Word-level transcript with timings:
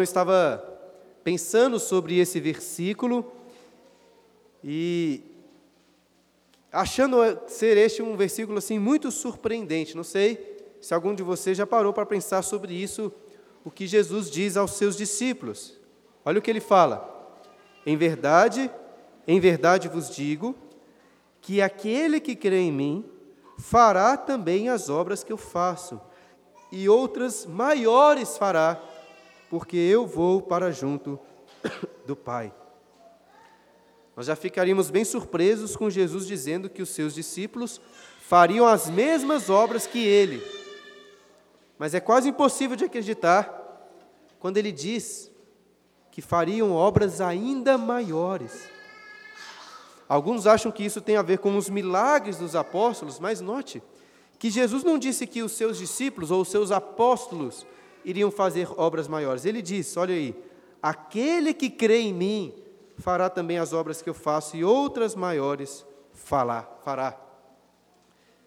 Eu 0.00 0.04
estava 0.04 0.62
pensando 1.22 1.78
sobre 1.78 2.18
esse 2.18 2.40
versículo 2.40 3.32
e 4.62 5.22
achando 6.72 7.16
ser 7.46 7.76
este 7.76 8.02
um 8.02 8.16
versículo 8.16 8.58
assim 8.58 8.78
muito 8.78 9.10
surpreendente. 9.10 9.96
Não 9.96 10.04
sei 10.04 10.54
se 10.80 10.92
algum 10.92 11.14
de 11.14 11.22
vocês 11.22 11.56
já 11.56 11.66
parou 11.66 11.92
para 11.92 12.04
pensar 12.04 12.42
sobre 12.42 12.74
isso, 12.74 13.12
o 13.64 13.70
que 13.70 13.86
Jesus 13.86 14.30
diz 14.30 14.56
aos 14.56 14.72
seus 14.72 14.96
discípulos. 14.96 15.78
Olha 16.24 16.38
o 16.38 16.42
que 16.42 16.50
ele 16.50 16.60
fala: 16.60 17.40
Em 17.86 17.96
verdade, 17.96 18.70
em 19.26 19.40
verdade 19.40 19.88
vos 19.88 20.14
digo 20.14 20.54
que 21.40 21.62
aquele 21.62 22.20
que 22.20 22.34
crê 22.34 22.58
em 22.58 22.72
mim 22.72 23.04
fará 23.58 24.16
também 24.16 24.68
as 24.68 24.88
obras 24.88 25.22
que 25.22 25.32
eu 25.32 25.36
faço, 25.36 26.00
e 26.72 26.88
outras 26.88 27.46
maiores 27.46 28.36
fará, 28.36 28.82
porque 29.48 29.76
eu 29.76 30.06
vou 30.06 30.42
para 30.42 30.70
junto 30.70 31.18
do 32.06 32.14
Pai. 32.14 32.52
Nós 34.16 34.26
já 34.26 34.36
ficaríamos 34.36 34.90
bem 34.90 35.04
surpresos 35.04 35.76
com 35.76 35.90
Jesus 35.90 36.26
dizendo 36.26 36.70
que 36.70 36.82
os 36.82 36.90
seus 36.90 37.14
discípulos 37.14 37.80
fariam 38.20 38.66
as 38.66 38.88
mesmas 38.88 39.50
obras 39.50 39.86
que 39.86 40.06
ele. 40.06 40.42
Mas 41.78 41.94
é 41.94 42.00
quase 42.00 42.28
impossível 42.28 42.76
de 42.76 42.84
acreditar 42.84 43.62
quando 44.38 44.56
ele 44.56 44.70
diz 44.70 45.30
que 46.10 46.22
fariam 46.22 46.72
obras 46.72 47.20
ainda 47.20 47.76
maiores. 47.76 48.68
Alguns 50.08 50.46
acham 50.46 50.70
que 50.70 50.84
isso 50.84 51.00
tem 51.00 51.16
a 51.16 51.22
ver 51.22 51.38
com 51.38 51.56
os 51.56 51.68
milagres 51.68 52.36
dos 52.36 52.54
apóstolos, 52.54 53.18
mas 53.18 53.40
note 53.40 53.82
que 54.38 54.50
Jesus 54.50 54.84
não 54.84 54.98
disse 54.98 55.26
que 55.26 55.42
os 55.42 55.52
seus 55.52 55.78
discípulos 55.78 56.30
ou 56.30 56.42
os 56.42 56.48
seus 56.48 56.70
apóstolos 56.70 57.66
iriam 58.04 58.30
fazer 58.30 58.68
obras 58.76 59.08
maiores. 59.08 59.44
Ele 59.44 59.62
disse: 59.62 59.98
olha 59.98 60.14
aí, 60.14 60.34
aquele 60.82 61.54
que 61.54 61.70
crê 61.70 62.00
em 62.00 62.12
mim 62.12 62.54
fará 62.98 63.28
também 63.28 63.58
as 63.58 63.72
obras 63.72 64.02
que 64.02 64.08
eu 64.08 64.14
faço 64.14 64.56
e 64.56 64.64
outras 64.64 65.14
maiores 65.14 65.84
falar, 66.12 66.80
fará. 66.84 67.18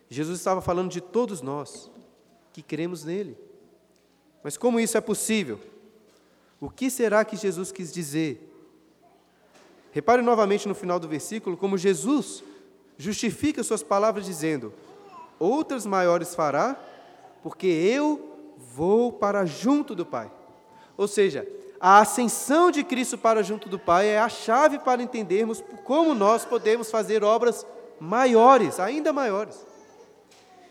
Jesus 0.10 0.40
estava 0.40 0.62
falando 0.62 0.90
de 0.90 1.02
todos 1.02 1.42
nós 1.42 1.92
que 2.54 2.62
cremos 2.62 3.04
nele. 3.04 3.38
Mas 4.44 4.58
como 4.58 4.80
isso 4.80 4.98
é 4.98 5.02
possível? 5.02 5.60
O 6.60 6.70
que 6.70 6.90
será 6.90 7.26
que 7.26 7.36
Jesus 7.36 7.72
quis 7.72 7.94
dizer? 7.94 8.44
Repare 9.92 10.22
novamente 10.22 10.68
no 10.68 10.76
final 10.76 11.00
do 11.00 11.08
versículo 11.08 11.58
como 11.58 11.78
Jesus 11.78 12.44
justifica 12.98 13.64
suas 13.64 13.84
palavras 13.84 14.26
dizendo: 14.26 14.74
Outras 15.40 15.86
maiores 15.86 16.34
fará, 16.34 16.80
porque 17.44 17.68
eu 17.68 18.27
vou 18.58 19.12
para 19.12 19.46
junto 19.46 19.94
do 19.94 20.06
Pai. 20.06 20.32
Ou 20.98 21.08
seja, 21.08 21.48
a 21.80 22.00
ascensão 22.00 22.72
de 22.72 22.84
Cristo 22.84 23.18
para 23.18 23.44
junto 23.44 23.70
do 23.70 23.78
Pai 23.78 24.08
é 24.08 24.20
a 24.20 24.30
chave 24.30 24.80
para 24.80 25.02
entendermos 25.02 25.64
como 25.84 26.14
nós 26.14 26.44
podemos 26.44 26.90
fazer 26.90 27.24
obras 27.24 27.66
maiores, 28.00 28.80
ainda 28.80 29.14
maiores. 29.14 29.66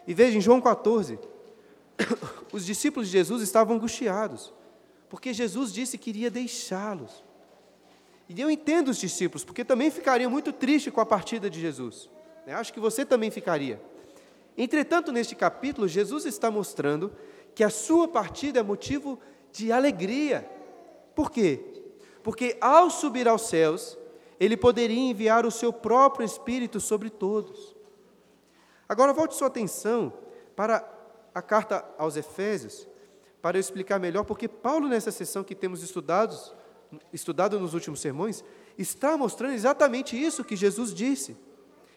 E 0.06 0.15
veja, 0.15 0.37
em 0.37 0.41
João 0.41 0.61
14, 0.61 1.19
os 2.53 2.67
discípulos 2.67 3.09
de 3.09 3.12
Jesus 3.12 3.43
estavam 3.43 3.77
angustiados, 3.77 4.53
porque 5.09 5.33
Jesus 5.33 5.73
disse 5.73 5.97
que 5.97 6.11
iria 6.11 6.31
deixá-los. 6.31 7.25
E 8.28 8.41
eu 8.41 8.50
entendo 8.50 8.89
os 8.89 8.98
discípulos, 8.98 9.45
porque 9.45 9.65
também 9.65 9.91
ficariam 9.91 10.31
muito 10.31 10.53
tristes 10.53 10.93
com 10.93 11.00
a 11.00 11.06
partida 11.06 11.48
de 11.48 11.61
Jesus. 11.61 12.11
Né? 12.45 12.55
acho 12.55 12.73
que 12.73 12.81
você 12.81 13.05
também 13.05 13.31
ficaria. 13.31 13.81
Entretanto, 14.59 15.12
neste 15.12 15.34
capítulo, 15.34 15.87
Jesus 15.87 16.25
está 16.25 16.50
mostrando 16.50 17.12
que 17.57 17.65
a 17.65 17.71
sua 17.71 18.07
partida 18.07 18.61
é 18.61 18.62
motivo 18.62 19.19
de 19.51 19.73
alegria. 19.73 20.47
Por 21.15 21.31
quê? 21.31 21.65
Porque 22.22 22.59
ao 22.61 22.91
subir 22.91 23.27
aos 23.27 23.49
céus, 23.49 23.97
ele 24.39 24.59
poderia 24.59 25.00
enviar 25.00 25.47
o 25.47 25.50
seu 25.50 25.72
próprio 25.72 26.27
Espírito 26.27 26.78
sobre 26.78 27.09
todos. 27.09 27.75
Agora 28.87 29.15
volte 29.15 29.34
sua 29.34 29.47
atenção 29.47 30.12
para 30.55 30.87
a 31.34 31.41
carta 31.41 31.83
aos 31.97 32.15
Efésios, 32.15 32.87
para 33.41 33.56
eu 33.56 33.61
explicar 33.61 33.99
melhor, 33.99 34.25
porque 34.25 34.47
Paulo, 34.47 34.87
nessa 34.87 35.11
sessão 35.11 35.43
que 35.43 35.55
temos 35.55 35.83
estudado, 35.83 36.37
estudado 37.11 37.59
nos 37.59 37.73
últimos 37.73 38.00
sermões, 38.00 38.44
está 38.77 39.17
mostrando 39.17 39.55
exatamente 39.55 40.15
isso 40.15 40.44
que 40.44 40.56
Jesus 40.56 40.93
disse. 40.93 41.34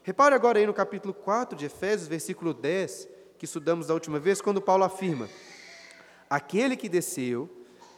Repare 0.03 0.33
agora 0.33 0.57
aí 0.57 0.65
no 0.65 0.73
capítulo 0.73 1.13
4 1.13 1.57
de 1.57 1.65
Efésios, 1.65 2.07
versículo 2.07 2.53
10, 2.53 3.09
que 3.39 3.45
estudamos 3.45 3.87
da 3.87 3.93
última 3.93 4.19
vez, 4.19 4.41
quando 4.41 4.61
Paulo 4.61 4.83
afirma: 4.83 5.29
Aquele 6.29 6.75
que 6.75 6.89
desceu 6.89 7.49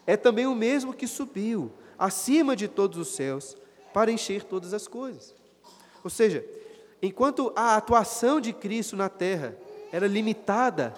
é 0.05 0.15
também 0.15 0.45
o 0.45 0.55
mesmo 0.55 0.93
que 0.93 1.07
subiu 1.07 1.71
acima 1.97 2.55
de 2.55 2.67
todos 2.67 2.97
os 2.97 3.15
céus 3.15 3.57
para 3.91 4.11
encher 4.11 4.43
todas 4.43 4.73
as 4.73 4.87
coisas. 4.87 5.35
Ou 6.03 6.09
seja, 6.09 6.45
enquanto 7.01 7.51
a 7.55 7.75
atuação 7.75 8.39
de 8.39 8.53
Cristo 8.53 8.95
na 8.95 9.09
terra 9.09 9.57
era 9.91 10.07
limitada, 10.07 10.93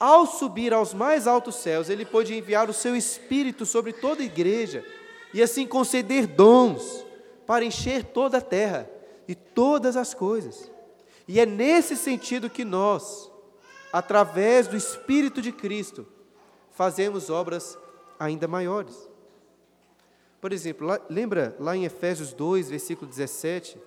ao 0.00 0.26
subir 0.26 0.72
aos 0.72 0.92
mais 0.92 1.26
altos 1.26 1.56
céus, 1.56 1.88
ele 1.88 2.04
pôde 2.04 2.34
enviar 2.34 2.68
o 2.68 2.74
seu 2.74 2.96
Espírito 2.96 3.64
sobre 3.64 3.92
toda 3.92 4.22
a 4.22 4.26
igreja 4.26 4.84
e 5.32 5.42
assim 5.42 5.66
conceder 5.66 6.26
dons 6.26 7.04
para 7.46 7.64
encher 7.64 8.04
toda 8.04 8.38
a 8.38 8.42
terra 8.42 8.90
e 9.28 9.34
todas 9.34 9.96
as 9.96 10.14
coisas. 10.14 10.70
E 11.28 11.38
é 11.38 11.46
nesse 11.46 11.96
sentido 11.96 12.50
que 12.50 12.64
nós, 12.64 13.30
através 13.94 14.66
do 14.66 14.76
Espírito 14.76 15.40
de 15.40 15.52
Cristo, 15.52 16.04
fazemos 16.72 17.30
obras 17.30 17.78
ainda 18.18 18.48
maiores. 18.48 19.08
Por 20.40 20.52
exemplo, 20.52 20.84
lá, 20.84 21.00
lembra 21.08 21.54
lá 21.60 21.76
em 21.76 21.84
Efésios 21.84 22.32
2, 22.32 22.70
versículo 22.70 23.08
17, 23.08 23.78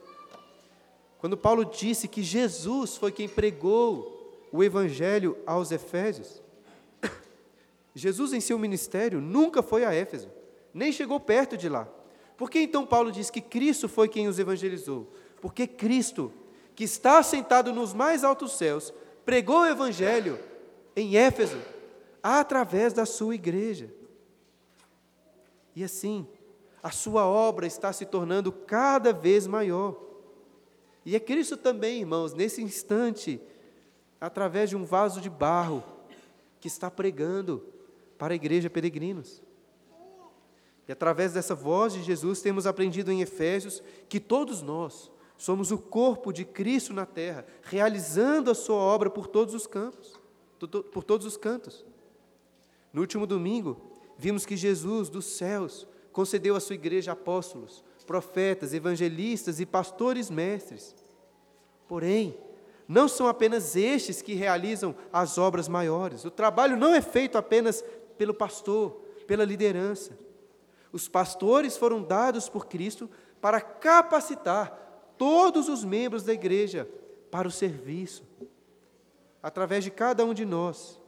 quando 1.17 1.35
Paulo 1.35 1.65
disse 1.65 2.07
que 2.07 2.23
Jesus 2.23 2.95
foi 2.95 3.11
quem 3.11 3.27
pregou 3.27 4.47
o 4.49 4.63
Evangelho 4.63 5.37
aos 5.45 5.73
Efésios? 5.73 6.41
Jesus, 7.93 8.31
em 8.31 8.39
seu 8.39 8.57
ministério, 8.57 9.19
nunca 9.19 9.61
foi 9.61 9.83
a 9.83 9.93
Éfeso, 9.93 10.29
nem 10.73 10.89
chegou 10.89 11.19
perto 11.19 11.57
de 11.57 11.67
lá. 11.67 11.85
Por 12.37 12.49
que 12.49 12.59
então 12.59 12.85
Paulo 12.85 13.11
diz 13.11 13.29
que 13.29 13.41
Cristo 13.41 13.89
foi 13.89 14.07
quem 14.07 14.29
os 14.29 14.39
evangelizou? 14.39 15.11
Porque 15.41 15.67
Cristo, 15.67 16.31
que 16.77 16.85
está 16.85 17.21
sentado 17.21 17.73
nos 17.73 17.93
mais 17.93 18.23
altos 18.23 18.53
céus, 18.57 18.93
pregou 19.27 19.59
o 19.59 19.65
Evangelho 19.65 20.39
em 20.95 21.17
Éfeso, 21.17 21.57
através 22.23 22.93
da 22.93 23.05
sua 23.05 23.35
igreja. 23.35 23.93
E 25.75 25.83
assim, 25.83 26.25
a 26.81 26.91
sua 26.91 27.25
obra 27.27 27.67
está 27.67 27.91
se 27.91 28.05
tornando 28.05 28.53
cada 28.53 29.11
vez 29.11 29.45
maior. 29.45 30.01
E 31.05 31.13
é 31.13 31.19
Cristo 31.19 31.57
também, 31.57 31.99
irmãos, 31.99 32.33
nesse 32.33 32.63
instante, 32.63 33.41
através 34.19 34.69
de 34.69 34.77
um 34.77 34.85
vaso 34.85 35.19
de 35.19 35.29
barro, 35.29 35.83
que 36.61 36.69
está 36.69 36.89
pregando 36.89 37.61
para 38.17 38.33
a 38.33 38.35
igreja 38.35 38.69
peregrinos. 38.69 39.43
E 40.87 40.91
através 40.93 41.33
dessa 41.33 41.53
voz 41.53 41.91
de 41.91 42.01
Jesus, 42.01 42.41
temos 42.41 42.65
aprendido 42.65 43.11
em 43.11 43.21
Efésios 43.21 43.83
que 44.07 44.21
todos 44.21 44.61
nós 44.61 45.11
somos 45.37 45.71
o 45.71 45.77
corpo 45.77 46.33
de 46.33 46.43
Cristo 46.43 46.93
na 46.93 47.05
terra, 47.05 47.45
realizando 47.61 48.49
a 48.49 48.55
sua 48.55 48.77
obra 48.77 49.09
por 49.09 49.27
todos 49.27 49.53
os 49.53 49.67
campos, 49.67 50.19
por 50.91 51.03
todos 51.03 51.25
os 51.25 51.37
cantos. 51.37 51.85
No 52.91 53.01
último 53.01 53.27
domingo, 53.27 53.79
vimos 54.17 54.45
que 54.45 54.57
Jesus 54.57 55.09
dos 55.09 55.25
céus 55.25 55.87
concedeu 56.11 56.55
à 56.55 56.59
sua 56.59 56.75
igreja 56.75 57.11
apóstolos, 57.11 57.83
profetas, 58.07 58.73
evangelistas 58.73 59.59
e 59.59 59.65
pastores 59.65 60.29
mestres. 60.29 60.95
Porém, 61.87 62.35
não 62.87 63.07
são 63.07 63.27
apenas 63.27 63.75
estes 63.75 64.21
que 64.21 64.33
realizam 64.33 64.95
as 65.11 65.37
obras 65.37 65.67
maiores. 65.67 66.25
O 66.25 66.31
trabalho 66.31 66.77
não 66.77 66.95
é 66.95 67.01
feito 67.01 67.37
apenas 67.37 67.83
pelo 68.17 68.33
pastor, 68.33 69.01
pela 69.27 69.43
liderança. 69.43 70.17
Os 70.91 71.07
pastores 71.07 71.77
foram 71.77 72.01
dados 72.01 72.47
por 72.49 72.65
Cristo 72.65 73.09
para 73.39 73.61
capacitar 73.61 74.86
todos 75.17 75.67
os 75.69 75.83
membros 75.83 76.23
da 76.23 76.33
igreja 76.33 76.87
para 77.31 77.47
o 77.47 77.51
serviço. 77.51 78.23
Através 79.41 79.83
de 79.83 79.91
cada 79.91 80.25
um 80.25 80.33
de 80.33 80.45
nós, 80.45 80.99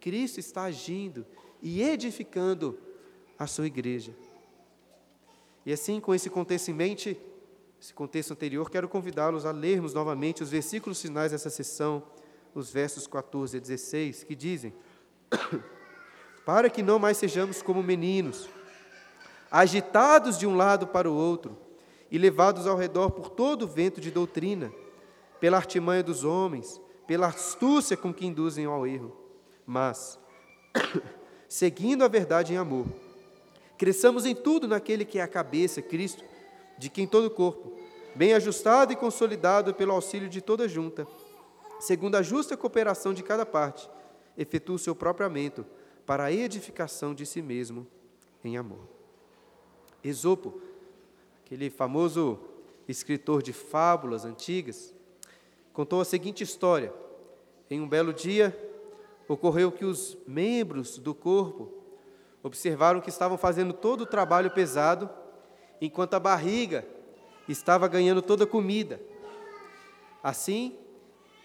Cristo 0.00 0.38
está 0.38 0.64
agindo 0.64 1.26
e 1.62 1.82
edificando 1.82 2.78
a 3.38 3.46
sua 3.46 3.66
igreja. 3.66 4.14
E 5.64 5.72
assim, 5.72 6.00
com 6.00 6.14
esse 6.14 6.30
contexto 6.30 6.70
em 6.70 6.74
mente, 6.74 7.20
esse 7.80 7.92
contexto 7.92 8.32
anterior, 8.32 8.70
quero 8.70 8.88
convidá-los 8.88 9.46
a 9.46 9.50
lermos 9.50 9.94
novamente 9.94 10.42
os 10.42 10.50
versículos 10.50 11.00
finais 11.00 11.32
dessa 11.32 11.50
sessão, 11.50 12.02
os 12.54 12.70
versos 12.70 13.06
14 13.06 13.56
a 13.56 13.60
16, 13.60 14.24
que 14.24 14.34
dizem: 14.34 14.74
Para 16.44 16.68
que 16.68 16.82
não 16.82 16.98
mais 16.98 17.16
sejamos 17.16 17.62
como 17.62 17.82
meninos, 17.82 18.48
agitados 19.50 20.38
de 20.38 20.46
um 20.46 20.56
lado 20.56 20.86
para 20.86 21.10
o 21.10 21.14
outro 21.14 21.56
e 22.10 22.18
levados 22.18 22.66
ao 22.66 22.76
redor 22.76 23.10
por 23.10 23.30
todo 23.30 23.62
o 23.62 23.68
vento 23.68 24.00
de 24.00 24.10
doutrina, 24.10 24.72
pela 25.38 25.56
artimanha 25.56 26.02
dos 26.02 26.24
homens, 26.24 26.80
pela 27.06 27.28
astúcia 27.28 27.96
com 27.96 28.12
que 28.12 28.26
induzem 28.26 28.66
ao 28.66 28.86
erro, 28.86 29.16
mas 29.66 30.18
seguindo 31.48 32.04
a 32.04 32.08
verdade 32.08 32.52
em 32.52 32.56
amor, 32.56 32.86
Cresçamos 33.80 34.26
em 34.26 34.34
tudo 34.34 34.68
naquele 34.68 35.06
que 35.06 35.18
é 35.18 35.22
a 35.22 35.26
cabeça, 35.26 35.80
Cristo, 35.80 36.22
de 36.76 36.90
quem 36.90 37.06
todo 37.06 37.24
o 37.24 37.30
corpo, 37.30 37.72
bem 38.14 38.34
ajustado 38.34 38.92
e 38.92 38.96
consolidado 38.96 39.72
pelo 39.72 39.92
auxílio 39.92 40.28
de 40.28 40.42
toda 40.42 40.68
junta, 40.68 41.06
segundo 41.78 42.16
a 42.16 42.20
justa 42.20 42.58
cooperação 42.58 43.14
de 43.14 43.22
cada 43.22 43.46
parte, 43.46 43.88
efetua 44.36 44.76
o 44.76 44.78
seu 44.78 44.94
próprio 44.94 45.24
aumento 45.24 45.64
para 46.04 46.24
a 46.24 46.30
edificação 46.30 47.14
de 47.14 47.24
si 47.24 47.40
mesmo 47.40 47.86
em 48.44 48.58
amor. 48.58 48.86
Esopo, 50.04 50.60
aquele 51.50 51.68
famoso 51.68 52.38
escritor 52.86 53.42
de 53.42 53.52
fábulas 53.52 54.24
antigas, 54.24 54.94
contou 55.72 56.00
a 56.00 56.04
seguinte 56.04 56.44
história. 56.44 56.94
Em 57.68 57.80
um 57.80 57.88
belo 57.88 58.12
dia, 58.12 58.56
ocorreu 59.26 59.72
que 59.72 59.84
os 59.84 60.16
membros 60.28 60.96
do 60.96 61.12
corpo 61.12 61.72
observaram 62.40 63.00
que 63.00 63.08
estavam 63.08 63.36
fazendo 63.36 63.72
todo 63.72 64.02
o 64.02 64.06
trabalho 64.06 64.52
pesado, 64.52 65.10
enquanto 65.80 66.14
a 66.14 66.20
barriga 66.20 66.86
estava 67.48 67.88
ganhando 67.88 68.22
toda 68.22 68.44
a 68.44 68.46
comida. 68.46 69.00
Assim, 70.22 70.78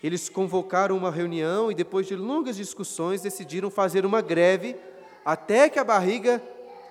eles 0.03 0.29
convocaram 0.29 0.95
uma 0.95 1.09
reunião 1.09 1.71
e, 1.71 1.73
depois 1.73 2.05
de 2.05 2.15
longas 2.15 2.57
discussões, 2.57 3.23
decidiram 3.23 3.71
fazer 3.71 4.05
uma 4.05 4.21
greve 4.21 4.75
até 5.25 5.67
que 5.67 5.79
a 5.79 5.83
barriga 5.83 6.39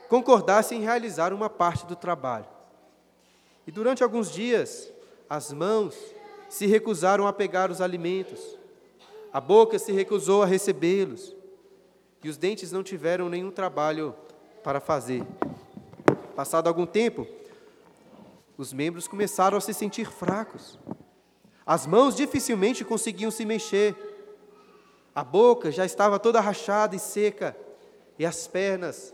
concordasse 0.09 0.75
em 0.75 0.81
realizar 0.81 1.33
uma 1.33 1.49
parte 1.49 1.87
do 1.87 1.95
trabalho. 1.95 2.54
E 3.67 3.73
durante 3.73 4.03
alguns 4.03 4.31
dias, 4.31 4.93
as 5.29 5.53
mãos 5.53 5.97
se 6.49 6.67
recusaram 6.67 7.27
a 7.27 7.33
pegar 7.33 7.71
os 7.71 7.81
alimentos, 7.81 8.59
a 9.33 9.41
boca 9.41 9.79
se 9.79 9.91
recusou 9.91 10.43
a 10.43 10.47
recebê-los, 10.47 11.35
e 12.23 12.29
os 12.29 12.37
dentes 12.37 12.71
não 12.71 12.83
tiveram 12.83 13.29
nenhum 13.29 13.51
trabalho 13.51 14.15
para 14.63 14.81
fazer. 14.81 15.25
Passado 16.37 16.69
algum 16.69 16.87
tempo, 16.87 17.27
os 18.57 18.73
membros 18.73 19.09
começaram 19.09 19.59
a 19.59 19.61
se 19.61 19.75
sentir 19.75 20.11
fracos. 20.11 20.79
As 21.67 21.87
mãos 21.87 22.15
dificilmente 22.15 22.85
conseguiam 22.85 23.31
se 23.31 23.45
mexer. 23.45 23.97
A 25.15 25.25
boca 25.25 25.73
já 25.73 25.85
estava 25.85 26.19
toda 26.19 26.41
rachada 26.41 26.95
e 26.95 26.99
seca, 26.99 27.57
e 28.19 28.25
as 28.25 28.47
pernas 28.47 29.13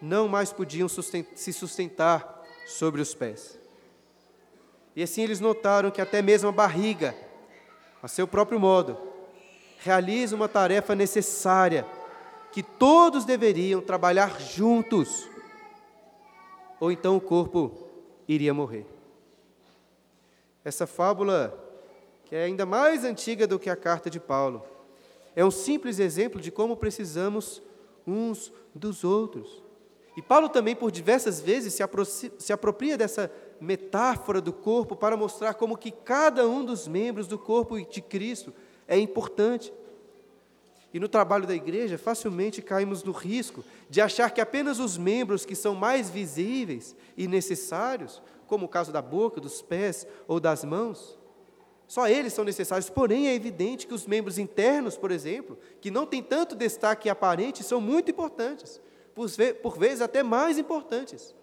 não 0.00 0.28
mais 0.28 0.52
podiam 0.52 0.88
se 0.88 1.52
sustentar 1.52 2.44
sobre 2.66 3.00
os 3.00 3.14
pés. 3.14 3.58
E 4.96 5.02
assim 5.02 5.22
eles 5.22 5.40
notaram 5.40 5.90
que 5.90 6.00
até 6.00 6.22
mesmo 6.22 6.48
a 6.48 6.52
barriga, 6.52 7.14
a 8.02 8.08
seu 8.08 8.26
próprio 8.26 8.60
modo, 8.60 8.96
realiza 9.78 10.36
uma 10.36 10.48
tarefa 10.48 10.94
necessária, 10.94 11.86
que 12.52 12.62
todos 12.62 13.24
deveriam 13.24 13.80
trabalhar 13.80 14.40
juntos, 14.40 15.28
ou 16.78 16.92
então 16.92 17.16
o 17.16 17.20
corpo 17.20 17.72
iria 18.28 18.54
morrer. 18.54 18.86
Essa 20.64 20.86
fábula, 20.86 21.52
que 22.24 22.34
é 22.34 22.44
ainda 22.44 22.64
mais 22.64 23.04
antiga 23.04 23.46
do 23.46 23.58
que 23.58 23.68
a 23.68 23.76
carta 23.76 24.08
de 24.08 24.20
Paulo, 24.20 24.64
é 25.34 25.44
um 25.44 25.50
simples 25.50 25.98
exemplo 25.98 26.40
de 26.40 26.50
como 26.50 26.76
precisamos 26.76 27.60
uns 28.06 28.52
dos 28.74 29.02
outros. 29.02 29.62
E 30.16 30.22
Paulo 30.22 30.48
também, 30.48 30.76
por 30.76 30.90
diversas 30.92 31.40
vezes, 31.40 31.76
se, 32.38 32.52
apropria 32.52 32.96
dessa 32.96 33.30
metáfora 33.60 34.40
do 34.40 34.52
corpo 34.52 34.96
para 34.96 35.16
mostrar 35.16 35.54
como 35.54 35.76
que 35.76 35.90
cada 35.90 36.48
um 36.48 36.64
dos 36.64 36.88
membros 36.88 37.26
do 37.26 37.38
corpo 37.38 37.80
de 37.80 38.00
Cristo 38.00 38.52
é 38.86 38.98
importante. 38.98 39.72
E 40.92 41.00
no 41.00 41.08
trabalho 41.08 41.46
da 41.46 41.54
igreja, 41.54 41.98
facilmente 41.98 42.62
caímos 42.62 43.02
no 43.02 43.10
risco 43.10 43.64
de 43.90 44.00
achar 44.00 44.30
que 44.30 44.40
apenas 44.40 44.78
os 44.78 44.96
membros 44.96 45.44
que 45.44 45.56
são 45.56 45.74
mais 45.74 46.08
visíveis 46.08 46.94
e 47.16 47.26
necessários, 47.26 48.22
como 48.46 48.66
o 48.66 48.68
caso 48.68 48.92
da 48.92 49.02
boca, 49.02 49.40
dos 49.40 49.60
pés 49.60 50.06
ou 50.28 50.38
das 50.38 50.64
mãos, 50.64 51.18
só 51.88 52.08
eles 52.08 52.32
são 52.32 52.44
necessários. 52.44 52.88
Porém, 52.88 53.28
é 53.28 53.34
evidente 53.34 53.86
que 53.86 53.94
os 53.94 54.06
membros 54.06 54.38
internos, 54.38 54.96
por 54.96 55.10
exemplo, 55.10 55.58
que 55.80 55.90
não 55.90 56.06
têm 56.06 56.22
tanto 56.22 56.54
destaque 56.54 57.08
aparente, 57.08 57.62
são 57.62 57.80
muito 57.80 58.10
importantes, 58.10 58.80
por 59.62 59.78
vezes 59.78 60.00
até 60.00 60.22
mais 60.22 60.58
importantes, 60.58 61.34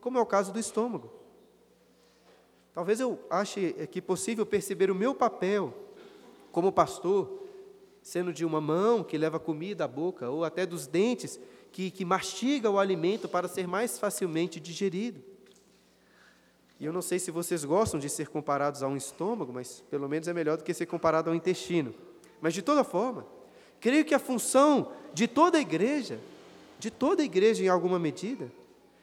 como 0.00 0.18
é 0.18 0.20
o 0.20 0.26
caso 0.26 0.52
do 0.52 0.58
estômago. 0.58 1.21
Talvez 2.74 3.00
eu 3.00 3.18
ache 3.28 3.76
aqui 3.82 4.00
possível 4.00 4.46
perceber 4.46 4.90
o 4.90 4.94
meu 4.94 5.14
papel 5.14 5.74
como 6.50 6.72
pastor, 6.72 7.42
sendo 8.02 8.32
de 8.32 8.44
uma 8.44 8.60
mão 8.60 9.04
que 9.04 9.18
leva 9.18 9.38
comida 9.38 9.84
à 9.84 9.88
boca, 9.88 10.30
ou 10.30 10.44
até 10.44 10.64
dos 10.64 10.86
dentes 10.86 11.38
que, 11.70 11.90
que 11.90 12.04
mastiga 12.04 12.70
o 12.70 12.78
alimento 12.78 13.28
para 13.28 13.48
ser 13.48 13.66
mais 13.66 13.98
facilmente 13.98 14.58
digerido. 14.58 15.22
E 16.80 16.84
eu 16.84 16.92
não 16.92 17.02
sei 17.02 17.18
se 17.18 17.30
vocês 17.30 17.64
gostam 17.64 18.00
de 18.00 18.08
ser 18.08 18.28
comparados 18.28 18.82
a 18.82 18.88
um 18.88 18.96
estômago, 18.96 19.52
mas 19.52 19.82
pelo 19.88 20.08
menos 20.08 20.26
é 20.26 20.32
melhor 20.32 20.56
do 20.56 20.64
que 20.64 20.74
ser 20.74 20.86
comparado 20.86 21.30
ao 21.30 21.36
intestino. 21.36 21.94
Mas 22.40 22.54
de 22.54 22.60
toda 22.60 22.82
forma, 22.82 23.24
creio 23.80 24.04
que 24.04 24.14
a 24.14 24.18
função 24.18 24.92
de 25.14 25.28
toda 25.28 25.58
a 25.58 25.60
igreja, 25.60 26.18
de 26.78 26.90
toda 26.90 27.22
a 27.22 27.24
igreja 27.24 27.62
em 27.62 27.68
alguma 27.68 27.98
medida, 27.98 28.50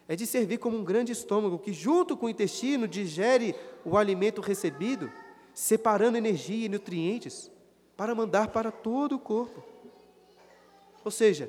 é 0.10 0.16
de 0.16 0.26
servir 0.26 0.58
como 0.58 0.76
um 0.76 0.84
grande 0.84 1.12
estômago 1.12 1.60
que, 1.60 1.72
junto 1.72 2.18
com 2.18 2.26
o 2.26 2.30
intestino, 2.30 2.88
digere 2.88 3.54
o 3.86 3.96
alimento 3.96 4.42
recebido, 4.42 5.12
separando 5.54 6.18
energia 6.18 6.66
e 6.66 6.70
nutrientes 6.70 7.52
para 7.96 8.16
mandar 8.16 8.48
para 8.48 8.72
todo 8.72 9.16
o 9.16 9.20
corpo. 9.20 9.64
Ou 11.06 11.12
seja, 11.12 11.48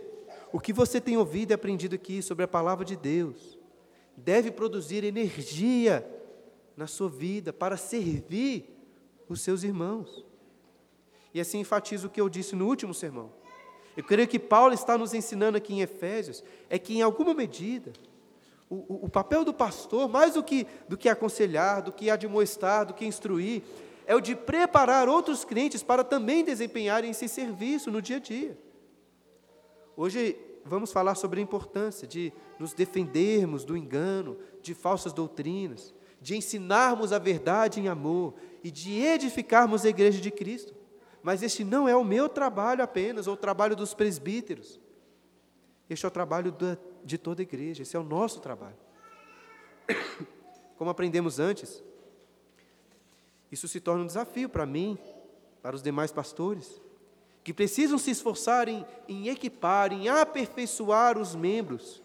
o 0.53 0.61
que 0.61 0.75
você 0.75 1.01
tem 1.01 1.17
ouvido 1.17 1.53
e 1.53 1.55
aprendido 1.55 1.95
aqui 1.95 2.21
sobre 2.21 2.45
a 2.45 2.49
palavra 2.49 2.85
de 2.85 2.97
Deus 2.97 3.59
deve 4.15 4.51
produzir 4.51 5.05
energia 5.05 6.07
na 6.77 6.87
sua 6.87 7.09
vida 7.09 7.55
para 7.55 7.79
servir 7.79 8.77
os 9.27 9.41
seus 9.41 9.63
irmãos. 9.63 10.23
E 11.33 11.41
assim 11.41 11.61
enfatizo 11.61 12.09
o 12.09 12.11
que 12.11 12.21
eu 12.21 12.29
disse 12.29 12.55
no 12.55 12.67
último 12.67 12.93
sermão. 12.93 13.33
Eu 13.97 14.05
creio 14.05 14.29
que 14.29 14.39
Paulo 14.39 14.75
está 14.75 14.99
nos 14.99 15.15
ensinando 15.15 15.57
aqui 15.57 15.73
em 15.73 15.81
Efésios 15.81 16.45
é 16.69 16.79
que, 16.79 16.99
em 16.99 17.01
alguma 17.01 17.33
medida, 17.33 17.91
o, 18.71 19.07
o, 19.07 19.09
papel 19.09 19.45
do 19.45 19.53
pastor, 19.53 20.09
mais 20.09 20.35
do 20.35 20.45
que, 20.45 20.65
do 20.89 20.97
que 20.97 21.09
aconselhar, 21.09 21.83
do 21.83 21.91
que 21.91 22.09
admoestar, 22.09 22.87
do 22.87 22.95
que 22.95 23.05
instruir, 23.05 23.63
é 24.07 24.15
o 24.15 24.21
de 24.21 24.37
preparar 24.37 25.09
outros 25.09 25.45
crentes 25.45 25.83
para 25.83 26.05
também 26.05 26.45
desempenharem 26.45 27.11
esse 27.11 27.27
serviço 27.29 27.91
no 27.91 28.01
dia 28.01 28.17
a 28.17 28.21
dia. 28.21 28.57
Hoje 29.97 30.37
vamos 30.65 30.93
falar 30.93 31.17
sobre 31.17 31.41
a 31.41 31.43
importância 31.43 32.07
de 32.07 32.33
nos 32.61 32.73
defendermos 32.73 33.65
do 33.65 33.77
engano, 33.77 34.39
de 34.63 34.73
falsas 34.73 35.13
doutrinas, 35.13 35.93
de 36.21 36.37
ensinarmos 36.37 37.13
a 37.13 37.19
verdade 37.19 37.81
em 37.81 37.89
amor 37.89 38.35
e 38.63 38.71
de 38.71 39.01
edificarmos 39.01 39.85
a 39.85 39.89
igreja 39.89 40.21
de 40.21 40.31
Cristo. 40.31 40.75
Mas 41.23 41.43
este 41.43 41.65
não 41.65 41.89
é 41.89 41.97
o 41.97 42.05
meu 42.05 42.29
trabalho 42.29 42.85
apenas, 42.85 43.27
ou 43.27 43.35
o 43.35 43.37
trabalho 43.37 43.75
dos 43.75 43.95
presbíteros. 43.95 44.81
Este 45.89 46.05
é 46.05 46.09
o 46.09 46.13
trabalho 46.13 46.53
da, 46.53 46.79
de 47.05 47.19
toda 47.19 47.43
a 47.43 47.45
igreja, 47.45 47.83
esse 47.83 47.97
é 47.97 47.99
o 47.99 48.05
nosso 48.05 48.41
trabalho. 48.41 48.77
Como 50.77 50.91
aprendemos 50.91 51.39
antes, 51.39 51.83
isso 53.51 53.69
se 53.69 53.81
torna 53.81 54.05
um 54.05 54.07
desafio 54.07 54.49
para 54.49 54.65
mim, 54.65 54.99
para 55.63 55.77
os 55.77 55.83
demais 55.83 56.13
pastores, 56.13 56.81
que 57.43 57.53
precisam 57.53 57.99
se 57.99 58.11
esforçar 58.11 58.69
em, 58.69 58.85
em 59.09 59.29
equipar, 59.29 59.93
em 59.93 60.09
aperfeiçoar 60.09 61.19
os 61.19 61.35
membros. 61.35 62.03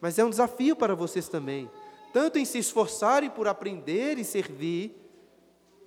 Mas 0.00 0.18
é 0.18 0.24
um 0.24 0.30
desafio 0.30 0.76
para 0.76 0.94
vocês 0.94 1.28
também, 1.28 1.70
tanto 2.12 2.38
em 2.38 2.44
se 2.44 2.58
esforçarem 2.58 3.30
por 3.30 3.48
aprender 3.48 4.18
e 4.18 4.24
servir, 4.24 4.96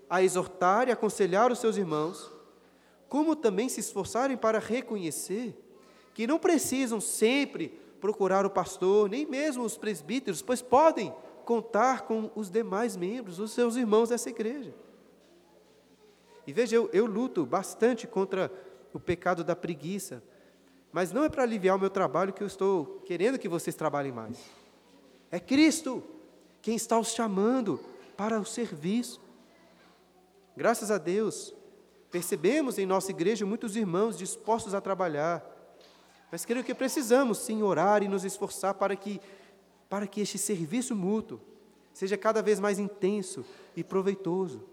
a 0.09 0.21
exortar 0.21 0.88
e 0.88 0.91
aconselhar 0.91 1.51
os 1.51 1.59
seus 1.59 1.77
irmãos, 1.77 2.31
como 3.09 3.35
também 3.35 3.69
se 3.69 3.79
esforçarem 3.79 4.38
para 4.38 4.59
reconhecer 4.59 5.55
que 6.13 6.27
não 6.27 6.38
precisam 6.38 7.01
sempre 7.01 7.79
procurar 8.03 8.45
o 8.45 8.50
pastor, 8.50 9.10
nem 9.10 9.25
mesmo 9.25 9.63
os 9.63 9.77
presbíteros, 9.77 10.41
pois 10.41 10.62
podem 10.62 11.15
contar 11.45 12.01
com 12.01 12.29
os 12.36 12.50
demais 12.50 12.98
membros, 12.98 13.39
os 13.39 13.53
seus 13.53 13.77
irmãos 13.77 14.10
dessa 14.10 14.29
igreja. 14.29 14.75
E 16.45 16.51
veja, 16.51 16.75
eu, 16.75 16.89
eu 16.91 17.05
luto 17.05 17.45
bastante 17.45 18.05
contra 18.05 18.51
o 18.91 19.00
pecado 19.00 19.41
da 19.41 19.55
preguiça, 19.55 20.22
mas 20.91 21.13
não 21.13 21.24
é 21.24 21.29
para 21.29 21.43
aliviar 21.43 21.77
o 21.77 21.79
meu 21.79 21.89
trabalho 21.89 22.33
que 22.33 22.43
eu 22.43 22.48
estou 22.48 23.01
querendo 23.05 23.39
que 23.39 23.48
vocês 23.48 23.74
trabalhem 23.74 24.12
mais. 24.12 24.38
É 25.31 25.39
Cristo 25.39 26.03
quem 26.62 26.75
está 26.75 27.00
os 27.00 27.13
chamando 27.13 27.79
para 28.17 28.38
o 28.38 28.45
serviço. 28.45 29.22
Graças 30.57 30.91
a 30.91 30.98
Deus, 30.98 31.55
percebemos 32.12 32.77
em 32.77 32.86
nossa 32.86 33.12
igreja 33.12 33.45
muitos 33.45 33.77
irmãos 33.77 34.17
dispostos 34.17 34.74
a 34.74 34.81
trabalhar, 34.81 35.52
mas 36.33 36.45
creio 36.45 36.63
que 36.63 36.73
precisamos 36.73 37.37
sim 37.37 37.61
orar 37.61 38.01
e 38.01 38.07
nos 38.07 38.25
esforçar 38.25 38.73
para 38.73 38.95
que, 38.95 39.21
para 39.87 40.07
que 40.07 40.19
este 40.19 40.39
serviço 40.39 40.95
mútuo 40.95 41.39
seja 41.93 42.17
cada 42.17 42.41
vez 42.41 42.59
mais 42.59 42.79
intenso 42.79 43.45
e 43.75 43.83
proveitoso. 43.83 44.63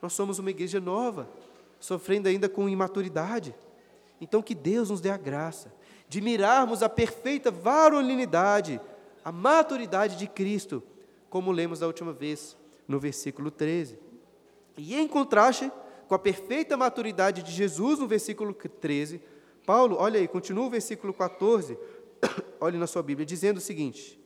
Nós 0.00 0.12
somos 0.12 0.38
uma 0.38 0.48
igreja 0.48 0.78
nova, 0.80 1.28
sofrendo 1.80 2.28
ainda 2.28 2.48
com 2.48 2.68
imaturidade. 2.68 3.56
Então, 4.20 4.40
que 4.40 4.54
Deus 4.54 4.88
nos 4.88 5.00
dê 5.00 5.10
a 5.10 5.16
graça 5.16 5.74
de 6.08 6.20
mirarmos 6.20 6.80
a 6.80 6.88
perfeita 6.88 7.50
varonilidade, 7.50 8.80
a 9.24 9.32
maturidade 9.32 10.16
de 10.16 10.28
Cristo, 10.28 10.80
como 11.28 11.50
lemos 11.50 11.80
da 11.80 11.88
última 11.88 12.12
vez 12.12 12.56
no 12.86 13.00
versículo 13.00 13.50
13. 13.50 13.98
E 14.76 14.94
em 14.94 15.08
contraste 15.08 15.72
com 16.06 16.14
a 16.14 16.20
perfeita 16.20 16.76
maturidade 16.76 17.42
de 17.42 17.50
Jesus 17.50 17.98
no 17.98 18.06
versículo 18.06 18.54
13, 18.54 19.20
Paulo, 19.66 19.96
olha 19.98 20.20
aí, 20.20 20.28
continua 20.28 20.66
o 20.66 20.70
versículo 20.70 21.12
14, 21.12 21.76
olhe 22.60 22.78
na 22.78 22.86
sua 22.86 23.02
Bíblia, 23.02 23.26
dizendo 23.26 23.56
o 23.56 23.60
seguinte: 23.60 24.18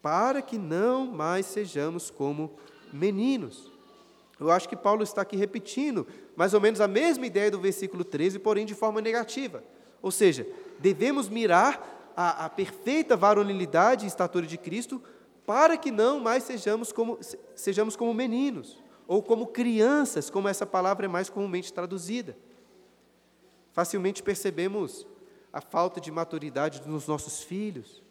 Para 0.00 0.40
que 0.40 0.56
não 0.56 1.06
mais 1.06 1.44
sejamos 1.44 2.08
como 2.08 2.52
meninos. 2.92 3.70
Eu 4.38 4.50
acho 4.50 4.68
que 4.68 4.76
Paulo 4.76 5.02
está 5.02 5.20
aqui 5.20 5.36
repetindo 5.36 6.06
mais 6.34 6.54
ou 6.54 6.60
menos 6.60 6.80
a 6.80 6.88
mesma 6.88 7.26
ideia 7.26 7.50
do 7.50 7.60
versículo 7.60 8.04
13, 8.04 8.38
porém 8.38 8.64
de 8.64 8.74
forma 8.74 9.00
negativa. 9.00 9.62
Ou 10.00 10.10
seja, 10.10 10.46
devemos 10.78 11.28
mirar 11.28 12.12
a, 12.16 12.46
a 12.46 12.48
perfeita 12.48 13.16
varonilidade 13.16 14.06
e 14.06 14.08
estatura 14.08 14.46
de 14.46 14.56
Cristo 14.56 15.02
para 15.44 15.76
que 15.76 15.90
não 15.90 16.20
mais 16.20 16.44
sejamos 16.44 16.90
como, 16.92 17.18
sejamos 17.54 17.96
como 17.96 18.14
meninos, 18.14 18.82
ou 19.06 19.22
como 19.22 19.48
crianças, 19.48 20.30
como 20.30 20.48
essa 20.48 20.64
palavra 20.64 21.04
é 21.04 21.08
mais 21.08 21.28
comumente 21.28 21.72
traduzida. 21.72 22.36
Facilmente 23.72 24.22
percebemos 24.22 25.06
a 25.52 25.60
falta 25.60 26.00
de 26.00 26.10
maturidade 26.10 26.86
nos 26.86 27.06
nossos 27.06 27.42
filhos, 27.42 28.02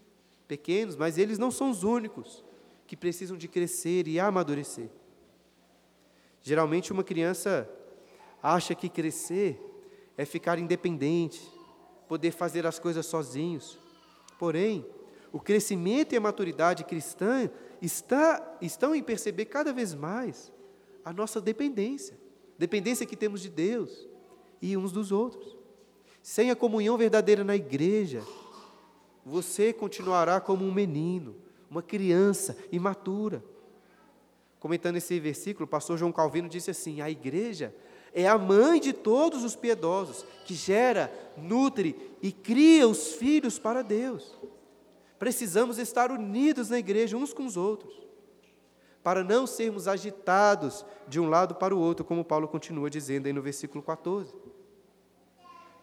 pequenos, 0.48 0.96
mas 0.96 1.18
eles 1.18 1.38
não 1.38 1.52
são 1.52 1.70
os 1.70 1.84
únicos 1.84 2.44
que 2.88 2.98
precisam 2.98 3.38
de 3.38 3.48
crescer 3.48 4.08
e 4.08 4.20
amadurecer. 4.20 4.90
Geralmente, 6.42 6.92
uma 6.92 7.04
criança 7.04 7.70
acha 8.42 8.74
que 8.74 8.90
crescer 8.90 9.60
é 10.18 10.26
ficar 10.26 10.58
independente, 10.58 11.42
poder 12.08 12.32
fazer 12.32 12.66
as 12.66 12.80
coisas 12.80 13.06
sozinhos. 13.06 13.78
Porém, 14.40 14.86
o 15.32 15.40
crescimento 15.40 16.14
e 16.14 16.18
a 16.18 16.22
maturidade 16.22 16.84
cristã 16.84 17.50
está, 17.82 18.58
estão 18.60 18.96
em 18.96 19.04
perceber 19.04 19.46
cada 19.46 19.72
vez 19.72 19.94
mais 19.94 20.52
a 21.06 21.14
nossa 21.14 21.40
dependência, 21.40 22.18
dependência 22.58 23.06
que 23.06 23.16
temos 23.16 23.42
de 23.42 23.50
Deus 23.50 24.09
e 24.62 24.76
uns 24.76 24.92
dos 24.92 25.12
outros. 25.12 25.58
Sem 26.22 26.52
a 26.52 26.56
comunhão 26.56 26.98
verdadeira 26.98 27.44
na 27.44 27.56
igreja, 27.56 28.24
você 29.26 29.72
continuará 29.72 30.40
como 30.40 30.66
um 30.66 30.72
menino, 30.72 31.36
uma 31.70 31.82
criança 31.82 32.58
imatura. 32.72 33.44
Comentando 34.60 34.98
esse 34.98 35.20
versículo, 35.20 35.66
o 35.66 35.70
pastor 35.70 35.98
João 35.98 36.12
Calvino 36.12 36.50
disse 36.50 36.72
assim: 36.72 37.02
a 37.02 37.10
igreja 37.10 37.74
é 38.14 38.28
a 38.28 38.38
mãe 38.38 38.80
de 38.80 38.92
todos 38.92 39.44
os 39.44 39.56
piedosos, 39.56 40.26
que 40.46 40.54
gera, 40.54 41.12
nutre 41.38 41.96
e 42.22 42.32
cria 42.32 42.88
os 42.88 43.14
filhos 43.14 43.58
para 43.58 43.82
Deus. 43.82 44.36
Precisamos 45.18 45.78
estar 45.78 46.12
unidos 46.12 46.70
na 46.70 46.80
igreja 46.80 47.18
uns 47.18 47.34
com 47.34 47.46
os 47.46 47.58
outros, 47.58 47.94
para 49.04 49.24
não 49.24 49.46
sermos 49.46 49.88
agitados 49.88 50.86
de 51.08 51.20
um 51.20 51.30
lado 51.30 51.56
para 51.56 51.76
o 51.76 51.80
outro, 51.80 52.06
como 52.06 52.26
Paulo 52.26 52.48
continua 52.48 52.90
dizendo 52.90 53.28
aí 53.28 53.34
no 53.34 53.42
versículo 53.42 53.84
14. 53.84 54.34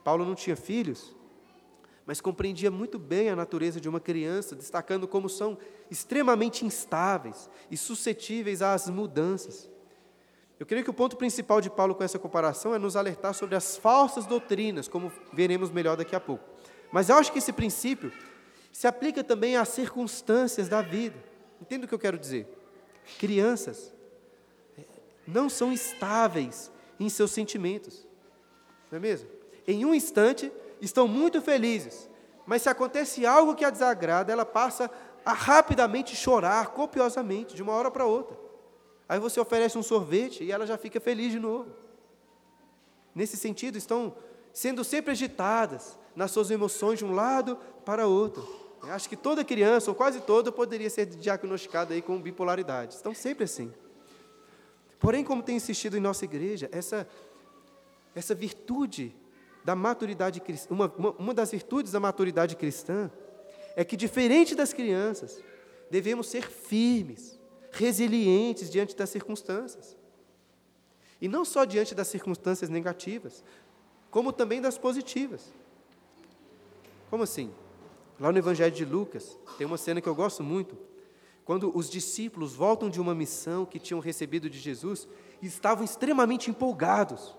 Paulo 0.06 0.24
não 0.24 0.36
tinha 0.36 0.54
filhos, 0.54 1.12
mas 2.06 2.20
compreendia 2.20 2.70
muito 2.70 2.96
bem 2.96 3.28
a 3.28 3.34
natureza 3.34 3.80
de 3.80 3.88
uma 3.88 3.98
criança, 3.98 4.54
destacando 4.54 5.08
como 5.08 5.28
são 5.28 5.58
extremamente 5.90 6.64
instáveis 6.64 7.50
e 7.72 7.76
suscetíveis 7.76 8.62
às 8.62 8.88
mudanças. 8.88 9.68
Eu 10.60 10.64
creio 10.64 10.84
que 10.84 10.90
o 10.90 10.94
ponto 10.94 11.16
principal 11.16 11.60
de 11.60 11.68
Paulo 11.68 11.92
com 11.92 12.04
essa 12.04 12.20
comparação 12.20 12.72
é 12.72 12.78
nos 12.78 12.94
alertar 12.94 13.34
sobre 13.34 13.56
as 13.56 13.76
falsas 13.76 14.26
doutrinas, 14.26 14.86
como 14.86 15.10
veremos 15.32 15.72
melhor 15.72 15.96
daqui 15.96 16.14
a 16.14 16.20
pouco. 16.20 16.44
Mas 16.92 17.08
eu 17.08 17.16
acho 17.16 17.32
que 17.32 17.40
esse 17.40 17.52
princípio 17.52 18.12
se 18.70 18.86
aplica 18.86 19.24
também 19.24 19.56
às 19.56 19.70
circunstâncias 19.70 20.68
da 20.68 20.82
vida. 20.82 21.16
Entende 21.60 21.84
o 21.84 21.88
que 21.88 21.94
eu 21.96 21.98
quero 21.98 22.16
dizer? 22.16 22.46
Crianças 23.18 23.92
eh, 24.78 24.84
não 25.26 25.50
são 25.50 25.72
estáveis 25.72 26.70
em 27.00 27.08
seus 27.08 27.32
sentimentos, 27.32 28.06
não 28.88 28.98
é 28.98 29.00
mesmo? 29.00 29.34
Em 29.66 29.84
um 29.84 29.94
instante 29.94 30.52
estão 30.80 31.08
muito 31.08 31.40
felizes, 31.42 32.08
mas 32.46 32.62
se 32.62 32.68
acontece 32.68 33.26
algo 33.26 33.54
que 33.54 33.64
a 33.64 33.70
desagrada, 33.70 34.32
ela 34.32 34.44
passa 34.44 34.90
a 35.24 35.32
rapidamente 35.32 36.14
chorar 36.14 36.68
copiosamente, 36.68 37.54
de 37.54 37.62
uma 37.62 37.72
hora 37.72 37.90
para 37.90 38.06
outra. 38.06 38.38
Aí 39.08 39.18
você 39.18 39.40
oferece 39.40 39.76
um 39.76 39.82
sorvete 39.82 40.44
e 40.44 40.52
ela 40.52 40.66
já 40.66 40.78
fica 40.78 41.00
feliz 41.00 41.32
de 41.32 41.40
novo. 41.40 41.70
Nesse 43.14 43.36
sentido, 43.36 43.76
estão 43.76 44.14
sendo 44.52 44.84
sempre 44.84 45.12
agitadas 45.12 45.98
nas 46.14 46.30
suas 46.30 46.50
emoções 46.50 46.98
de 46.98 47.04
um 47.04 47.12
lado 47.12 47.58
para 47.84 48.06
outro. 48.06 48.46
Eu 48.82 48.92
acho 48.92 49.08
que 49.08 49.16
toda 49.16 49.44
criança, 49.44 49.90
ou 49.90 49.94
quase 49.94 50.20
toda, 50.20 50.52
poderia 50.52 50.88
ser 50.88 51.06
diagnosticada 51.06 51.92
aí 51.92 52.00
com 52.00 52.20
bipolaridade. 52.20 52.94
Estão 52.94 53.14
sempre 53.14 53.44
assim. 53.44 53.72
Porém, 54.98 55.24
como 55.24 55.42
tem 55.42 55.56
insistido 55.56 55.96
em 55.96 56.00
nossa 56.00 56.24
igreja, 56.24 56.68
essa, 56.72 57.08
essa 58.14 58.34
virtude 58.34 59.14
da 59.66 59.74
maturidade 59.74 60.40
cristã, 60.40 60.72
uma, 60.72 60.86
uma, 60.96 61.10
uma 61.18 61.34
das 61.34 61.50
virtudes 61.50 61.90
da 61.90 61.98
maturidade 61.98 62.54
cristã, 62.54 63.10
é 63.74 63.84
que, 63.84 63.96
diferente 63.96 64.54
das 64.54 64.72
crianças, 64.72 65.42
devemos 65.90 66.28
ser 66.28 66.48
firmes, 66.48 67.36
resilientes 67.72 68.70
diante 68.70 68.94
das 68.94 69.10
circunstâncias. 69.10 69.96
E 71.20 71.26
não 71.26 71.44
só 71.44 71.64
diante 71.64 71.96
das 71.96 72.06
circunstâncias 72.06 72.70
negativas, 72.70 73.42
como 74.08 74.32
também 74.32 74.60
das 74.60 74.78
positivas. 74.78 75.52
Como 77.10 77.24
assim? 77.24 77.52
Lá 78.20 78.30
no 78.30 78.38
Evangelho 78.38 78.72
de 78.72 78.84
Lucas, 78.84 79.36
tem 79.58 79.66
uma 79.66 79.76
cena 79.76 80.00
que 80.00 80.08
eu 80.08 80.14
gosto 80.14 80.44
muito, 80.44 80.78
quando 81.44 81.76
os 81.76 81.90
discípulos 81.90 82.54
voltam 82.54 82.88
de 82.88 83.00
uma 83.00 83.16
missão 83.16 83.66
que 83.66 83.80
tinham 83.80 83.98
recebido 83.98 84.48
de 84.48 84.60
Jesus 84.60 85.08
e 85.42 85.48
estavam 85.48 85.84
extremamente 85.84 86.50
empolgados. 86.50 87.34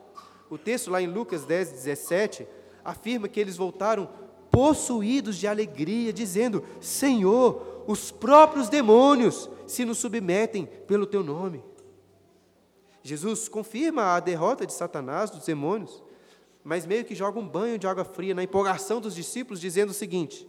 O 0.50 0.58
texto 0.58 0.90
lá 0.90 1.02
em 1.02 1.08
Lucas 1.08 1.44
10, 1.46 1.72
17, 1.72 2.48
afirma 2.84 3.28
que 3.28 3.40
eles 3.40 3.58
voltaram 3.58 4.10
possuídos 4.50 5.38
de 5.38 5.48
alegria, 5.48 6.14
dizendo: 6.14 6.64
Senhor, 6.80 7.84
os 7.88 8.12
próprios 8.12 8.70
demônios 8.70 9.50
se 9.66 9.84
nos 9.86 9.98
submetem 9.98 10.66
pelo 10.88 11.06
teu 11.06 11.24
nome. 11.24 11.64
Jesus 13.04 13.48
confirma 13.48 14.16
a 14.16 14.20
derrota 14.20 14.66
de 14.66 14.74
Satanás, 14.74 15.30
dos 15.30 15.46
demônios, 15.46 16.04
mas 16.64 16.86
meio 16.86 17.06
que 17.06 17.16
joga 17.16 17.40
um 17.40 17.48
banho 17.48 17.78
de 17.78 17.88
água 17.88 18.04
fria 18.04 18.36
na 18.36 18.44
empolgação 18.44 19.00
dos 19.00 19.16
discípulos, 19.16 19.62
dizendo 19.62 19.92
o 19.92 19.94
seguinte: 19.94 20.48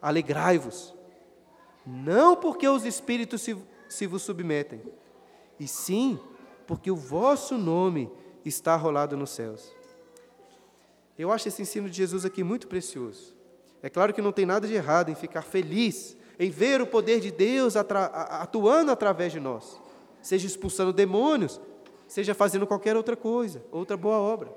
Alegrai-vos, 0.00 0.94
não 1.86 2.36
porque 2.36 2.68
os 2.68 2.84
espíritos 2.84 3.40
se, 3.42 3.56
se 3.88 4.06
vos 4.06 4.22
submetem, 4.22 4.82
e 5.58 5.66
sim 5.68 6.18
porque 6.66 6.90
o 6.90 6.96
vosso 6.96 7.56
nome 7.56 8.10
está 8.48 8.76
rolado 8.76 9.16
nos 9.16 9.30
céus. 9.30 9.72
Eu 11.18 11.32
acho 11.32 11.48
esse 11.48 11.62
ensino 11.62 11.88
de 11.88 11.96
Jesus 11.96 12.24
aqui 12.24 12.44
muito 12.44 12.68
precioso. 12.68 13.34
É 13.82 13.88
claro 13.88 14.12
que 14.12 14.22
não 14.22 14.32
tem 14.32 14.46
nada 14.46 14.66
de 14.66 14.74
errado 14.74 15.10
em 15.10 15.14
ficar 15.14 15.42
feliz 15.42 16.16
em 16.38 16.50
ver 16.50 16.82
o 16.82 16.86
poder 16.86 17.20
de 17.20 17.30
Deus 17.30 17.74
atuando 17.76 18.92
através 18.92 19.32
de 19.32 19.40
nós, 19.40 19.80
seja 20.20 20.46
expulsando 20.46 20.92
demônios, 20.92 21.60
seja 22.06 22.34
fazendo 22.34 22.66
qualquer 22.66 22.96
outra 22.96 23.16
coisa, 23.16 23.64
outra 23.72 23.96
boa 23.96 24.18
obra. 24.18 24.52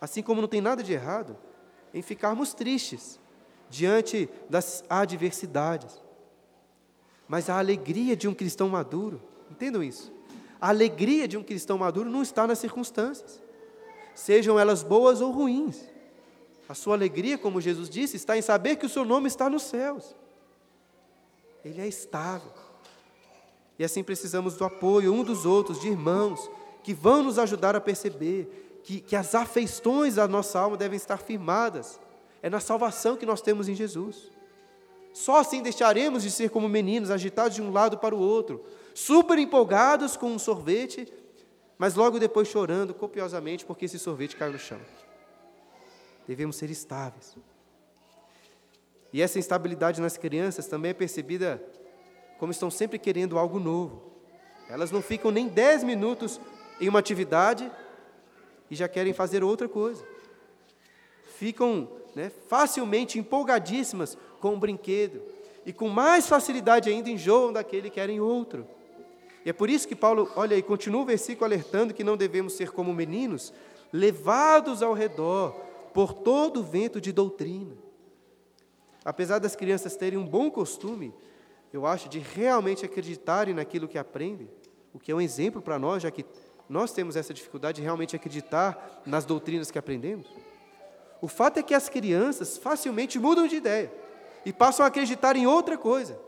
Assim 0.00 0.22
como 0.22 0.40
não 0.40 0.48
tem 0.48 0.60
nada 0.60 0.82
de 0.82 0.92
errado 0.92 1.36
em 1.92 2.00
ficarmos 2.00 2.54
tristes 2.54 3.20
diante 3.68 4.28
das 4.48 4.82
adversidades. 4.88 6.00
Mas 7.28 7.50
a 7.50 7.58
alegria 7.58 8.16
de 8.16 8.26
um 8.26 8.34
cristão 8.34 8.68
maduro, 8.68 9.20
entendam 9.50 9.82
isso? 9.82 10.12
A 10.60 10.68
alegria 10.68 11.26
de 11.26 11.36
um 11.36 11.42
cristão 11.42 11.78
maduro 11.78 12.10
não 12.10 12.22
está 12.22 12.46
nas 12.46 12.58
circunstâncias, 12.58 13.42
sejam 14.14 14.58
elas 14.58 14.82
boas 14.82 15.20
ou 15.20 15.30
ruins. 15.30 15.78
A 16.68 16.74
sua 16.74 16.94
alegria, 16.94 17.38
como 17.38 17.60
Jesus 17.60 17.88
disse, 17.88 18.16
está 18.16 18.36
em 18.36 18.42
saber 18.42 18.76
que 18.76 18.86
o 18.86 18.88
seu 18.88 19.04
nome 19.04 19.26
está 19.26 19.48
nos 19.48 19.62
céus. 19.62 20.14
Ele 21.64 21.80
é 21.80 21.88
estável. 21.88 22.52
E 23.78 23.84
assim 23.84 24.02
precisamos 24.02 24.56
do 24.56 24.64
apoio 24.64 25.12
um 25.12 25.24
dos 25.24 25.46
outros, 25.46 25.80
de 25.80 25.88
irmãos, 25.88 26.50
que 26.82 26.94
vão 26.94 27.22
nos 27.22 27.38
ajudar 27.38 27.74
a 27.74 27.80
perceber 27.80 28.80
que, 28.84 29.00
que 29.00 29.16
as 29.16 29.34
afeições 29.34 30.14
da 30.16 30.28
nossa 30.28 30.60
alma 30.60 30.76
devem 30.76 30.96
estar 30.96 31.16
firmadas. 31.16 31.98
É 32.42 32.48
na 32.48 32.60
salvação 32.60 33.16
que 33.16 33.26
nós 33.26 33.40
temos 33.40 33.68
em 33.68 33.74
Jesus. 33.74 34.30
Só 35.12 35.40
assim 35.40 35.62
deixaremos 35.62 36.22
de 36.22 36.30
ser 36.30 36.50
como 36.50 36.68
meninos, 36.68 37.10
agitados 37.10 37.56
de 37.56 37.62
um 37.62 37.72
lado 37.72 37.98
para 37.98 38.14
o 38.14 38.18
outro, 38.18 38.64
super 38.94 39.38
empolgados 39.38 40.16
com 40.16 40.30
um 40.30 40.38
sorvete, 40.38 41.12
mas 41.78 41.94
logo 41.94 42.18
depois 42.18 42.48
chorando 42.48 42.92
copiosamente 42.92 43.64
porque 43.64 43.84
esse 43.84 43.98
sorvete 43.98 44.36
caiu 44.36 44.52
no 44.52 44.58
chão. 44.58 44.80
Devemos 46.26 46.56
ser 46.56 46.70
estáveis. 46.70 47.36
E 49.12 49.20
essa 49.20 49.38
instabilidade 49.38 50.00
nas 50.00 50.16
crianças 50.16 50.66
também 50.66 50.90
é 50.90 50.94
percebida 50.94 51.62
como 52.38 52.52
estão 52.52 52.70
sempre 52.70 52.98
querendo 52.98 53.38
algo 53.38 53.58
novo. 53.58 54.02
Elas 54.68 54.90
não 54.90 55.02
ficam 55.02 55.30
nem 55.30 55.48
10 55.48 55.84
minutos 55.84 56.40
em 56.80 56.88
uma 56.88 57.00
atividade 57.00 57.70
e 58.70 58.76
já 58.76 58.88
querem 58.88 59.12
fazer 59.12 59.42
outra 59.42 59.68
coisa. 59.68 60.04
Ficam 61.36 61.88
né, 62.14 62.30
facilmente 62.48 63.18
empolgadíssimas 63.18 64.16
com 64.40 64.54
um 64.54 64.58
brinquedo, 64.58 65.22
e 65.64 65.72
com 65.72 65.88
mais 65.88 66.26
facilidade 66.26 66.88
ainda 66.88 67.10
enjoam 67.10 67.52
daquele 67.52 67.90
que 67.90 67.96
querem 67.96 68.20
outro. 68.20 68.66
E 69.44 69.50
é 69.50 69.52
por 69.52 69.70
isso 69.70 69.88
que 69.88 69.96
Paulo, 69.96 70.30
olha 70.36 70.54
aí, 70.54 70.62
continua 70.62 71.02
o 71.02 71.06
versículo 71.06 71.46
alertando 71.46 71.94
que 71.94 72.04
não 72.04 72.16
devemos 72.16 72.52
ser 72.52 72.72
como 72.72 72.92
meninos, 72.92 73.52
levados 73.92 74.82
ao 74.82 74.92
redor 74.92 75.52
por 75.94 76.12
todo 76.12 76.60
o 76.60 76.62
vento 76.62 77.00
de 77.00 77.12
doutrina. 77.12 77.74
Apesar 79.04 79.38
das 79.38 79.56
crianças 79.56 79.96
terem 79.96 80.18
um 80.18 80.26
bom 80.26 80.50
costume, 80.50 81.14
eu 81.72 81.86
acho, 81.86 82.08
de 82.08 82.18
realmente 82.18 82.84
acreditarem 82.84 83.54
naquilo 83.54 83.88
que 83.88 83.96
aprendem, 83.96 84.50
o 84.92 84.98
que 84.98 85.10
é 85.10 85.14
um 85.14 85.20
exemplo 85.20 85.62
para 85.62 85.78
nós, 85.78 86.02
já 86.02 86.10
que 86.10 86.24
nós 86.68 86.92
temos 86.92 87.16
essa 87.16 87.32
dificuldade 87.32 87.76
de 87.76 87.82
realmente 87.82 88.14
acreditar 88.14 89.02
nas 89.06 89.24
doutrinas 89.24 89.70
que 89.70 89.78
aprendemos. 89.78 90.26
O 91.20 91.28
fato 91.28 91.58
é 91.58 91.62
que 91.62 91.74
as 91.74 91.88
crianças 91.88 92.56
facilmente 92.56 93.18
mudam 93.18 93.46
de 93.46 93.56
ideia 93.56 93.92
e 94.44 94.52
passam 94.52 94.84
a 94.84 94.88
acreditar 94.88 95.36
em 95.36 95.46
outra 95.46 95.76
coisa. 95.76 96.18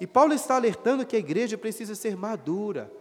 E 0.00 0.06
Paulo 0.06 0.34
está 0.34 0.56
alertando 0.56 1.06
que 1.06 1.16
a 1.16 1.18
igreja 1.18 1.56
precisa 1.56 1.94
ser 1.94 2.16
madura, 2.16 2.92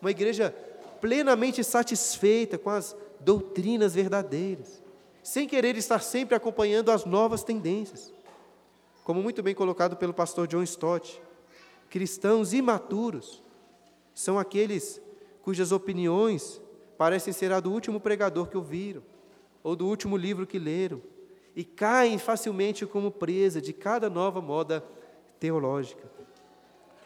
uma 0.00 0.10
igreja 0.10 0.54
plenamente 1.00 1.64
satisfeita 1.64 2.58
com 2.58 2.70
as 2.70 2.96
doutrinas 3.20 3.94
verdadeiras, 3.94 4.82
sem 5.22 5.48
querer 5.48 5.76
estar 5.76 6.00
sempre 6.00 6.34
acompanhando 6.34 6.90
as 6.90 7.04
novas 7.04 7.42
tendências. 7.42 8.12
Como 9.04 9.22
muito 9.22 9.42
bem 9.42 9.54
colocado 9.54 9.96
pelo 9.96 10.12
pastor 10.12 10.46
John 10.46 10.62
Stott, 10.62 11.20
cristãos 11.88 12.52
imaturos 12.52 13.42
são 14.14 14.38
aqueles 14.38 15.00
cujas 15.42 15.72
opiniões 15.72 16.60
parecem 16.96 17.32
ser 17.32 17.50
a 17.52 17.58
do 17.58 17.72
último 17.72 17.98
pregador 17.98 18.46
que 18.46 18.56
ouviram, 18.56 19.02
ou 19.62 19.74
do 19.74 19.86
último 19.86 20.16
livro 20.16 20.46
que 20.46 20.58
leram, 20.58 21.02
e 21.54 21.64
caem 21.64 22.18
facilmente 22.18 22.86
como 22.86 23.10
presa 23.10 23.60
de 23.60 23.72
cada 23.72 24.08
nova 24.08 24.40
moda 24.40 24.84
teológica. 25.40 26.11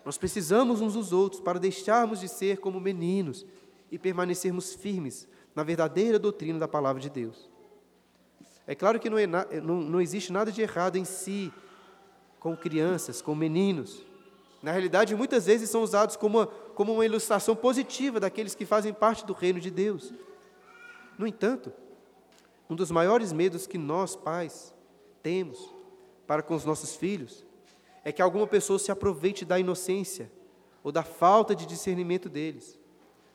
Nós 0.06 0.16
precisamos 0.16 0.80
uns 0.80 0.94
dos 0.94 1.12
outros 1.12 1.40
para 1.40 1.58
deixarmos 1.58 2.20
de 2.20 2.28
ser 2.28 2.58
como 2.58 2.78
meninos 2.78 3.44
e 3.90 3.98
permanecermos 3.98 4.72
firmes 4.72 5.26
na 5.52 5.64
verdadeira 5.64 6.16
doutrina 6.16 6.60
da 6.60 6.68
palavra 6.68 7.02
de 7.02 7.10
Deus. 7.10 7.50
É 8.68 8.74
claro 8.76 9.00
que 9.00 9.10
não, 9.10 9.18
é, 9.18 9.26
não, 9.26 9.80
não 9.80 10.00
existe 10.00 10.32
nada 10.32 10.52
de 10.52 10.62
errado 10.62 10.94
em 10.94 11.04
si 11.04 11.52
com 12.38 12.56
crianças, 12.56 13.20
com 13.20 13.34
meninos. 13.34 14.00
Na 14.62 14.70
realidade, 14.70 15.12
muitas 15.16 15.46
vezes 15.46 15.70
são 15.70 15.82
usados 15.82 16.14
como 16.14 16.38
uma, 16.38 16.46
como 16.46 16.92
uma 16.92 17.04
ilustração 17.04 17.56
positiva 17.56 18.20
daqueles 18.20 18.54
que 18.54 18.64
fazem 18.64 18.92
parte 18.92 19.26
do 19.26 19.32
reino 19.32 19.58
de 19.58 19.72
Deus. 19.72 20.14
No 21.18 21.26
entanto, 21.26 21.72
um 22.70 22.76
dos 22.76 22.92
maiores 22.92 23.32
medos 23.32 23.66
que 23.66 23.76
nós, 23.76 24.14
pais, 24.14 24.72
temos 25.20 25.74
para 26.28 26.44
com 26.44 26.54
os 26.54 26.64
nossos 26.64 26.94
filhos 26.94 27.45
é 28.06 28.12
que 28.12 28.22
alguma 28.22 28.46
pessoa 28.46 28.78
se 28.78 28.92
aproveite 28.92 29.44
da 29.44 29.58
inocência 29.58 30.30
ou 30.84 30.92
da 30.92 31.02
falta 31.02 31.56
de 31.56 31.66
discernimento 31.66 32.28
deles 32.28 32.78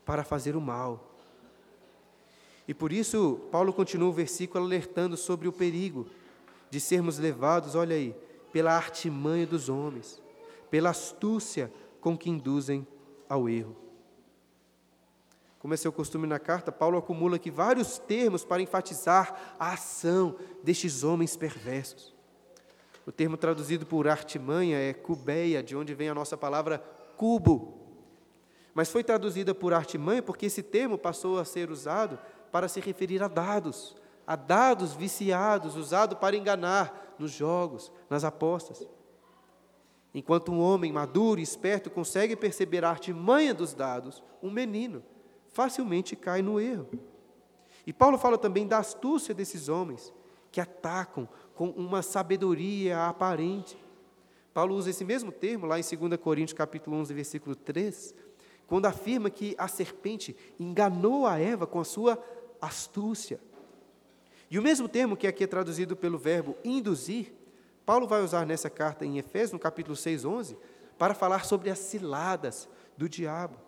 para 0.06 0.24
fazer 0.24 0.56
o 0.56 0.62
mal. 0.62 1.14
E 2.66 2.74
por 2.74 2.94
isso, 2.94 3.42
Paulo 3.52 3.74
continua 3.74 4.08
o 4.08 4.14
versículo 4.14 4.64
alertando 4.64 5.18
sobre 5.18 5.46
o 5.46 5.52
perigo 5.52 6.08
de 6.70 6.80
sermos 6.80 7.20
levados, 7.20 7.76
olha 7.76 7.98
aí, 7.98 8.16
pela 8.54 8.72
artimanha 8.72 9.46
dos 9.46 9.68
homens, 9.68 10.22
pela 10.70 10.92
astúcia 10.92 11.70
com 12.00 12.18
que 12.18 12.30
induzem 12.30 12.88
ao 13.28 13.50
erro. 13.50 13.76
Como 15.60 15.74
é 15.74 15.78
seu 15.78 15.92
costume 15.92 16.26
na 16.26 16.40
carta, 16.40 16.72
Paulo 16.72 16.98
acumula 16.98 17.36
aqui 17.36 17.52
vários 17.52 18.00
termos 18.00 18.46
para 18.46 18.62
enfatizar 18.62 19.58
a 19.60 19.74
ação 19.74 20.38
destes 20.64 21.04
homens 21.04 21.36
perversos. 21.36 22.11
O 23.06 23.12
termo 23.12 23.38
traduzido 23.38 23.86
por 23.86 24.08
artimanha 24.08 24.78
é 24.78 24.94
cubeia, 24.94 25.64
de 25.64 25.76
onde 25.76 25.94
vem 25.94 26.10
a 26.10 26.16
nossa 26.16 26.38
palavra 26.38 26.80
cubo. 27.18 27.80
Mas 28.74 28.90
foi 28.90 29.04
traduzida 29.04 29.54
por 29.54 29.74
artimanha 29.74 30.22
porque 30.22 30.46
esse 30.46 30.64
termo 30.64 30.98
passou 30.98 31.40
a 31.40 31.46
ser 31.46 31.70
usado 31.70 32.20
para 32.52 32.68
se 32.68 32.80
referir 32.80 33.22
a 33.24 33.28
dados, 33.28 33.96
a 34.26 34.36
dados 34.36 34.94
viciados, 34.94 35.76
usado 35.76 36.16
para 36.16 36.36
enganar 36.36 37.16
nos 37.18 37.32
jogos, 37.32 37.92
nas 38.10 38.24
apostas. 38.24 38.88
Enquanto 40.14 40.52
um 40.52 40.60
homem 40.60 40.92
maduro 40.92 41.40
e 41.40 41.44
esperto 41.44 41.90
consegue 41.90 42.36
perceber 42.36 42.84
a 42.84 42.90
artimanha 42.90 43.54
dos 43.54 43.74
dados, 43.74 44.24
um 44.44 44.52
menino 44.52 45.04
facilmente 45.52 46.16
cai 46.16 46.42
no 46.42 46.60
erro. 46.60 46.90
E 47.86 47.94
Paulo 47.94 48.18
fala 48.18 48.38
também 48.38 48.68
da 48.68 48.78
astúcia 48.78 49.34
desses 49.34 49.70
homens 49.70 50.14
que 50.52 50.60
atacam 50.60 51.28
com 51.62 51.70
uma 51.70 52.02
sabedoria 52.02 53.06
aparente. 53.06 53.78
Paulo 54.52 54.74
usa 54.74 54.90
esse 54.90 55.06
mesmo 55.06 55.32
termo 55.32 55.68
lá 55.68 55.80
em 55.80 55.84
2 55.84 56.20
Coríntios 56.20 56.58
capítulo 56.58 56.98
11, 56.98 57.14
versículo 57.14 57.56
3, 57.56 58.16
quando 58.66 58.88
afirma 58.88 59.30
que 59.30 59.54
a 59.60 59.68
serpente 59.68 60.36
enganou 60.60 61.28
a 61.28 61.38
Eva 61.38 61.68
com 61.68 61.80
a 61.80 61.84
sua 61.84 62.18
astúcia. 62.60 63.40
E 64.50 64.58
o 64.58 64.62
mesmo 64.64 64.90
termo 64.90 65.16
que 65.16 65.28
aqui 65.28 65.44
é 65.44 65.48
traduzido 65.48 65.96
pelo 65.96 66.18
verbo 66.18 66.58
induzir, 66.66 67.32
Paulo 67.86 68.08
vai 68.08 68.24
usar 68.24 68.44
nessa 68.44 68.68
carta 68.68 69.06
em 69.06 69.20
Efésios, 69.20 69.52
no 69.52 69.60
capítulo 69.60 69.96
6, 69.96 70.26
11, 70.26 70.58
para 70.98 71.14
falar 71.14 71.46
sobre 71.46 71.70
as 71.70 71.78
ciladas 71.78 72.68
do 72.98 73.08
diabo. 73.08 73.60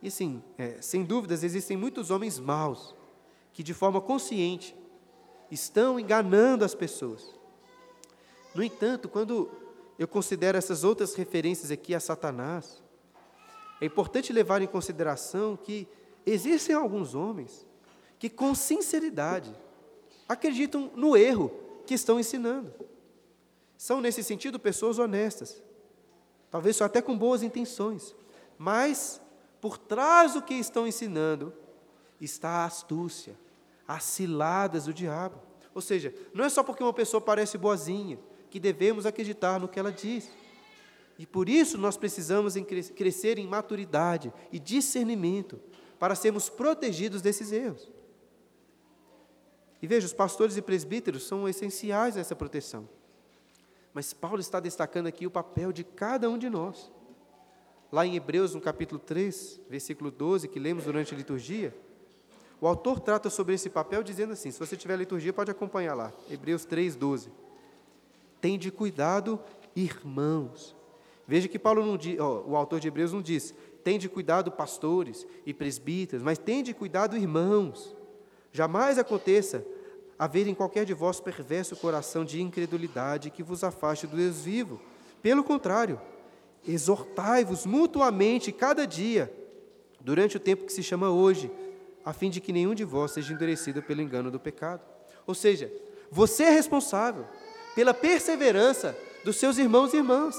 E 0.00 0.08
assim, 0.08 0.42
é, 0.56 0.80
sem 0.80 1.04
dúvidas, 1.04 1.44
existem 1.44 1.76
muitos 1.76 2.10
homens 2.10 2.38
maus 2.38 2.96
que, 3.52 3.62
de 3.62 3.74
forma 3.74 4.00
consciente, 4.00 4.74
estão 5.52 6.00
enganando 6.00 6.64
as 6.64 6.74
pessoas. 6.74 7.34
No 8.54 8.62
entanto, 8.62 9.08
quando 9.08 9.50
eu 9.98 10.08
considero 10.08 10.56
essas 10.56 10.82
outras 10.82 11.14
referências 11.14 11.70
aqui 11.70 11.94
a 11.94 12.00
Satanás, 12.00 12.82
é 13.80 13.86
importante 13.86 14.32
levar 14.32 14.62
em 14.62 14.66
consideração 14.66 15.56
que 15.56 15.86
existem 16.24 16.74
alguns 16.74 17.14
homens 17.14 17.66
que, 18.18 18.30
com 18.30 18.54
sinceridade, 18.54 19.54
acreditam 20.28 20.90
no 20.94 21.16
erro 21.16 21.50
que 21.86 21.94
estão 21.94 22.18
ensinando. 22.18 22.72
São, 23.76 24.00
nesse 24.00 24.22
sentido, 24.22 24.58
pessoas 24.58 24.98
honestas, 24.98 25.62
talvez 26.50 26.76
só 26.76 26.84
até 26.84 27.02
com 27.02 27.18
boas 27.18 27.42
intenções, 27.42 28.14
mas 28.56 29.20
por 29.60 29.76
trás 29.76 30.34
do 30.34 30.42
que 30.42 30.54
estão 30.54 30.86
ensinando 30.86 31.52
está 32.20 32.48
a 32.48 32.64
astúcia, 32.64 33.36
as 33.94 34.04
ciladas 34.04 34.86
do 34.86 34.94
diabo. 34.94 35.40
Ou 35.74 35.82
seja, 35.82 36.14
não 36.32 36.44
é 36.44 36.48
só 36.48 36.62
porque 36.62 36.82
uma 36.82 36.92
pessoa 36.92 37.20
parece 37.20 37.58
boazinha 37.58 38.18
que 38.50 38.58
devemos 38.58 39.06
acreditar 39.06 39.60
no 39.60 39.68
que 39.68 39.78
ela 39.78 39.92
diz. 39.92 40.30
E 41.18 41.26
por 41.26 41.48
isso 41.48 41.76
nós 41.76 41.96
precisamos 41.96 42.54
crescer 42.96 43.38
em 43.38 43.46
maturidade 43.46 44.32
e 44.50 44.58
discernimento 44.58 45.60
para 45.98 46.14
sermos 46.14 46.48
protegidos 46.48 47.20
desses 47.20 47.52
erros. 47.52 47.90
E 49.80 49.86
veja, 49.86 50.06
os 50.06 50.12
pastores 50.12 50.56
e 50.56 50.62
presbíteros 50.62 51.24
são 51.24 51.48
essenciais 51.48 52.16
nessa 52.16 52.34
proteção. 52.34 52.88
Mas 53.92 54.14
Paulo 54.14 54.40
está 54.40 54.58
destacando 54.58 55.06
aqui 55.06 55.26
o 55.26 55.30
papel 55.30 55.70
de 55.70 55.84
cada 55.84 56.30
um 56.30 56.38
de 56.38 56.48
nós. 56.48 56.90
Lá 57.90 58.06
em 58.06 58.16
Hebreus, 58.16 58.54
no 58.54 58.60
capítulo 58.60 58.98
3, 58.98 59.60
versículo 59.68 60.10
12, 60.10 60.48
que 60.48 60.58
lemos 60.58 60.84
durante 60.84 61.12
a 61.14 61.16
liturgia, 61.16 61.74
o 62.62 62.66
autor 62.68 63.00
trata 63.00 63.28
sobre 63.28 63.56
esse 63.56 63.68
papel 63.68 64.04
dizendo 64.04 64.34
assim: 64.34 64.52
se 64.52 64.58
você 64.60 64.76
tiver 64.76 64.94
liturgia, 64.96 65.32
pode 65.32 65.50
acompanhar 65.50 65.94
lá. 65.94 66.12
Hebreus 66.30 66.64
3, 66.64 66.94
12. 66.94 67.28
Tende 68.40 68.70
cuidado, 68.70 69.40
irmãos. 69.74 70.76
Veja 71.26 71.48
que 71.48 71.58
Paulo 71.58 71.84
não 71.84 71.96
diz, 71.96 72.20
ó, 72.20 72.44
o 72.46 72.54
autor 72.54 72.78
de 72.78 72.86
Hebreus 72.86 73.12
não 73.12 73.20
diz, 73.20 73.52
tende 73.82 74.08
cuidado, 74.08 74.52
pastores 74.52 75.26
e 75.44 75.52
presbíteros, 75.52 76.22
mas 76.22 76.38
tende 76.38 76.72
cuidado, 76.72 77.16
irmãos. 77.16 77.96
Jamais 78.52 78.96
aconteça 78.96 79.66
haver 80.16 80.46
em 80.46 80.54
qualquer 80.54 80.84
de 80.84 80.94
vós 80.94 81.18
perverso 81.18 81.74
coração 81.74 82.24
de 82.24 82.40
incredulidade 82.40 83.30
que 83.30 83.42
vos 83.42 83.64
afaste 83.64 84.06
do 84.06 84.16
Deus 84.16 84.42
vivo. 84.42 84.80
Pelo 85.20 85.42
contrário, 85.42 86.00
exortai-vos 86.64 87.66
mutuamente 87.66 88.52
cada 88.52 88.86
dia, 88.86 89.32
durante 90.00 90.36
o 90.36 90.40
tempo 90.40 90.64
que 90.64 90.72
se 90.72 90.82
chama 90.82 91.10
hoje, 91.10 91.50
a 92.04 92.12
fim 92.12 92.30
de 92.30 92.40
que 92.40 92.52
nenhum 92.52 92.74
de 92.74 92.84
vós 92.84 93.12
seja 93.12 93.32
endurecido 93.32 93.82
pelo 93.82 94.02
engano 94.02 94.30
do 94.30 94.40
pecado. 94.40 94.82
Ou 95.26 95.34
seja, 95.34 95.72
você 96.10 96.44
é 96.44 96.50
responsável 96.50 97.26
pela 97.74 97.94
perseverança 97.94 98.96
dos 99.24 99.36
seus 99.36 99.58
irmãos 99.58 99.94
e 99.94 99.98
irmãs, 99.98 100.36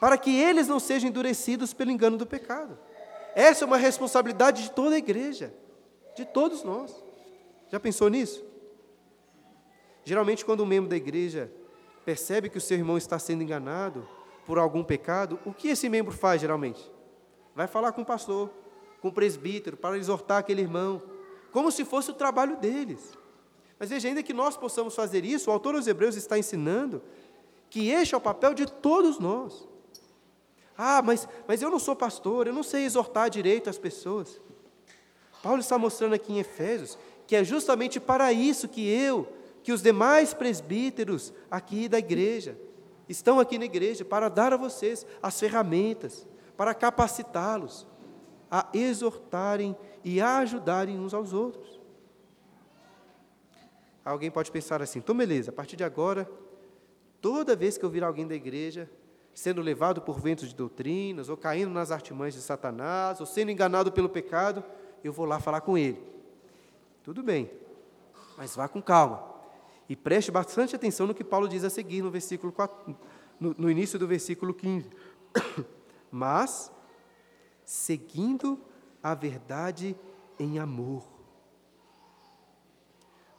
para 0.00 0.16
que 0.16 0.34
eles 0.34 0.66
não 0.66 0.80
sejam 0.80 1.08
endurecidos 1.08 1.72
pelo 1.72 1.90
engano 1.90 2.16
do 2.16 2.26
pecado. 2.26 2.78
Essa 3.34 3.64
é 3.64 3.66
uma 3.66 3.76
responsabilidade 3.76 4.62
de 4.64 4.70
toda 4.70 4.94
a 4.94 4.98
igreja, 4.98 5.52
de 6.16 6.24
todos 6.24 6.62
nós. 6.62 6.94
Já 7.70 7.78
pensou 7.78 8.08
nisso? 8.08 8.44
Geralmente, 10.04 10.44
quando 10.44 10.62
um 10.62 10.66
membro 10.66 10.88
da 10.88 10.96
igreja 10.96 11.52
percebe 12.04 12.48
que 12.48 12.56
o 12.56 12.60
seu 12.60 12.78
irmão 12.78 12.96
está 12.96 13.18
sendo 13.18 13.42
enganado 13.42 14.08
por 14.46 14.58
algum 14.58 14.82
pecado, 14.82 15.38
o 15.44 15.52
que 15.52 15.68
esse 15.68 15.88
membro 15.88 16.12
faz 16.12 16.40
geralmente? 16.40 16.90
Vai 17.54 17.66
falar 17.66 17.92
com 17.92 18.00
o 18.00 18.06
pastor, 18.06 18.50
com 19.00 19.08
o 19.08 19.12
presbítero, 19.12 19.76
para 19.76 19.96
exortar 19.96 20.38
aquele 20.38 20.62
irmão, 20.62 21.02
como 21.52 21.70
se 21.70 21.84
fosse 21.84 22.10
o 22.10 22.14
trabalho 22.14 22.56
deles. 22.56 23.16
Mas 23.78 23.90
veja, 23.90 24.08
ainda 24.08 24.22
que 24.22 24.32
nós 24.32 24.56
possamos 24.56 24.94
fazer 24.94 25.24
isso, 25.24 25.50
o 25.50 25.52
autor 25.52 25.74
dos 25.74 25.86
Hebreus 25.86 26.16
está 26.16 26.38
ensinando 26.38 27.00
que 27.70 27.90
este 27.90 28.14
é 28.14 28.18
o 28.18 28.20
papel 28.20 28.54
de 28.54 28.66
todos 28.66 29.18
nós. 29.18 29.68
Ah, 30.76 31.02
mas, 31.02 31.28
mas 31.46 31.62
eu 31.62 31.70
não 31.70 31.78
sou 31.78 31.94
pastor, 31.94 32.46
eu 32.46 32.52
não 32.52 32.62
sei 32.62 32.84
exortar 32.84 33.30
direito 33.30 33.70
as 33.70 33.78
pessoas. 33.78 34.40
Paulo 35.42 35.60
está 35.60 35.78
mostrando 35.78 36.14
aqui 36.14 36.32
em 36.32 36.38
Efésios 36.38 36.98
que 37.28 37.36
é 37.36 37.44
justamente 37.44 38.00
para 38.00 38.32
isso 38.32 38.66
que 38.66 38.88
eu, 38.88 39.28
que 39.62 39.70
os 39.70 39.82
demais 39.82 40.32
presbíteros 40.32 41.30
aqui 41.50 41.86
da 41.86 41.98
igreja, 41.98 42.58
estão 43.06 43.38
aqui 43.38 43.58
na 43.58 43.66
igreja, 43.66 44.02
para 44.02 44.30
dar 44.30 44.54
a 44.54 44.56
vocês 44.56 45.04
as 45.22 45.38
ferramentas, 45.38 46.26
para 46.56 46.72
capacitá-los 46.72 47.86
a 48.50 48.68
exortarem 48.72 49.76
e 50.04 50.20
a 50.20 50.38
ajudarem 50.38 50.98
uns 50.98 51.12
aos 51.12 51.32
outros. 51.32 51.78
Alguém 54.04 54.30
pode 54.30 54.50
pensar 54.50 54.80
assim, 54.80 55.00
então 55.00 55.16
beleza, 55.16 55.50
a 55.50 55.52
partir 55.52 55.76
de 55.76 55.84
agora, 55.84 56.30
toda 57.20 57.54
vez 57.54 57.76
que 57.76 57.84
eu 57.84 57.90
vir 57.90 58.02
alguém 58.02 58.26
da 58.26 58.34
igreja 58.34 58.90
sendo 59.34 59.60
levado 59.60 60.00
por 60.00 60.18
ventos 60.18 60.48
de 60.48 60.54
doutrinas, 60.54 61.28
ou 61.28 61.36
caindo 61.36 61.70
nas 61.70 61.92
artimanhas 61.92 62.34
de 62.34 62.40
Satanás, 62.40 63.20
ou 63.20 63.26
sendo 63.26 63.52
enganado 63.52 63.92
pelo 63.92 64.08
pecado, 64.08 64.64
eu 65.04 65.12
vou 65.12 65.24
lá 65.24 65.38
falar 65.38 65.60
com 65.60 65.78
ele. 65.78 66.02
Tudo 67.04 67.22
bem, 67.22 67.48
mas 68.36 68.56
vá 68.56 68.66
com 68.66 68.82
calma. 68.82 69.22
E 69.88 69.94
preste 69.94 70.32
bastante 70.32 70.74
atenção 70.74 71.06
no 71.06 71.14
que 71.14 71.22
Paulo 71.22 71.48
diz 71.48 71.62
a 71.62 71.70
seguir 71.70 72.02
no 72.02 72.10
versículo 72.10 72.52
4, 72.52 72.96
no, 73.38 73.54
no 73.56 73.70
início 73.70 73.96
do 73.96 74.08
versículo 74.08 74.52
15. 74.52 74.90
Mas, 76.10 76.72
seguindo 77.68 78.58
a 79.02 79.14
verdade 79.14 79.94
em 80.40 80.58
amor. 80.58 81.02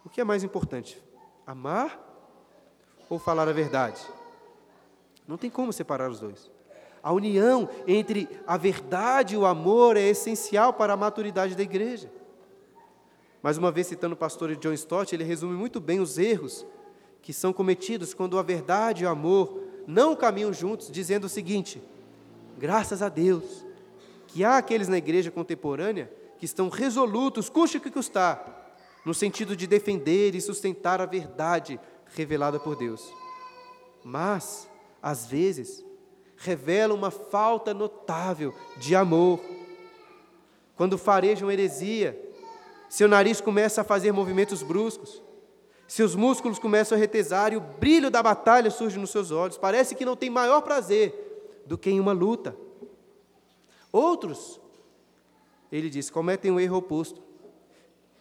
O 0.05 0.09
que 0.09 0.21
é 0.21 0.23
mais 0.23 0.43
importante? 0.43 1.01
Amar 1.47 1.99
ou 3.09 3.17
falar 3.17 3.49
a 3.49 3.51
verdade? 3.51 3.99
Não 5.27 5.35
tem 5.35 5.49
como 5.49 5.73
separar 5.73 6.11
os 6.11 6.19
dois. 6.19 6.51
A 7.01 7.11
união 7.11 7.67
entre 7.87 8.29
a 8.45 8.55
verdade 8.55 9.33
e 9.33 9.37
o 9.37 9.47
amor 9.47 9.97
é 9.97 10.03
essencial 10.03 10.73
para 10.73 10.93
a 10.93 10.97
maturidade 10.97 11.55
da 11.55 11.63
igreja. 11.63 12.11
Mais 13.41 13.57
uma 13.57 13.71
vez, 13.71 13.87
citando 13.87 14.13
o 14.13 14.17
pastor 14.17 14.55
John 14.57 14.73
Stott, 14.73 15.15
ele 15.15 15.23
resume 15.23 15.55
muito 15.55 15.79
bem 15.79 15.99
os 15.99 16.19
erros 16.19 16.67
que 17.23 17.33
são 17.33 17.51
cometidos 17.51 18.13
quando 18.13 18.37
a 18.37 18.43
verdade 18.43 19.03
e 19.03 19.07
o 19.07 19.09
amor 19.09 19.63
não 19.87 20.15
caminham 20.15 20.53
juntos, 20.53 20.91
dizendo 20.91 21.23
o 21.23 21.29
seguinte: 21.29 21.81
graças 22.59 23.01
a 23.01 23.09
Deus 23.09 23.67
que 24.29 24.43
há 24.43 24.57
aqueles 24.57 24.87
na 24.87 24.97
igreja 24.97 25.31
contemporânea 25.31 26.11
que 26.37 26.45
estão 26.45 26.69
resolutos, 26.69 27.49
custe 27.49 27.77
o 27.77 27.81
que 27.81 27.89
custar, 27.89 28.75
no 29.03 29.13
sentido 29.13 29.55
de 29.55 29.65
defender 29.65 30.35
e 30.35 30.41
sustentar 30.41 31.01
a 31.01 31.05
verdade 31.05 31.79
revelada 32.15 32.59
por 32.59 32.75
Deus. 32.75 33.11
Mas, 34.03 34.69
às 35.01 35.25
vezes, 35.25 35.83
revela 36.37 36.93
uma 36.93 37.09
falta 37.09 37.73
notável 37.73 38.53
de 38.77 38.95
amor. 38.95 39.39
Quando 40.75 40.97
farejam 40.97 41.51
heresia, 41.51 42.17
seu 42.87 43.07
nariz 43.07 43.41
começa 43.41 43.81
a 43.81 43.83
fazer 43.83 44.11
movimentos 44.11 44.61
bruscos, 44.61 45.21
seus 45.87 46.15
músculos 46.15 46.59
começam 46.59 46.95
a 46.95 47.01
retesar 47.01 47.51
e 47.51 47.57
o 47.57 47.61
brilho 47.61 48.11
da 48.11 48.21
batalha 48.21 48.69
surge 48.69 48.99
nos 48.99 49.09
seus 49.09 49.31
olhos. 49.31 49.57
Parece 49.57 49.95
que 49.95 50.05
não 50.05 50.15
tem 50.15 50.29
maior 50.29 50.61
prazer 50.61 51.63
do 51.65 51.79
que 51.79 51.89
em 51.89 51.99
uma 51.99 52.11
luta. 52.11 52.55
Outros, 53.91 54.60
ele 55.71 55.89
diz, 55.89 56.10
cometem 56.10 56.52
um 56.52 56.60
erro 56.60 56.78
oposto. 56.78 57.21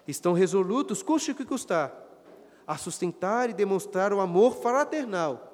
Estão 0.07 0.33
resolutos, 0.33 1.03
custe 1.03 1.33
o 1.33 1.35
que 1.35 1.45
custar, 1.45 1.95
a 2.67 2.79
sustentar 2.79 3.51
e 3.51 3.55
demonstrar 3.55 4.13
o 4.13 4.21
amor 4.21 4.57
fraternal, 4.57 5.53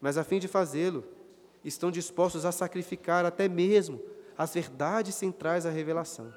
mas 0.00 0.16
a 0.16 0.24
fim 0.24 0.38
de 0.38 0.48
fazê-lo, 0.48 1.04
estão 1.62 1.90
dispostos 1.90 2.44
a 2.44 2.52
sacrificar 2.52 3.24
até 3.24 3.48
mesmo 3.48 4.00
as 4.36 4.54
verdades 4.54 5.14
centrais 5.14 5.64
da 5.64 5.70
revelação. 5.70 6.32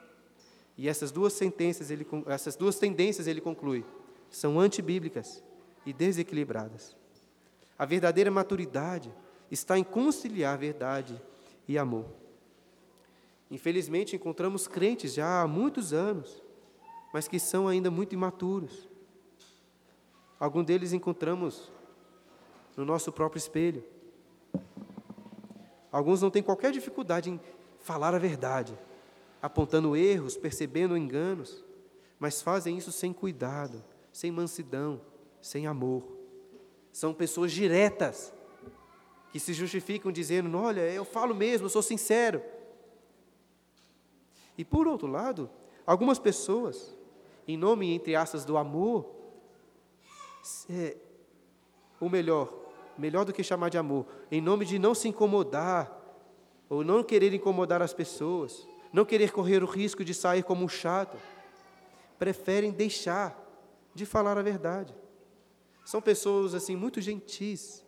E 0.77 0.87
essas 0.87 1.11
duas 1.11 1.33
sentenças, 1.33 1.89
ele, 1.89 2.05
essas 2.27 2.55
duas 2.55 2.77
tendências, 2.77 3.27
ele 3.27 3.41
conclui, 3.41 3.83
são 4.29 4.59
antibíblicas 4.59 5.43
e 5.85 5.91
desequilibradas. 5.91 6.95
A 7.79 7.85
verdadeira 7.85 8.29
maturidade 8.29 9.13
está 9.49 9.77
em 9.77 9.83
conciliar 9.83 10.57
verdade 10.57 11.19
e 11.67 11.77
amor. 11.77 12.05
Infelizmente, 13.49 14.15
encontramos 14.15 14.67
crentes 14.67 15.13
já 15.13 15.41
há 15.41 15.47
muitos 15.47 15.93
anos, 15.93 16.43
mas 17.13 17.27
que 17.27 17.39
são 17.39 17.67
ainda 17.67 17.89
muito 17.89 18.13
imaturos. 18.13 18.87
Alguns 20.39 20.65
deles 20.65 20.93
encontramos 20.93 21.71
no 22.75 22.85
nosso 22.85 23.11
próprio 23.11 23.39
espelho. 23.39 23.83
Alguns 25.91 26.21
não 26.21 26.29
têm 26.29 26.43
qualquer 26.43 26.71
dificuldade 26.71 27.29
em 27.29 27.39
falar 27.79 28.13
a 28.13 28.19
verdade, 28.19 28.77
apontando 29.41 29.95
erros, 29.95 30.37
percebendo 30.37 30.97
enganos, 30.97 31.63
mas 32.19 32.41
fazem 32.41 32.77
isso 32.77 32.91
sem 32.91 33.13
cuidado, 33.13 33.83
sem 34.11 34.29
mansidão, 34.29 35.01
sem 35.41 35.65
amor. 35.65 36.03
São 36.91 37.13
pessoas 37.13 37.51
diretas, 37.51 38.33
que 39.31 39.39
se 39.39 39.53
justificam 39.53 40.11
dizendo: 40.11 40.55
Olha, 40.57 40.81
eu 40.81 41.05
falo 41.05 41.33
mesmo, 41.33 41.65
eu 41.65 41.69
sou 41.69 41.81
sincero. 41.81 42.41
E 44.57 44.65
por 44.65 44.87
outro 44.87 45.07
lado, 45.07 45.49
algumas 45.85 46.17
pessoas, 46.17 46.97
em 47.47 47.55
nome, 47.55 47.93
entre 47.93 48.15
aspas, 48.15 48.43
do 48.43 48.57
amor, 48.57 49.05
é, 50.69 50.97
ou 51.99 52.09
melhor, 52.09 52.53
melhor 52.97 53.23
do 53.23 53.33
que 53.33 53.43
chamar 53.43 53.69
de 53.69 53.77
amor, 53.77 54.05
em 54.31 54.41
nome 54.41 54.65
de 54.65 54.79
não 54.79 54.95
se 54.95 55.07
incomodar, 55.07 55.95
ou 56.69 56.83
não 56.83 57.03
querer 57.03 57.33
incomodar 57.33 57.81
as 57.81 57.93
pessoas, 57.93 58.67
não 58.91 59.05
querer 59.05 59.31
correr 59.31 59.63
o 59.63 59.67
risco 59.67 60.03
de 60.03 60.13
sair 60.13 60.43
como 60.43 60.65
um 60.65 60.67
chato, 60.67 61.17
preferem 62.17 62.71
deixar 62.71 63.37
de 63.93 64.05
falar 64.05 64.37
a 64.37 64.41
verdade. 64.41 64.93
São 65.85 66.01
pessoas 66.01 66.53
assim 66.53 66.75
muito 66.75 66.99
gentis, 66.99 67.85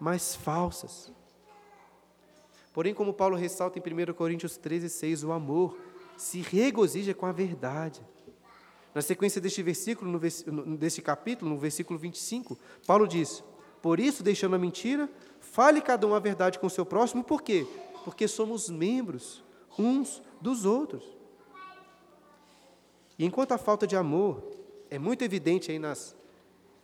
mas 0.00 0.34
falsas. 0.34 1.12
Porém, 2.72 2.94
como 2.94 3.12
Paulo 3.12 3.36
ressalta 3.36 3.78
em 3.78 3.82
1 3.82 4.14
Coríntios 4.14 4.56
13, 4.56 4.88
6, 4.88 5.24
o 5.24 5.32
amor 5.32 5.76
se 6.22 6.40
regozija 6.40 7.12
com 7.12 7.26
a 7.26 7.32
verdade. 7.32 8.00
Na 8.94 9.02
sequência 9.02 9.40
deste 9.40 9.62
versículo, 9.62 10.20
no, 10.46 10.76
deste 10.76 11.02
capítulo, 11.02 11.50
no 11.50 11.58
versículo 11.58 11.98
25, 11.98 12.56
Paulo 12.86 13.08
diz: 13.08 13.42
Por 13.80 13.98
isso, 13.98 14.22
deixando 14.22 14.54
a 14.54 14.58
mentira, 14.58 15.10
fale 15.40 15.80
cada 15.80 16.06
um 16.06 16.14
a 16.14 16.20
verdade 16.20 16.58
com 16.58 16.66
o 16.66 16.70
seu 16.70 16.86
próximo, 16.86 17.24
por 17.24 17.42
quê? 17.42 17.66
Porque 18.04 18.28
somos 18.28 18.70
membros 18.70 19.42
uns 19.76 20.22
dos 20.40 20.64
outros. 20.64 21.04
E 23.18 23.24
enquanto 23.24 23.52
a 23.52 23.58
falta 23.58 23.86
de 23.86 23.96
amor 23.96 24.42
é 24.90 24.98
muito 24.98 25.22
evidente 25.22 25.72
aí 25.72 25.78
nas 25.78 26.14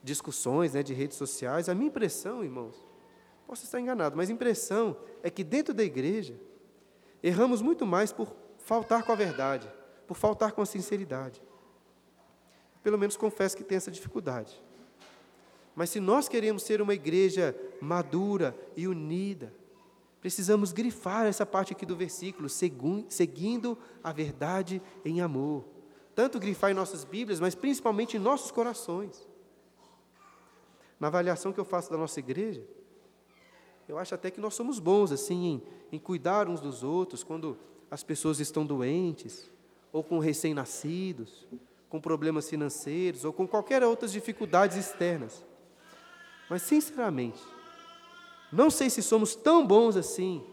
discussões 0.02 0.74
né, 0.74 0.82
de 0.82 0.94
redes 0.94 1.16
sociais, 1.16 1.68
a 1.68 1.74
minha 1.74 1.88
impressão, 1.88 2.42
irmãos, 2.42 2.74
posso 3.46 3.64
estar 3.64 3.80
enganado, 3.80 4.16
mas 4.16 4.30
a 4.30 4.32
impressão 4.32 4.96
é 5.22 5.30
que 5.30 5.44
dentro 5.44 5.72
da 5.72 5.84
igreja 5.84 6.34
erramos 7.22 7.62
muito 7.62 7.86
mais 7.86 8.12
por 8.12 8.47
faltar 8.68 9.02
com 9.02 9.12
a 9.12 9.14
verdade, 9.14 9.66
por 10.06 10.14
faltar 10.14 10.52
com 10.52 10.60
a 10.60 10.66
sinceridade. 10.66 11.42
Pelo 12.82 12.98
menos 12.98 13.16
confesso 13.16 13.56
que 13.56 13.64
tem 13.64 13.78
essa 13.78 13.90
dificuldade. 13.90 14.62
Mas 15.74 15.88
se 15.88 15.98
nós 15.98 16.28
queremos 16.28 16.64
ser 16.64 16.82
uma 16.82 16.92
igreja 16.92 17.56
madura 17.80 18.54
e 18.76 18.86
unida, 18.86 19.54
precisamos 20.20 20.70
grifar 20.70 21.24
essa 21.24 21.46
parte 21.46 21.72
aqui 21.72 21.86
do 21.86 21.96
versículo, 21.96 22.46
seguindo 23.08 23.78
a 24.04 24.12
verdade 24.12 24.82
em 25.02 25.22
amor. 25.22 25.64
Tanto 26.14 26.38
grifar 26.38 26.70
em 26.70 26.74
nossas 26.74 27.04
Bíblias, 27.04 27.40
mas 27.40 27.54
principalmente 27.54 28.18
em 28.18 28.20
nossos 28.20 28.50
corações. 28.50 29.26
Na 31.00 31.06
avaliação 31.06 31.54
que 31.54 31.60
eu 31.60 31.64
faço 31.64 31.90
da 31.90 31.96
nossa 31.96 32.20
igreja, 32.20 32.62
eu 33.88 33.96
acho 33.96 34.14
até 34.14 34.30
que 34.30 34.42
nós 34.42 34.54
somos 34.54 34.78
bons 34.78 35.10
assim 35.10 35.46
em, 35.46 35.62
em 35.92 35.98
cuidar 35.98 36.48
uns 36.48 36.60
dos 36.60 36.82
outros, 36.82 37.24
quando 37.24 37.56
as 37.90 38.02
pessoas 38.02 38.40
estão 38.40 38.66
doentes, 38.66 39.50
ou 39.92 40.02
com 40.02 40.18
recém-nascidos, 40.18 41.46
com 41.88 42.00
problemas 42.00 42.48
financeiros, 42.48 43.24
ou 43.24 43.32
com 43.32 43.46
qualquer 43.46 43.82
outras 43.82 44.12
dificuldades 44.12 44.76
externas. 44.76 45.44
Mas, 46.48 46.62
sinceramente, 46.62 47.40
não 48.52 48.70
sei 48.70 48.90
se 48.90 49.02
somos 49.02 49.34
tão 49.34 49.66
bons 49.66 49.96
assim 49.96 50.44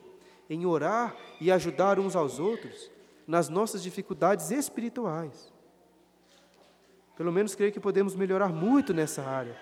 em 0.49 0.65
orar 0.65 1.15
e 1.41 1.51
ajudar 1.51 1.99
uns 1.99 2.15
aos 2.15 2.39
outros 2.39 2.89
nas 3.27 3.49
nossas 3.49 3.81
dificuldades 3.81 4.51
espirituais. 4.51 5.51
Pelo 7.17 7.31
menos 7.31 7.55
creio 7.55 7.71
que 7.71 7.79
podemos 7.79 8.15
melhorar 8.15 8.49
muito 8.49 8.93
nessa 8.93 9.23
área. 9.23 9.57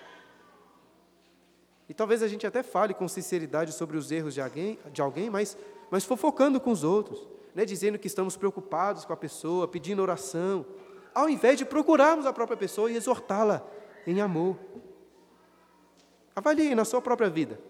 E 1.88 1.94
talvez 1.94 2.22
a 2.22 2.28
gente 2.28 2.46
até 2.46 2.62
fale 2.62 2.94
com 2.94 3.06
sinceridade 3.06 3.72
sobre 3.72 3.96
os 3.96 4.10
erros 4.10 4.34
de 4.34 4.40
alguém, 4.40 4.78
de 4.92 5.00
alguém 5.00 5.30
mas, 5.30 5.56
mas 5.90 6.04
fofocando 6.04 6.60
com 6.60 6.70
os 6.70 6.82
outros 6.82 7.33
né, 7.54 7.64
dizendo 7.64 7.98
que 7.98 8.06
estamos 8.06 8.36
preocupados 8.36 9.04
com 9.04 9.12
a 9.12 9.16
pessoa, 9.16 9.68
pedindo 9.68 10.02
oração, 10.02 10.66
ao 11.14 11.28
invés 11.28 11.56
de 11.56 11.64
procurarmos 11.64 12.26
a 12.26 12.32
própria 12.32 12.56
pessoa 12.56 12.90
e 12.90 12.96
exortá-la 12.96 13.64
em 14.06 14.20
amor. 14.20 14.58
Avalie 16.34 16.74
na 16.74 16.84
sua 16.84 17.00
própria 17.00 17.30
vida. 17.30 17.60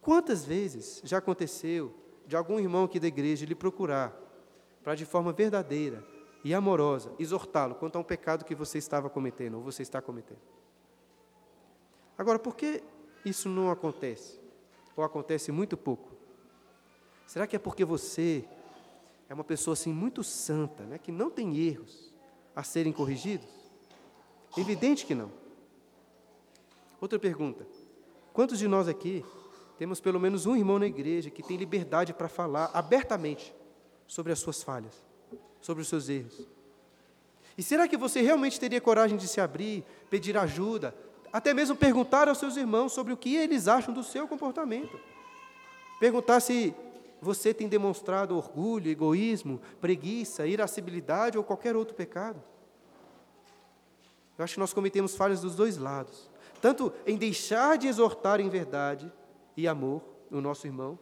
Quantas 0.00 0.44
vezes 0.44 1.02
já 1.04 1.18
aconteceu 1.18 1.94
de 2.26 2.34
algum 2.34 2.58
irmão 2.58 2.84
aqui 2.84 2.98
da 2.98 3.06
igreja 3.06 3.44
lhe 3.44 3.54
procurar 3.54 4.16
para, 4.82 4.94
de 4.94 5.04
forma 5.04 5.30
verdadeira 5.30 6.02
e 6.42 6.54
amorosa, 6.54 7.12
exortá-lo 7.18 7.74
quanto 7.74 7.96
a 7.96 7.98
um 8.00 8.04
pecado 8.04 8.46
que 8.46 8.54
você 8.54 8.78
estava 8.78 9.10
cometendo 9.10 9.58
ou 9.58 9.62
você 9.62 9.82
está 9.82 10.00
cometendo? 10.00 10.40
Agora, 12.16 12.38
por 12.38 12.56
que 12.56 12.82
isso 13.26 13.48
não 13.48 13.70
acontece? 13.70 14.40
Ou 14.96 15.04
acontece 15.04 15.52
muito 15.52 15.76
pouco? 15.76 16.10
Será 17.26 17.46
que 17.46 17.56
é 17.56 17.58
porque 17.58 17.84
você 17.84 18.44
é 19.30 19.34
uma 19.34 19.44
pessoa 19.44 19.74
assim 19.74 19.92
muito 19.92 20.24
santa, 20.24 20.82
né, 20.82 20.98
que 20.98 21.12
não 21.12 21.30
tem 21.30 21.56
erros 21.56 22.12
a 22.54 22.64
serem 22.64 22.92
corrigidos? 22.92 23.48
Evidente 24.58 25.06
que 25.06 25.14
não. 25.14 25.30
Outra 27.00 27.16
pergunta: 27.16 27.64
quantos 28.32 28.58
de 28.58 28.66
nós 28.66 28.88
aqui 28.88 29.24
temos 29.78 30.00
pelo 30.00 30.18
menos 30.18 30.46
um 30.46 30.56
irmão 30.56 30.80
na 30.80 30.86
igreja 30.86 31.30
que 31.30 31.44
tem 31.44 31.56
liberdade 31.56 32.12
para 32.12 32.28
falar 32.28 32.72
abertamente 32.74 33.54
sobre 34.08 34.32
as 34.32 34.40
suas 34.40 34.64
falhas, 34.64 35.00
sobre 35.60 35.82
os 35.82 35.88
seus 35.88 36.08
erros? 36.08 36.48
E 37.56 37.62
será 37.62 37.86
que 37.86 37.96
você 37.96 38.20
realmente 38.20 38.58
teria 38.58 38.80
coragem 38.80 39.16
de 39.16 39.28
se 39.28 39.40
abrir, 39.40 39.84
pedir 40.10 40.36
ajuda, 40.36 40.92
até 41.32 41.54
mesmo 41.54 41.76
perguntar 41.76 42.28
aos 42.28 42.38
seus 42.38 42.56
irmãos 42.56 42.92
sobre 42.92 43.12
o 43.12 43.16
que 43.16 43.36
eles 43.36 43.68
acham 43.68 43.94
do 43.94 44.02
seu 44.02 44.26
comportamento. 44.26 44.98
Perguntar 46.00 46.40
se 46.40 46.74
você 47.20 47.52
tem 47.52 47.68
demonstrado 47.68 48.36
orgulho, 48.36 48.90
egoísmo, 48.90 49.60
preguiça, 49.80 50.46
irascibilidade 50.46 51.36
ou 51.36 51.44
qualquer 51.44 51.76
outro 51.76 51.94
pecado. 51.94 52.42
Eu 54.38 54.44
acho 54.44 54.54
que 54.54 54.60
nós 54.60 54.72
cometemos 54.72 55.14
falhas 55.14 55.42
dos 55.42 55.54
dois 55.54 55.76
lados. 55.76 56.30
Tanto 56.62 56.92
em 57.06 57.16
deixar 57.16 57.76
de 57.76 57.88
exortar 57.88 58.40
em 58.40 58.48
verdade 58.48 59.12
e 59.56 59.68
amor 59.68 60.02
o 60.30 60.40
nosso 60.40 60.66
irmão, 60.66 60.98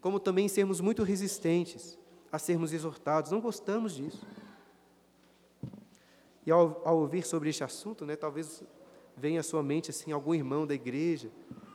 como 0.00 0.18
também 0.18 0.46
em 0.46 0.48
sermos 0.48 0.80
muito 0.80 1.02
resistentes 1.02 1.98
a 2.30 2.38
sermos 2.38 2.72
exortados. 2.72 3.30
Não 3.30 3.40
gostamos 3.40 3.94
disso. 3.94 4.26
E 6.44 6.50
ao, 6.50 6.80
ao 6.84 6.98
ouvir 6.98 7.24
sobre 7.24 7.50
este 7.50 7.62
assunto, 7.62 8.04
né, 8.04 8.16
talvez 8.16 8.62
vem 9.16 9.38
à 9.38 9.42
sua 9.42 9.62
mente 9.62 9.90
assim 9.90 10.12
algum 10.12 10.34
irmão 10.34 10.66
da 10.66 10.74
igreja 10.74 11.30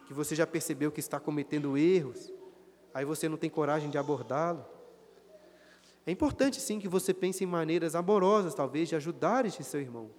que 0.07 0.13
você 0.13 0.35
já 0.35 0.45
percebeu 0.45 0.91
que 0.91 0.99
está 0.99 1.19
cometendo 1.19 1.77
erros, 1.77 2.31
aí 2.93 3.05
você 3.05 3.27
não 3.29 3.37
tem 3.37 3.49
coragem 3.49 3.89
de 3.89 3.97
abordá-lo. 3.97 4.65
É 6.05 6.11
importante 6.11 6.59
sim 6.59 6.79
que 6.79 6.87
você 6.87 7.13
pense 7.13 7.43
em 7.43 7.47
maneiras 7.47 7.95
amorosas, 7.95 8.55
talvez, 8.55 8.89
de 8.89 8.95
ajudar 8.95 9.45
este 9.45 9.63
seu 9.63 9.79
irmão. 9.79 10.09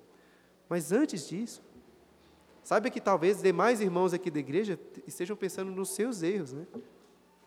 Mas 0.69 0.93
antes 0.93 1.29
disso, 1.29 1.63
saiba 2.63 2.89
que 2.89 3.01
talvez 3.01 3.43
demais 3.43 3.81
irmãos 3.81 4.13
aqui 4.13 4.31
da 4.31 4.39
igreja 4.39 4.79
estejam 5.07 5.37
pensando 5.37 5.71
nos 5.71 5.91
seus 5.91 6.23
erros, 6.23 6.53
né? 6.53 6.67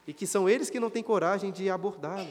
E 0.05 0.13
que 0.13 0.27
são 0.27 0.47
eles 0.47 0.69
que 0.69 0.79
não 0.79 0.89
têm 0.89 1.01
coragem 1.01 1.51
de 1.51 1.69
abordá-lo. 1.69 2.29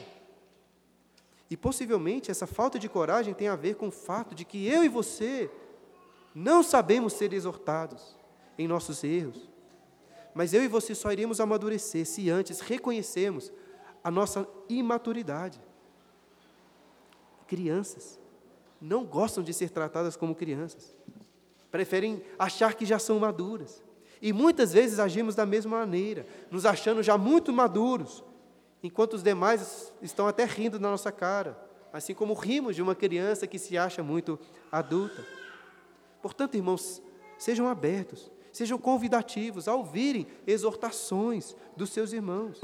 E 1.49 1.57
possivelmente 1.57 2.31
essa 2.31 2.47
falta 2.47 2.79
de 2.79 2.87
coragem 2.87 3.33
tem 3.33 3.47
a 3.47 3.55
ver 3.55 3.75
com 3.75 3.87
o 3.87 3.91
fato 3.91 4.33
de 4.33 4.45
que 4.45 4.67
eu 4.67 4.83
e 4.83 4.89
você 4.89 5.49
não 6.33 6.63
sabemos 6.63 7.13
ser 7.13 7.33
exortados 7.33 8.15
em 8.57 8.67
nossos 8.67 9.03
erros. 9.03 9.49
Mas 10.35 10.53
eu 10.53 10.61
e 10.61 10.67
você 10.67 10.93
só 10.93 11.13
iremos 11.13 11.39
amadurecer 11.39 12.05
se 12.05 12.29
antes 12.29 12.59
reconhecermos 12.59 13.53
a 14.03 14.11
nossa 14.11 14.45
imaturidade. 14.67 15.61
Crianças 17.47 18.19
não 18.81 19.05
gostam 19.05 19.41
de 19.41 19.53
ser 19.53 19.69
tratadas 19.69 20.17
como 20.17 20.35
crianças. 20.35 20.93
Preferem 21.71 22.21
achar 22.37 22.73
que 22.73 22.85
já 22.85 22.99
são 22.99 23.17
maduras. 23.17 23.81
E 24.21 24.33
muitas 24.33 24.73
vezes 24.73 24.99
agimos 24.99 25.35
da 25.35 25.45
mesma 25.45 25.77
maneira, 25.79 26.27
nos 26.51 26.65
achando 26.65 27.01
já 27.01 27.17
muito 27.17 27.53
maduros, 27.53 28.21
enquanto 28.83 29.13
os 29.13 29.23
demais 29.23 29.93
estão 30.01 30.27
até 30.27 30.43
rindo 30.43 30.79
na 30.79 30.89
nossa 30.89 31.11
cara, 31.13 31.57
assim 31.93 32.13
como 32.13 32.33
rimos 32.33 32.75
de 32.75 32.81
uma 32.81 32.93
criança 32.93 33.47
que 33.47 33.57
se 33.57 33.77
acha 33.77 34.03
muito 34.03 34.37
adulta. 34.69 35.25
Portanto, 36.21 36.55
irmãos, 36.55 37.01
sejam 37.37 37.67
abertos, 37.69 38.31
sejam 38.55 38.77
convidativos 38.77 39.67
a 39.67 39.75
ouvirem 39.75 40.25
exortações 40.47 41.53
dos 41.75 41.89
seus 41.89 42.13
irmãos. 42.13 42.61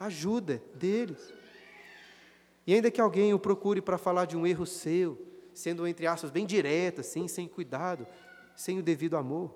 Ajuda 0.00 0.62
deles. 0.74 1.34
E 2.66 2.72
ainda 2.72 2.90
que 2.90 2.98
alguém 2.98 3.34
o 3.34 3.38
procure 3.38 3.82
para 3.82 3.98
falar 3.98 4.24
de 4.24 4.38
um 4.38 4.46
erro 4.46 4.64
seu, 4.64 5.20
sendo, 5.52 5.86
entre 5.86 6.06
aspas, 6.06 6.30
bem 6.30 6.46
direto, 6.46 7.02
assim, 7.02 7.28
sem 7.28 7.46
cuidado, 7.46 8.06
sem 8.56 8.78
o 8.78 8.82
devido 8.82 9.18
amor, 9.18 9.54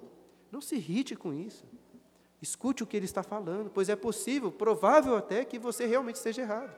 não 0.53 0.61
se 0.61 0.77
irrite 0.77 1.17
com 1.17 1.33
isso. 1.33 1.65
Escute 2.43 2.83
o 2.83 2.87
que 2.87 2.95
ele 2.95 3.07
está 3.07 3.23
falando, 3.23 3.71
pois 3.71 3.89
é 3.89 3.97
possível, 3.97 4.53
provável 4.53 5.17
até, 5.17 5.43
que 5.43 5.59
você 5.59 5.87
realmente 5.87 6.17
esteja 6.17 6.43
errado. 6.43 6.77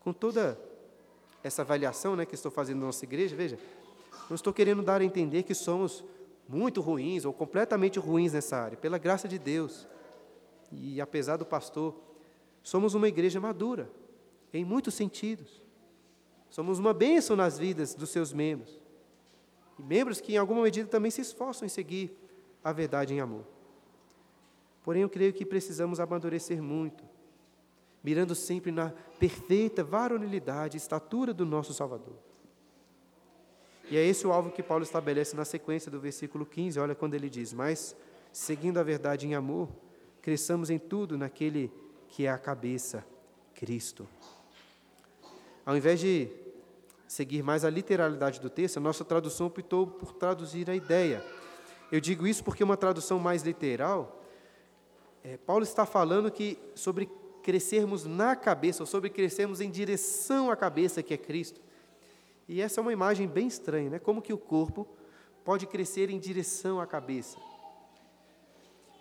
Com 0.00 0.12
toda 0.12 0.60
essa 1.42 1.62
avaliação 1.62 2.14
né, 2.14 2.26
que 2.26 2.34
estou 2.34 2.50
fazendo 2.50 2.80
na 2.80 2.86
nossa 2.86 3.06
igreja, 3.06 3.34
veja, 3.34 3.58
não 4.28 4.34
estou 4.34 4.52
querendo 4.52 4.82
dar 4.82 5.00
a 5.00 5.04
entender 5.04 5.44
que 5.44 5.54
somos 5.54 6.04
muito 6.52 6.82
ruins 6.82 7.24
ou 7.24 7.32
completamente 7.32 7.98
ruins 7.98 8.34
nessa 8.34 8.56
área, 8.56 8.76
pela 8.76 8.98
graça 8.98 9.26
de 9.26 9.38
Deus. 9.38 9.88
E 10.70 11.00
apesar 11.00 11.38
do 11.38 11.46
pastor, 11.46 11.94
somos 12.62 12.94
uma 12.94 13.08
igreja 13.08 13.40
madura, 13.40 13.90
em 14.52 14.64
muitos 14.64 14.94
sentidos. 14.94 15.62
Somos 16.50 16.78
uma 16.78 16.92
bênção 16.92 17.34
nas 17.34 17.58
vidas 17.58 17.94
dos 17.94 18.10
seus 18.10 18.34
membros. 18.34 18.78
E 19.78 19.82
membros 19.82 20.20
que, 20.20 20.34
em 20.34 20.36
alguma 20.36 20.62
medida, 20.62 20.86
também 20.86 21.10
se 21.10 21.22
esforçam 21.22 21.64
em 21.64 21.70
seguir 21.70 22.14
a 22.62 22.70
verdade 22.70 23.14
em 23.14 23.20
amor. 23.20 23.46
Porém, 24.84 25.02
eu 25.02 25.08
creio 25.08 25.32
que 25.32 25.46
precisamos 25.46 26.00
amadurecer 26.00 26.62
muito, 26.62 27.02
mirando 28.04 28.34
sempre 28.34 28.70
na 28.70 28.92
perfeita 29.18 29.82
varonilidade 29.82 30.76
e 30.76 30.78
estatura 30.78 31.32
do 31.32 31.46
nosso 31.46 31.72
Salvador. 31.72 32.31
E 33.92 33.96
é 33.98 34.02
esse 34.02 34.26
o 34.26 34.32
alvo 34.32 34.50
que 34.50 34.62
Paulo 34.62 34.82
estabelece 34.82 35.36
na 35.36 35.44
sequência 35.44 35.90
do 35.90 36.00
versículo 36.00 36.46
15, 36.46 36.80
olha 36.80 36.94
quando 36.94 37.12
ele 37.12 37.28
diz: 37.28 37.52
Mas, 37.52 37.94
seguindo 38.32 38.78
a 38.78 38.82
verdade 38.82 39.26
em 39.26 39.34
amor, 39.34 39.68
cresçamos 40.22 40.70
em 40.70 40.78
tudo 40.78 41.18
naquele 41.18 41.70
que 42.08 42.24
é 42.24 42.30
a 42.30 42.38
cabeça, 42.38 43.04
Cristo. 43.54 44.08
Ao 45.66 45.76
invés 45.76 46.00
de 46.00 46.30
seguir 47.06 47.42
mais 47.42 47.66
a 47.66 47.68
literalidade 47.68 48.40
do 48.40 48.48
texto, 48.48 48.78
a 48.78 48.80
nossa 48.80 49.04
tradução 49.04 49.48
optou 49.48 49.86
por 49.86 50.14
traduzir 50.14 50.70
a 50.70 50.74
ideia. 50.74 51.22
Eu 51.90 52.00
digo 52.00 52.26
isso 52.26 52.42
porque 52.42 52.64
uma 52.64 52.78
tradução 52.78 53.18
mais 53.18 53.42
literal, 53.42 54.24
é, 55.22 55.36
Paulo 55.36 55.64
está 55.64 55.84
falando 55.84 56.30
que 56.30 56.58
sobre 56.74 57.10
crescermos 57.42 58.06
na 58.06 58.34
cabeça, 58.34 58.84
ou 58.84 58.86
sobre 58.86 59.10
crescermos 59.10 59.60
em 59.60 59.70
direção 59.70 60.50
à 60.50 60.56
cabeça 60.56 61.02
que 61.02 61.12
é 61.12 61.18
Cristo. 61.18 61.60
E 62.52 62.60
essa 62.60 62.80
é 62.80 62.82
uma 62.82 62.92
imagem 62.92 63.26
bem 63.26 63.46
estranha, 63.46 63.88
né? 63.88 63.98
Como 63.98 64.20
que 64.20 64.30
o 64.30 64.36
corpo 64.36 64.86
pode 65.42 65.66
crescer 65.66 66.10
em 66.10 66.18
direção 66.18 66.78
à 66.78 66.86
cabeça? 66.86 67.38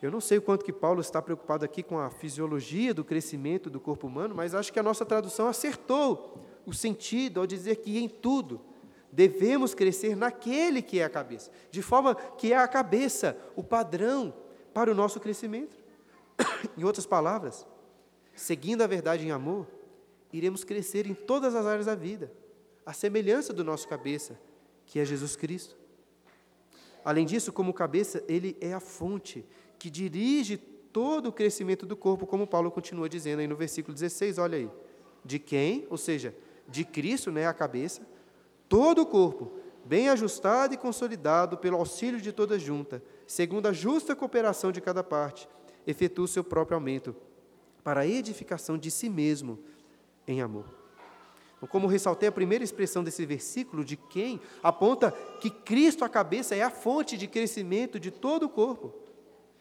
Eu 0.02 0.10
não 0.10 0.22
sei 0.22 0.38
o 0.38 0.42
quanto 0.42 0.64
que 0.64 0.72
Paulo 0.72 1.02
está 1.02 1.22
preocupado 1.22 1.66
aqui 1.66 1.84
com 1.84 2.00
a 2.00 2.10
fisiologia 2.10 2.94
do 2.94 3.04
crescimento 3.04 3.70
do 3.70 3.78
corpo 3.78 4.08
humano, 4.08 4.34
mas 4.34 4.56
acho 4.56 4.72
que 4.72 4.80
a 4.80 4.84
nossa 4.84 5.06
tradução 5.06 5.50
acertou 5.50 6.40
o 6.66 6.74
sentido 6.74 7.42
ao 7.42 7.46
dizer 7.46 7.76
que 7.76 8.00
em 8.00 8.08
tudo 8.08 8.62
devemos 9.12 9.74
crescer 9.74 10.16
naquele 10.16 10.82
que 10.82 11.02
é 11.02 11.04
a 11.04 11.10
cabeça, 11.10 11.52
de 11.70 11.82
forma 11.82 12.16
que 12.16 12.54
é 12.54 12.58
a 12.58 12.70
cabeça 12.70 13.38
o 13.54 13.62
padrão 13.62 14.34
para 14.74 14.90
o 14.90 14.96
nosso 14.96 15.20
crescimento. 15.20 15.76
em 16.78 16.86
outras 16.86 17.06
palavras, 17.06 17.68
seguindo 18.34 18.82
a 18.82 18.88
verdade 18.88 19.28
em 19.28 19.32
amor, 19.32 19.68
iremos 20.32 20.64
crescer 20.64 21.06
em 21.06 21.14
todas 21.14 21.54
as 21.54 21.66
áreas 21.66 21.88
da 21.88 21.96
vida 21.96 22.32
a 22.86 22.94
semelhança 22.94 23.54
do 23.54 23.64
nosso 23.64 23.88
cabeça, 23.88 24.40
que 24.86 25.00
é 25.00 25.06
Jesus 25.06 25.36
Cristo. 25.36 25.76
Além 27.04 27.26
disso, 27.26 27.52
como 27.52 27.74
cabeça, 27.74 28.24
ele 28.28 28.58
é 28.62 28.74
a 28.74 28.80
fonte 28.80 29.46
que 29.80 29.90
dirige 29.90 30.58
todo 30.58 31.28
o 31.28 31.32
crescimento 31.32 31.86
do 31.86 31.96
corpo, 31.96 32.28
como 32.28 32.46
Paulo 32.46 32.70
continua 32.70 33.10
dizendo 33.10 33.40
aí 33.40 33.48
no 33.48 33.56
versículo 33.56 33.94
16, 33.94 34.38
olha 34.38 34.58
aí. 34.58 34.70
De 35.24 35.40
quem? 35.40 35.88
Ou 35.90 35.98
seja, 35.98 36.36
de 36.68 36.84
Cristo, 36.84 37.32
né, 37.32 37.48
a 37.48 37.54
cabeça, 37.54 38.06
todo 38.68 39.02
o 39.02 39.06
corpo, 39.06 39.52
bem 39.86 40.10
ajustado 40.10 40.74
e 40.74 40.78
consolidado 40.78 41.58
pelo 41.58 41.78
auxílio 41.78 42.22
de 42.22 42.32
toda 42.32 42.60
junta, 42.60 43.04
segundo 43.26 43.68
a 43.68 43.74
justa 43.74 44.16
cooperação 44.16 44.72
de 44.72 44.82
cada 44.82 45.04
parte, 45.04 45.48
efetua 45.86 46.26
o 46.26 46.28
seu 46.28 46.44
próprio 46.44 46.76
aumento, 46.76 47.16
para 47.84 48.02
a 48.02 48.08
edificação 48.08 48.78
de 48.78 48.92
si 48.92 49.10
mesmo 49.10 49.60
em 50.28 50.42
amor. 50.42 50.81
Como 51.68 51.88
ressaltei, 51.88 52.28
a 52.28 52.32
primeira 52.32 52.64
expressão 52.64 53.04
desse 53.04 53.26
versículo, 53.26 53.86
de 53.86 53.96
quem, 53.96 54.42
aponta 54.64 55.12
que 55.40 55.50
Cristo, 55.50 56.04
a 56.04 56.10
cabeça, 56.10 56.56
é 56.56 56.64
a 56.64 56.72
fonte 56.72 57.16
de 57.18 57.28
crescimento 57.28 58.00
de 58.00 58.10
todo 58.10 58.44
o 58.48 58.50
corpo. 58.50 58.94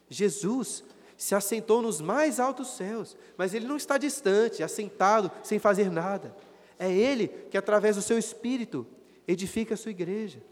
Jesus 0.08 0.82
se 1.16 1.34
assentou 1.34 1.82
nos 1.82 2.00
mais 2.00 2.40
altos 2.40 2.68
céus, 2.68 3.16
mas 3.36 3.52
ele 3.52 3.66
não 3.66 3.76
está 3.76 3.98
distante, 3.98 4.62
assentado, 4.62 5.30
sem 5.42 5.58
fazer 5.58 5.90
nada. 5.90 6.34
É 6.78 6.90
ele 6.90 7.28
que, 7.28 7.58
através 7.58 7.96
do 7.96 8.02
seu 8.02 8.18
espírito, 8.18 8.86
edifica 9.28 9.74
a 9.74 9.76
sua 9.76 9.90
igreja. 9.90 10.42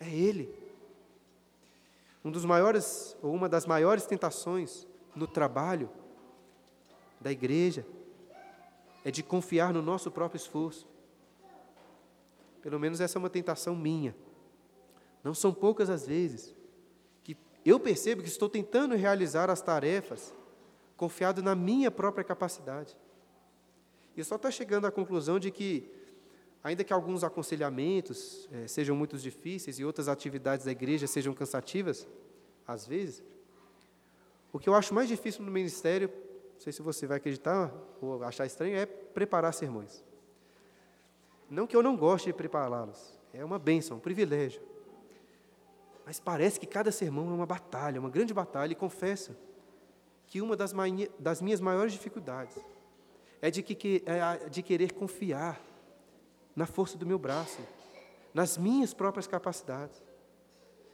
É 0.00 0.08
Ele. 0.08 0.52
Um 2.24 2.30
dos 2.30 2.44
maiores, 2.44 3.16
ou 3.22 3.34
uma 3.34 3.48
das 3.48 3.66
maiores 3.66 4.06
tentações 4.06 4.86
no 5.14 5.26
trabalho 5.26 5.88
da 7.20 7.30
igreja 7.30 7.86
é 9.06 9.10
de 9.12 9.22
confiar 9.22 9.72
no 9.72 9.80
nosso 9.80 10.10
próprio 10.10 10.36
esforço. 10.36 10.84
Pelo 12.60 12.80
menos 12.80 13.00
essa 13.00 13.16
é 13.16 13.20
uma 13.20 13.30
tentação 13.30 13.72
minha. 13.76 14.16
Não 15.22 15.32
são 15.32 15.54
poucas 15.54 15.88
as 15.88 16.08
vezes 16.08 16.52
que 17.22 17.36
eu 17.64 17.78
percebo 17.78 18.20
que 18.20 18.28
estou 18.28 18.48
tentando 18.48 18.96
realizar 18.96 19.48
as 19.48 19.62
tarefas 19.62 20.34
confiado 20.96 21.40
na 21.40 21.54
minha 21.54 21.88
própria 21.88 22.24
capacidade. 22.24 22.96
E 24.16 24.24
só 24.24 24.34
estou 24.34 24.50
chegando 24.50 24.88
à 24.88 24.90
conclusão 24.90 25.38
de 25.38 25.52
que, 25.52 25.88
ainda 26.64 26.82
que 26.82 26.92
alguns 26.92 27.22
aconselhamentos 27.22 28.48
eh, 28.50 28.66
sejam 28.66 28.96
muito 28.96 29.16
difíceis 29.16 29.78
e 29.78 29.84
outras 29.84 30.08
atividades 30.08 30.66
da 30.66 30.72
igreja 30.72 31.06
sejam 31.06 31.32
cansativas, 31.32 32.08
às 32.66 32.84
vezes, 32.84 33.22
o 34.52 34.58
que 34.58 34.68
eu 34.68 34.74
acho 34.74 34.92
mais 34.92 35.06
difícil 35.06 35.44
no 35.44 35.52
ministério, 35.52 36.10
não 36.56 36.60
sei 36.60 36.72
se 36.72 36.80
você 36.80 37.06
vai 37.06 37.18
acreditar 37.18 37.72
ou 38.00 38.22
achar 38.24 38.46
estranho, 38.46 38.76
é 38.76 38.86
preparar 38.86 39.52
sermões. 39.52 40.02
Não 41.50 41.66
que 41.66 41.76
eu 41.76 41.82
não 41.82 41.96
goste 41.96 42.28
de 42.28 42.32
prepará-los, 42.32 43.20
é 43.32 43.44
uma 43.44 43.58
bênção, 43.58 43.98
um 43.98 44.00
privilégio. 44.00 44.62
Mas 46.04 46.18
parece 46.18 46.58
que 46.58 46.66
cada 46.66 46.90
sermão 46.90 47.30
é 47.30 47.34
uma 47.34 47.46
batalha, 47.46 48.00
uma 48.00 48.08
grande 48.08 48.32
batalha, 48.32 48.72
e 48.72 48.74
confesso 48.74 49.36
que 50.26 50.40
uma 50.40 50.56
das, 50.56 50.72
das 51.18 51.42
minhas 51.42 51.60
maiores 51.60 51.92
dificuldades 51.92 52.56
é 53.42 53.50
de, 53.50 53.62
que, 53.62 54.02
é 54.06 54.48
de 54.48 54.62
querer 54.62 54.92
confiar 54.92 55.60
na 56.54 56.64
força 56.64 56.96
do 56.96 57.04
meu 57.04 57.18
braço, 57.18 57.60
nas 58.32 58.56
minhas 58.56 58.94
próprias 58.94 59.26
capacidades. 59.26 60.02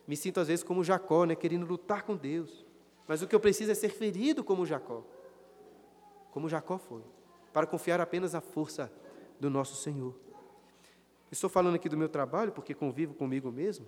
Me 0.08 0.16
sinto 0.16 0.40
às 0.40 0.48
vezes 0.48 0.64
como 0.64 0.82
Jacó, 0.82 1.24
né, 1.24 1.36
querendo 1.36 1.64
lutar 1.64 2.02
com 2.02 2.16
Deus. 2.16 2.66
Mas 3.06 3.22
o 3.22 3.28
que 3.28 3.34
eu 3.34 3.40
preciso 3.40 3.70
é 3.70 3.74
ser 3.74 3.90
ferido 3.90 4.42
como 4.42 4.66
Jacó, 4.66 5.04
como 6.32 6.48
Jacó 6.48 6.78
foi, 6.78 7.02
para 7.52 7.66
confiar 7.66 8.00
apenas 8.00 8.32
na 8.32 8.40
força 8.40 8.90
do 9.38 9.48
nosso 9.48 9.76
Senhor. 9.76 10.18
Estou 11.30 11.48
falando 11.48 11.76
aqui 11.76 11.88
do 11.88 11.96
meu 11.96 12.08
trabalho, 12.08 12.50
porque 12.50 12.74
convivo 12.74 13.14
comigo 13.14 13.52
mesmo, 13.52 13.86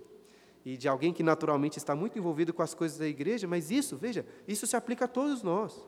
e 0.65 0.77
de 0.77 0.87
alguém 0.87 1.13
que 1.13 1.23
naturalmente 1.23 1.79
está 1.79 1.95
muito 1.97 2.19
envolvido 2.19 2.55
com 2.55 2.63
as 2.63 2.75
coisas 2.75 2.99
da 2.99 3.09
igreja, 3.09 3.49
mas 3.49 3.71
isso, 3.71 3.97
veja, 3.97 4.27
isso 4.47 4.67
se 4.67 4.77
aplica 4.77 5.07
a 5.07 5.09
todos 5.09 5.43
nós. 5.43 5.87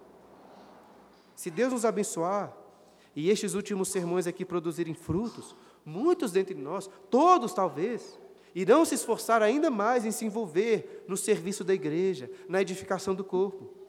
Se 1.34 1.50
Deus 1.50 1.72
nos 1.72 1.84
abençoar 1.84 2.56
e 3.14 3.30
estes 3.30 3.54
últimos 3.54 3.88
sermões 3.88 4.26
aqui 4.26 4.44
produzirem 4.44 4.94
frutos, 4.94 5.54
muitos 5.84 6.32
dentre 6.32 6.54
nós, 6.54 6.90
todos 7.10 7.52
talvez, 7.52 8.18
irão 8.54 8.84
se 8.84 8.94
esforçar 8.94 9.42
ainda 9.42 9.70
mais 9.70 10.06
em 10.06 10.10
se 10.10 10.24
envolver 10.24 11.04
no 11.06 11.16
serviço 11.16 11.62
da 11.62 11.74
igreja, 11.74 12.30
na 12.48 12.62
edificação 12.62 13.14
do 13.14 13.22
corpo. 13.22 13.85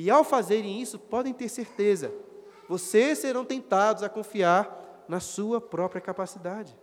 E 0.00 0.10
ao 0.10 0.22
fazerem 0.22 0.80
isso, 0.80 0.96
podem 0.96 1.34
ter 1.34 1.48
certeza, 1.48 2.14
vocês 2.68 3.18
serão 3.18 3.44
tentados 3.44 4.04
a 4.04 4.08
confiar 4.08 5.04
na 5.08 5.18
sua 5.18 5.60
própria 5.60 6.00
capacidade. 6.00 6.78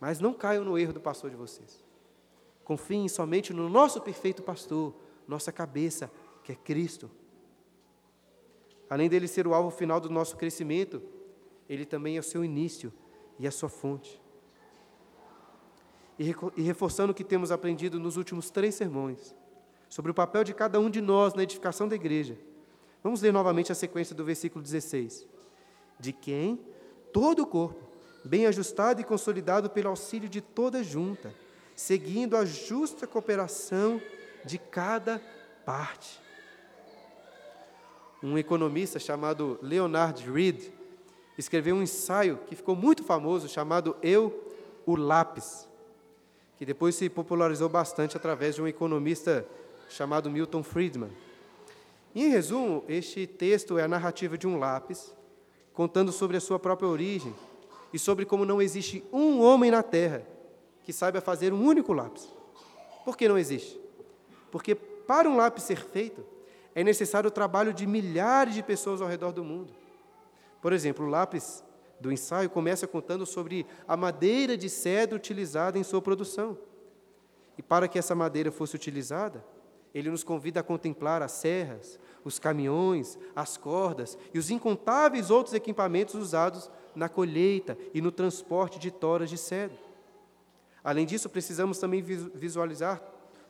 Mas 0.00 0.18
não 0.18 0.34
caiam 0.34 0.64
no 0.64 0.76
erro 0.76 0.92
do 0.92 1.00
pastor 1.00 1.30
de 1.30 1.36
vocês. 1.36 1.84
Confiem 2.64 3.08
somente 3.08 3.52
no 3.52 3.68
nosso 3.68 4.00
perfeito 4.00 4.42
pastor, 4.42 4.92
nossa 5.28 5.52
cabeça, 5.52 6.10
que 6.42 6.50
é 6.50 6.56
Cristo. 6.56 7.08
Além 8.88 9.08
dele 9.08 9.28
ser 9.28 9.46
o 9.46 9.54
alvo 9.54 9.70
final 9.70 10.00
do 10.00 10.10
nosso 10.10 10.36
crescimento, 10.36 11.00
ele 11.68 11.86
também 11.86 12.16
é 12.16 12.18
o 12.18 12.24
seu 12.24 12.44
início 12.44 12.92
e 13.38 13.46
a 13.46 13.52
sua 13.52 13.68
fonte. 13.68 14.20
E 16.18 16.24
reforçando 16.60 17.12
o 17.12 17.14
que 17.14 17.22
temos 17.22 17.52
aprendido 17.52 18.00
nos 18.00 18.16
últimos 18.16 18.50
três 18.50 18.74
sermões, 18.74 19.32
sobre 19.90 20.12
o 20.12 20.14
papel 20.14 20.44
de 20.44 20.54
cada 20.54 20.78
um 20.78 20.88
de 20.88 21.00
nós 21.00 21.34
na 21.34 21.42
edificação 21.42 21.88
da 21.88 21.96
igreja, 21.96 22.38
vamos 23.02 23.20
ler 23.20 23.32
novamente 23.32 23.72
a 23.72 23.74
sequência 23.74 24.14
do 24.14 24.24
versículo 24.24 24.62
16. 24.62 25.26
De 25.98 26.12
quem 26.12 26.60
todo 27.12 27.42
o 27.42 27.46
corpo, 27.46 27.84
bem 28.24 28.46
ajustado 28.46 29.00
e 29.00 29.04
consolidado 29.04 29.68
pelo 29.68 29.88
auxílio 29.88 30.28
de 30.28 30.40
toda 30.40 30.84
junta, 30.84 31.34
seguindo 31.74 32.36
a 32.36 32.44
justa 32.44 33.04
cooperação 33.06 34.00
de 34.44 34.58
cada 34.58 35.20
parte. 35.66 36.20
Um 38.22 38.38
economista 38.38 38.98
chamado 38.98 39.58
Leonard 39.60 40.30
Reed 40.30 40.70
escreveu 41.36 41.74
um 41.74 41.82
ensaio 41.82 42.38
que 42.46 42.54
ficou 42.54 42.76
muito 42.76 43.02
famoso 43.02 43.48
chamado 43.48 43.96
Eu, 44.02 44.54
o 44.86 44.94
Lápis, 44.94 45.66
que 46.58 46.66
depois 46.66 46.94
se 46.94 47.08
popularizou 47.08 47.68
bastante 47.68 48.16
através 48.16 48.54
de 48.54 48.62
um 48.62 48.68
economista 48.68 49.46
chamado 49.90 50.30
Milton 50.30 50.62
Friedman. 50.62 51.10
em 52.14 52.28
resumo, 52.28 52.84
este 52.88 53.26
texto 53.26 53.78
é 53.78 53.82
a 53.82 53.88
narrativa 53.88 54.38
de 54.38 54.46
um 54.46 54.58
lápis 54.58 55.14
contando 55.74 56.12
sobre 56.12 56.36
a 56.36 56.40
sua 56.40 56.58
própria 56.58 56.88
origem 56.88 57.34
e 57.92 57.98
sobre 57.98 58.24
como 58.24 58.44
não 58.44 58.62
existe 58.62 59.04
um 59.12 59.40
homem 59.40 59.70
na 59.70 59.82
Terra 59.82 60.26
que 60.84 60.92
saiba 60.92 61.20
fazer 61.20 61.52
um 61.52 61.64
único 61.64 61.92
lápis. 61.92 62.28
Por 63.04 63.16
que 63.16 63.28
não 63.28 63.38
existe? 63.38 63.78
Porque 64.50 64.74
para 64.74 65.28
um 65.28 65.36
lápis 65.36 65.64
ser 65.64 65.82
feito, 65.84 66.24
é 66.74 66.84
necessário 66.84 67.28
o 67.28 67.32
trabalho 67.32 67.72
de 67.74 67.86
milhares 67.86 68.54
de 68.54 68.62
pessoas 68.62 69.02
ao 69.02 69.08
redor 69.08 69.32
do 69.32 69.44
mundo. 69.44 69.72
Por 70.62 70.72
exemplo, 70.72 71.06
o 71.06 71.08
lápis 71.08 71.64
do 71.98 72.12
ensaio 72.12 72.48
começa 72.48 72.86
contando 72.86 73.26
sobre 73.26 73.66
a 73.86 73.96
madeira 73.96 74.56
de 74.56 74.68
cedro 74.68 75.16
utilizada 75.16 75.78
em 75.78 75.82
sua 75.82 76.00
produção. 76.00 76.56
E 77.58 77.62
para 77.62 77.88
que 77.88 77.98
essa 77.98 78.14
madeira 78.14 78.50
fosse 78.50 78.74
utilizada, 78.74 79.44
ele 79.94 80.10
nos 80.10 80.22
convida 80.22 80.60
a 80.60 80.62
contemplar 80.62 81.22
as 81.22 81.32
serras, 81.32 81.98
os 82.24 82.38
caminhões, 82.38 83.18
as 83.34 83.56
cordas 83.56 84.16
e 84.32 84.38
os 84.38 84.50
incontáveis 84.50 85.30
outros 85.30 85.54
equipamentos 85.54 86.14
usados 86.14 86.70
na 86.94 87.08
colheita 87.08 87.76
e 87.94 88.00
no 88.00 88.12
transporte 88.12 88.78
de 88.78 88.90
toras 88.90 89.30
de 89.30 89.38
cedro. 89.38 89.78
Além 90.82 91.06
disso, 91.06 91.28
precisamos 91.28 91.78
também 91.78 92.02
visualizar 92.02 93.02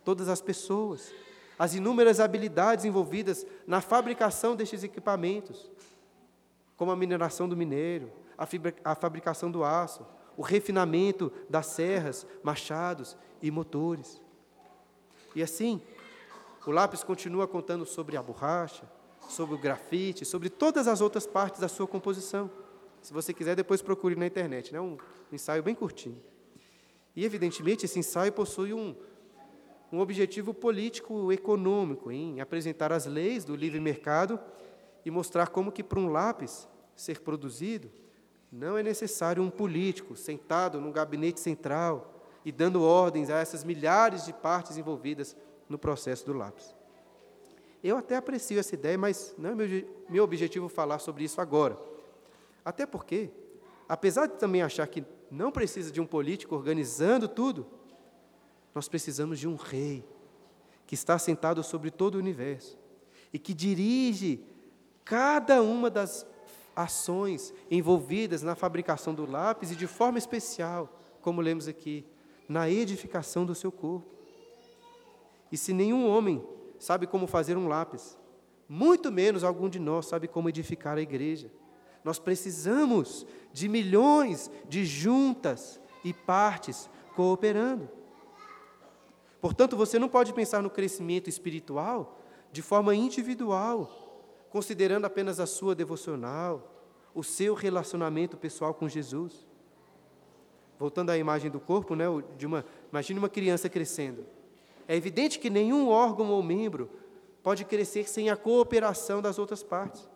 todas 0.04 0.28
as 0.28 0.40
pessoas, 0.40 1.12
as 1.58 1.74
inúmeras 1.74 2.20
habilidades 2.20 2.84
envolvidas 2.84 3.46
na 3.66 3.80
fabricação 3.80 4.56
destes 4.56 4.82
equipamentos, 4.82 5.70
como 6.76 6.90
a 6.90 6.96
mineração 6.96 7.48
do 7.48 7.56
minério, 7.56 8.10
a, 8.36 8.46
fibra, 8.46 8.74
a 8.82 8.94
fabricação 8.94 9.50
do 9.50 9.62
aço, 9.62 10.06
o 10.36 10.42
refinamento 10.42 11.30
das 11.48 11.66
serras, 11.66 12.26
machados 12.42 13.16
e 13.42 13.50
motores. 13.50 14.20
E 15.34 15.42
assim, 15.42 15.82
o 16.68 16.72
lápis 16.72 17.02
continua 17.02 17.48
contando 17.48 17.86
sobre 17.86 18.16
a 18.16 18.22
borracha, 18.22 18.84
sobre 19.28 19.54
o 19.54 19.58
grafite, 19.58 20.24
sobre 20.24 20.50
todas 20.50 20.86
as 20.86 21.00
outras 21.00 21.26
partes 21.26 21.60
da 21.60 21.68
sua 21.68 21.86
composição. 21.86 22.50
Se 23.00 23.12
você 23.12 23.32
quiser, 23.32 23.56
depois 23.56 23.80
procure 23.80 24.14
na 24.14 24.26
internet, 24.26 24.72
né? 24.72 24.80
um 24.80 24.98
ensaio 25.32 25.62
bem 25.62 25.74
curtinho. 25.74 26.20
E, 27.16 27.24
evidentemente, 27.24 27.86
esse 27.86 27.98
ensaio 27.98 28.32
possui 28.32 28.74
um, 28.74 28.94
um 29.90 30.00
objetivo 30.00 30.52
político-econômico, 30.52 32.10
em 32.10 32.40
apresentar 32.40 32.92
as 32.92 33.06
leis 33.06 33.44
do 33.44 33.56
livre 33.56 33.80
mercado 33.80 34.38
e 35.04 35.10
mostrar 35.10 35.48
como 35.48 35.72
que, 35.72 35.82
para 35.82 35.98
um 35.98 36.08
lápis 36.08 36.68
ser 36.94 37.20
produzido, 37.20 37.90
não 38.52 38.76
é 38.76 38.82
necessário 38.82 39.42
um 39.42 39.50
político 39.50 40.14
sentado 40.16 40.80
num 40.80 40.92
gabinete 40.92 41.40
central 41.40 42.26
e 42.44 42.52
dando 42.52 42.82
ordens 42.82 43.30
a 43.30 43.38
essas 43.38 43.64
milhares 43.64 44.24
de 44.24 44.32
partes 44.32 44.76
envolvidas 44.76 45.36
no 45.70 45.78
processo 45.78 46.26
do 46.26 46.34
lápis. 46.34 46.74
Eu 47.82 47.96
até 47.96 48.16
aprecio 48.16 48.60
essa 48.60 48.74
ideia, 48.74 48.98
mas 48.98 49.34
não 49.38 49.50
é 49.50 49.54
meu, 49.54 49.66
meu 50.10 50.24
objetivo 50.24 50.68
falar 50.68 50.98
sobre 50.98 51.24
isso 51.24 51.40
agora. 51.40 51.78
Até 52.62 52.84
porque, 52.84 53.30
apesar 53.88 54.26
de 54.26 54.34
também 54.34 54.60
achar 54.60 54.86
que 54.86 55.02
não 55.30 55.52
precisa 55.52 55.92
de 55.92 56.00
um 56.00 56.06
político 56.06 56.56
organizando 56.56 57.28
tudo. 57.28 57.66
Nós 58.74 58.88
precisamos 58.88 59.38
de 59.38 59.46
um 59.46 59.54
rei 59.54 60.04
que 60.86 60.94
está 60.94 61.18
sentado 61.18 61.62
sobre 61.62 61.90
todo 61.90 62.16
o 62.16 62.18
universo 62.18 62.76
e 63.32 63.38
que 63.38 63.54
dirige 63.54 64.44
cada 65.04 65.62
uma 65.62 65.88
das 65.88 66.26
ações 66.74 67.54
envolvidas 67.70 68.42
na 68.42 68.54
fabricação 68.54 69.14
do 69.14 69.28
lápis 69.28 69.70
e 69.70 69.76
de 69.76 69.86
forma 69.86 70.18
especial, 70.18 71.00
como 71.20 71.40
lemos 71.40 71.68
aqui, 71.68 72.04
na 72.48 72.68
edificação 72.68 73.46
do 73.46 73.54
seu 73.54 73.70
corpo. 73.70 74.19
E 75.50 75.56
se 75.56 75.72
nenhum 75.72 76.08
homem 76.08 76.44
sabe 76.78 77.06
como 77.06 77.26
fazer 77.26 77.56
um 77.56 77.68
lápis, 77.68 78.16
muito 78.68 79.10
menos 79.10 79.42
algum 79.42 79.68
de 79.68 79.78
nós 79.78 80.06
sabe 80.06 80.28
como 80.28 80.48
edificar 80.48 80.96
a 80.96 81.02
igreja. 81.02 81.50
Nós 82.04 82.18
precisamos 82.18 83.26
de 83.52 83.68
milhões 83.68 84.50
de 84.68 84.84
juntas 84.86 85.80
e 86.04 86.12
partes 86.12 86.88
cooperando. 87.14 87.88
Portanto, 89.40 89.76
você 89.76 89.98
não 89.98 90.08
pode 90.08 90.32
pensar 90.32 90.62
no 90.62 90.70
crescimento 90.70 91.28
espiritual 91.28 92.18
de 92.52 92.62
forma 92.62 92.94
individual, 92.94 94.46
considerando 94.50 95.04
apenas 95.04 95.40
a 95.40 95.46
sua 95.46 95.74
devocional, 95.74 96.84
o 97.14 97.22
seu 97.22 97.54
relacionamento 97.54 98.36
pessoal 98.36 98.72
com 98.72 98.88
Jesus. 98.88 99.46
voltando 100.78 101.10
à 101.10 101.18
imagem 101.18 101.50
do 101.50 101.60
corpo, 101.60 101.94
né, 101.94 102.06
de 102.38 102.46
uma, 102.46 102.64
imagine 102.90 103.18
uma 103.18 103.28
criança 103.28 103.68
crescendo. 103.68 104.24
É 104.90 104.96
evidente 104.96 105.38
que 105.38 105.48
nenhum 105.48 105.88
órgão 105.88 106.32
ou 106.32 106.42
membro 106.42 106.90
pode 107.44 107.64
crescer 107.64 108.08
sem 108.08 108.28
a 108.28 108.36
cooperação 108.36 109.22
das 109.22 109.38
outras 109.38 109.62
partes. 109.62 110.10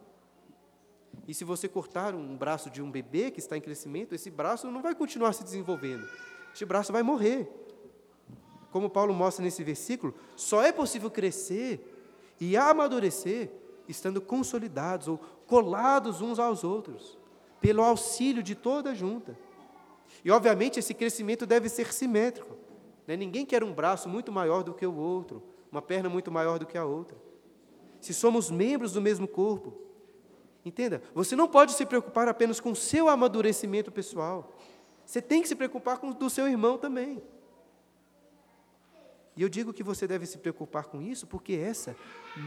E 1.28 1.32
se 1.32 1.44
você 1.44 1.68
cortar 1.68 2.12
um 2.12 2.36
braço 2.36 2.68
de 2.68 2.82
um 2.82 2.90
bebê 2.90 3.30
que 3.30 3.38
está 3.38 3.56
em 3.56 3.60
crescimento, 3.60 4.16
esse 4.16 4.32
braço 4.32 4.68
não 4.68 4.82
vai 4.82 4.92
continuar 4.92 5.32
se 5.32 5.44
desenvolvendo. 5.44 6.04
Este 6.52 6.64
braço 6.64 6.92
vai 6.92 7.04
morrer. 7.04 7.48
Como 8.72 8.90
Paulo 8.90 9.14
mostra 9.14 9.44
nesse 9.44 9.62
versículo, 9.62 10.12
só 10.34 10.60
é 10.60 10.72
possível 10.72 11.08
crescer 11.08 12.34
e 12.40 12.56
amadurecer 12.56 13.52
estando 13.86 14.20
consolidados 14.20 15.06
ou 15.06 15.18
colados 15.46 16.20
uns 16.20 16.40
aos 16.40 16.64
outros, 16.64 17.16
pelo 17.60 17.80
auxílio 17.80 18.42
de 18.42 18.56
toda 18.56 18.90
a 18.90 18.94
junta. 18.94 19.38
E, 20.24 20.32
obviamente, 20.32 20.80
esse 20.80 20.94
crescimento 20.94 21.46
deve 21.46 21.68
ser 21.68 21.92
simétrico. 21.92 22.63
Né? 23.06 23.16
Ninguém 23.16 23.44
quer 23.44 23.62
um 23.62 23.72
braço 23.72 24.08
muito 24.08 24.32
maior 24.32 24.62
do 24.62 24.74
que 24.74 24.86
o 24.86 24.94
outro, 24.94 25.42
uma 25.70 25.82
perna 25.82 26.08
muito 26.08 26.30
maior 26.30 26.58
do 26.58 26.66
que 26.66 26.78
a 26.78 26.84
outra. 26.84 27.16
Se 28.00 28.12
somos 28.12 28.50
membros 28.50 28.92
do 28.92 29.00
mesmo 29.00 29.26
corpo, 29.26 29.74
entenda, 30.64 31.02
você 31.14 31.34
não 31.34 31.48
pode 31.48 31.72
se 31.72 31.84
preocupar 31.86 32.28
apenas 32.28 32.60
com 32.60 32.72
o 32.72 32.76
seu 32.76 33.08
amadurecimento 33.08 33.90
pessoal. 33.90 34.52
Você 35.04 35.20
tem 35.20 35.42
que 35.42 35.48
se 35.48 35.54
preocupar 35.54 35.98
com 35.98 36.10
o 36.10 36.14
do 36.14 36.30
seu 36.30 36.48
irmão 36.48 36.78
também. 36.78 37.22
E 39.36 39.42
eu 39.42 39.48
digo 39.48 39.72
que 39.72 39.82
você 39.82 40.06
deve 40.06 40.26
se 40.26 40.38
preocupar 40.38 40.84
com 40.84 41.02
isso, 41.02 41.26
porque 41.26 41.54
essa 41.54 41.96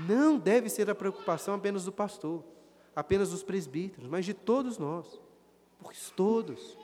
não 0.08 0.38
deve 0.38 0.70
ser 0.70 0.90
a 0.90 0.96
preocupação 0.96 1.54
apenas 1.54 1.84
do 1.84 1.92
pastor, 1.92 2.44
apenas 2.96 3.32
dos 3.32 3.44
presbíteros, 3.44 4.10
mas 4.10 4.26
de 4.26 4.34
todos 4.34 4.78
nós. 4.78 5.20
Porque 5.80 5.98
todos 6.16 6.78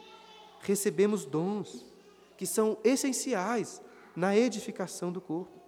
recebemos 0.59 1.25
dons 1.25 1.92
que 2.37 2.45
são 2.45 2.77
essenciais 2.83 3.81
na 4.15 4.35
edificação 4.35 5.11
do 5.11 5.21
corpo. 5.21 5.61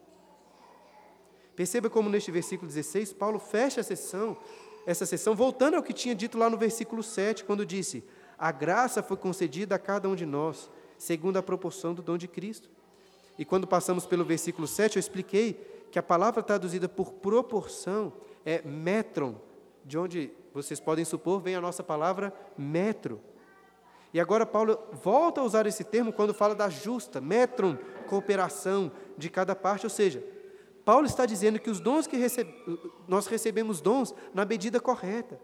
Perceba 1.55 1.89
como 1.89 2.09
neste 2.09 2.32
versículo 2.32 2.68
16, 2.68 3.13
Paulo 3.13 3.39
fecha 3.39 3.82
a 3.82 3.84
sessão, 3.84 4.38
essa 4.86 5.05
sessão, 5.05 5.36
voltando 5.36 5.76
ao 5.76 5.84
que 5.84 5.93
tinha 5.93 6.13
dito 6.13 6.38
lá 6.38 6.49
no 6.49 6.57
versículo 6.57 7.01
7, 7.01 7.45
quando 7.45 7.66
disse: 7.66 8.03
A 8.38 8.51
graça 8.51 9.01
foi 9.01 9.18
concedida 9.18 9.76
a 9.76 9.80
cada 9.80 10.07
um 10.09 10.16
de 10.16 10.26
nós, 10.26 10.70
segundo 10.97 11.38
a 11.38 11.43
proporção 11.43 11.93
do 11.93 12.01
dom 12.01 12.18
de 12.18 12.28
Cristo. 12.28 12.70
E 13.38 13.45
quando 13.45 13.68
passamos 13.68 14.05
pelo 14.05 14.24
versículo 14.24 14.68
7, 14.68 14.97
eu 14.97 14.99
expliquei 14.99 15.53
que 15.91 15.99
a 15.99 16.03
palavra 16.03 16.43
traduzida 16.43 16.88
por 16.88 17.13
proporção 17.13 18.13
é 18.45 18.61
metron, 18.61 19.36
de 19.84 19.97
onde 19.97 20.32
vocês 20.53 20.80
podem 20.80 21.05
supor 21.05 21.41
vem 21.41 21.55
a 21.55 21.61
nossa 21.61 21.84
palavra 21.84 22.34
metro. 22.57 23.22
E 24.16 24.20
agora 24.22 24.45
Paulo 24.45 24.80
volta 24.93 25.41
a 25.41 25.43
usar 25.43 25.68
esse 25.68 25.84
termo 25.84 26.13
quando 26.13 26.34
fala 26.34 26.55
da 26.55 26.70
justa, 26.70 27.20
metron, 27.20 27.78
cooperação 28.07 28.89
de 29.18 29.30
cada 29.30 29.53
parte, 29.53 29.86
ou 29.86 29.89
seja, 29.89 30.26
Paulo 30.86 31.05
está 31.05 31.26
dizendo 31.26 31.59
que 31.59 31.70
os 31.70 31.82
dons 31.82 32.07
que 32.07 32.16
recebe, 32.16 32.55
nós 33.09 33.28
recebemos 33.28 33.82
dons 33.82 34.16
na 34.34 34.45
medida 34.45 34.80
correta. 34.80 35.38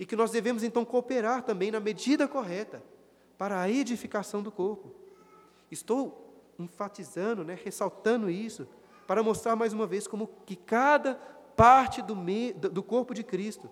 E 0.00 0.04
que 0.04 0.16
nós 0.16 0.32
devemos 0.32 0.64
então 0.64 0.84
cooperar 0.84 1.44
também 1.44 1.70
na 1.70 1.78
medida 1.78 2.26
correta 2.26 2.82
para 3.38 3.60
a 3.60 3.70
edificação 3.70 4.42
do 4.42 4.50
corpo. 4.50 4.92
Estou 5.70 6.42
enfatizando, 6.58 7.44
né, 7.44 7.56
ressaltando 7.62 8.28
isso, 8.28 8.66
para 9.06 9.22
mostrar 9.22 9.54
mais 9.54 9.72
uma 9.72 9.86
vez 9.86 10.08
como 10.08 10.28
que 10.44 10.56
cada 10.56 11.14
parte 11.54 12.02
do, 12.02 12.16
me, 12.16 12.52
do 12.52 12.82
corpo 12.82 13.14
de 13.14 13.22
Cristo 13.22 13.70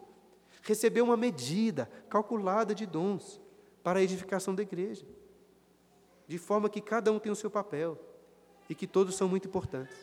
recebeu 0.63 1.05
uma 1.05 1.17
medida 1.17 1.91
calculada 2.09 2.73
de 2.73 2.87
dons 2.87 3.43
para 3.85 4.01
a 4.01 4.03
edificação 4.03 4.55
da 4.55 4.63
igreja, 4.63 5.05
de 6.27 6.39
forma 6.39 6.71
que 6.71 6.81
cada 6.81 7.13
um 7.13 7.19
tem 7.19 7.31
o 7.31 7.37
seu 7.37 7.51
papel 7.51 8.01
e 8.69 8.75
que 8.75 8.87
todos 8.87 9.15
são 9.15 9.29
muito 9.29 9.47
importantes. 9.47 9.95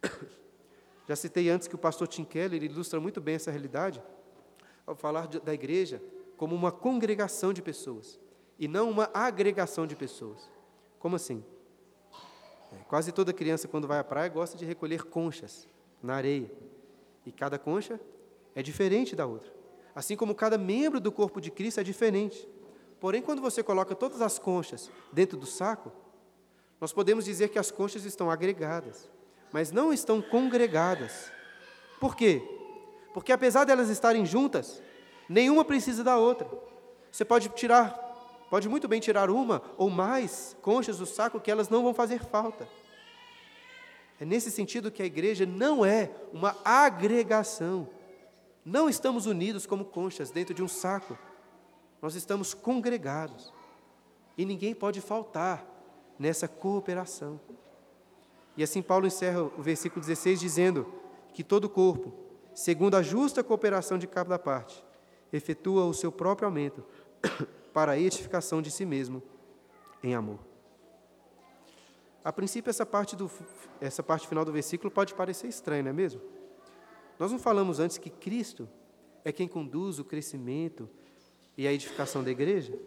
Já 1.08 1.16
citei 1.16 1.50
antes 1.50 1.66
que 1.66 1.74
o 1.74 1.78
pastor 1.78 2.06
Tim 2.06 2.24
Keller 2.24 2.62
ilustra 2.62 3.00
muito 3.00 3.20
bem 3.20 3.34
essa 3.34 3.50
realidade 3.50 4.00
ao 4.86 4.94
falar 4.94 5.26
da 5.26 5.52
igreja 5.52 6.00
como 6.36 6.54
uma 6.54 6.70
congregação 6.70 7.52
de 7.52 7.60
pessoas 7.60 8.18
e 8.58 8.68
não 8.68 8.88
uma 8.88 9.10
agregação 9.12 9.88
de 9.88 9.96
pessoas. 9.96 10.48
Como 11.00 11.16
assim? 11.16 11.44
É, 12.72 12.76
quase 12.88 13.10
toda 13.10 13.32
criança, 13.32 13.66
quando 13.66 13.88
vai 13.88 13.98
à 13.98 14.04
praia, 14.04 14.28
gosta 14.28 14.56
de 14.56 14.64
recolher 14.64 15.04
conchas 15.04 15.68
na 16.00 16.14
areia. 16.14 16.50
E 17.24 17.32
cada 17.32 17.58
concha 17.58 18.00
é 18.54 18.62
diferente 18.62 19.16
da 19.16 19.26
outra. 19.26 19.52
Assim 19.94 20.16
como 20.16 20.34
cada 20.34 20.56
membro 20.56 21.00
do 21.00 21.10
corpo 21.10 21.40
de 21.40 21.50
Cristo 21.50 21.80
é 21.80 21.82
diferente. 21.82 22.48
Porém, 23.00 23.22
quando 23.22 23.42
você 23.42 23.62
coloca 23.62 23.94
todas 23.94 24.22
as 24.22 24.38
conchas 24.38 24.90
dentro 25.12 25.36
do 25.36 25.46
saco, 25.46 25.92
nós 26.80 26.92
podemos 26.92 27.24
dizer 27.24 27.48
que 27.48 27.58
as 27.58 27.70
conchas 27.70 28.04
estão 28.04 28.30
agregadas, 28.30 29.10
mas 29.52 29.72
não 29.72 29.92
estão 29.92 30.20
congregadas. 30.20 31.30
Por 32.00 32.16
quê? 32.16 32.42
Porque 33.14 33.32
apesar 33.32 33.64
delas 33.64 33.88
estarem 33.88 34.26
juntas, 34.26 34.82
nenhuma 35.28 35.64
precisa 35.64 36.04
da 36.04 36.16
outra. 36.16 36.48
Você 37.10 37.24
pode 37.24 37.48
tirar 37.50 38.06
Pode 38.48 38.68
muito 38.68 38.86
bem 38.86 39.00
tirar 39.00 39.28
uma 39.28 39.60
ou 39.76 39.90
mais 39.90 40.56
conchas 40.62 40.98
do 40.98 41.06
saco 41.06 41.40
que 41.40 41.50
elas 41.50 41.68
não 41.68 41.82
vão 41.82 41.92
fazer 41.92 42.20
falta. 42.24 42.68
É 44.20 44.24
nesse 44.24 44.50
sentido 44.50 44.90
que 44.90 45.02
a 45.02 45.06
igreja 45.06 45.44
não 45.44 45.84
é 45.84 46.10
uma 46.32 46.56
agregação. 46.64 47.88
Não 48.64 48.88
estamos 48.88 49.26
unidos 49.26 49.66
como 49.66 49.84
conchas 49.84 50.30
dentro 50.30 50.54
de 50.54 50.62
um 50.62 50.68
saco. 50.68 51.18
Nós 52.00 52.14
estamos 52.14 52.54
congregados. 52.54 53.52
E 54.36 54.44
ninguém 54.44 54.74
pode 54.74 55.00
faltar 55.00 55.64
nessa 56.18 56.46
cooperação. 56.46 57.40
E 58.56 58.62
assim 58.62 58.82
Paulo 58.82 59.06
encerra 59.06 59.42
o 59.42 59.62
versículo 59.62 60.00
16 60.00 60.40
dizendo 60.40 60.86
que 61.34 61.44
todo 61.44 61.68
corpo, 61.68 62.12
segundo 62.54 62.96
a 62.96 63.02
justa 63.02 63.44
cooperação 63.44 63.98
de 63.98 64.06
cada 64.06 64.38
parte, 64.38 64.82
efetua 65.32 65.84
o 65.84 65.92
seu 65.92 66.10
próprio 66.10 66.46
aumento 66.46 66.84
para 67.72 67.92
a 67.92 67.98
edificação 67.98 68.62
de 68.62 68.70
si 68.70 68.86
mesmo 68.86 69.22
em 70.02 70.14
amor. 70.14 70.38
A 72.24 72.32
princípio, 72.32 72.70
essa 72.70 72.84
parte, 72.84 73.14
do, 73.14 73.30
essa 73.80 74.02
parte 74.02 74.26
final 74.26 74.44
do 74.44 74.50
versículo 74.50 74.90
pode 74.90 75.14
parecer 75.14 75.46
estranha, 75.46 75.82
não 75.82 75.90
é 75.90 75.92
mesmo? 75.92 76.20
Nós 77.18 77.30
não 77.30 77.38
falamos 77.38 77.78
antes 77.78 77.98
que 77.98 78.10
Cristo 78.10 78.68
é 79.24 79.30
quem 79.30 79.46
conduz 79.46 79.98
o 79.98 80.04
crescimento 80.04 80.88
e 81.56 81.66
a 81.66 81.72
edificação 81.72 82.22
da 82.22 82.30
igreja? 82.30 82.78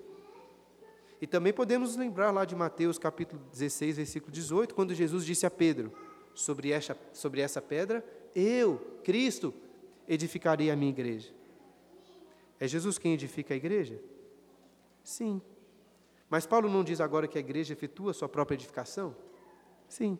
E 1.21 1.27
também 1.27 1.51
podemos 1.51 1.95
lembrar 1.95 2.31
lá 2.31 2.45
de 2.45 2.55
Mateus 2.55 2.97
capítulo 2.97 3.41
16, 3.51 3.97
versículo 3.97 4.31
18, 4.31 4.73
quando 4.73 4.93
Jesus 4.93 5.25
disse 5.25 5.45
a 5.45 5.51
Pedro: 5.51 5.91
sobre 6.33 6.71
essa, 6.71 6.97
sobre 7.13 7.41
essa 7.41 7.61
pedra, 7.61 8.03
eu, 8.33 8.77
Cristo, 9.03 9.53
edificarei 10.07 10.71
a 10.71 10.75
minha 10.75 10.89
igreja. 10.89 11.29
É 12.59 12.67
Jesus 12.67 12.97
quem 12.97 13.13
edifica 13.13 13.53
a 13.53 13.57
igreja? 13.57 14.01
Sim. 15.03 15.41
Mas 16.29 16.45
Paulo 16.45 16.69
não 16.69 16.83
diz 16.83 17.01
agora 17.01 17.27
que 17.27 17.37
a 17.37 17.41
igreja 17.41 17.73
efetua 17.73 18.11
a 18.11 18.13
sua 18.13 18.29
própria 18.29 18.55
edificação? 18.55 19.15
Sim. 19.87 20.17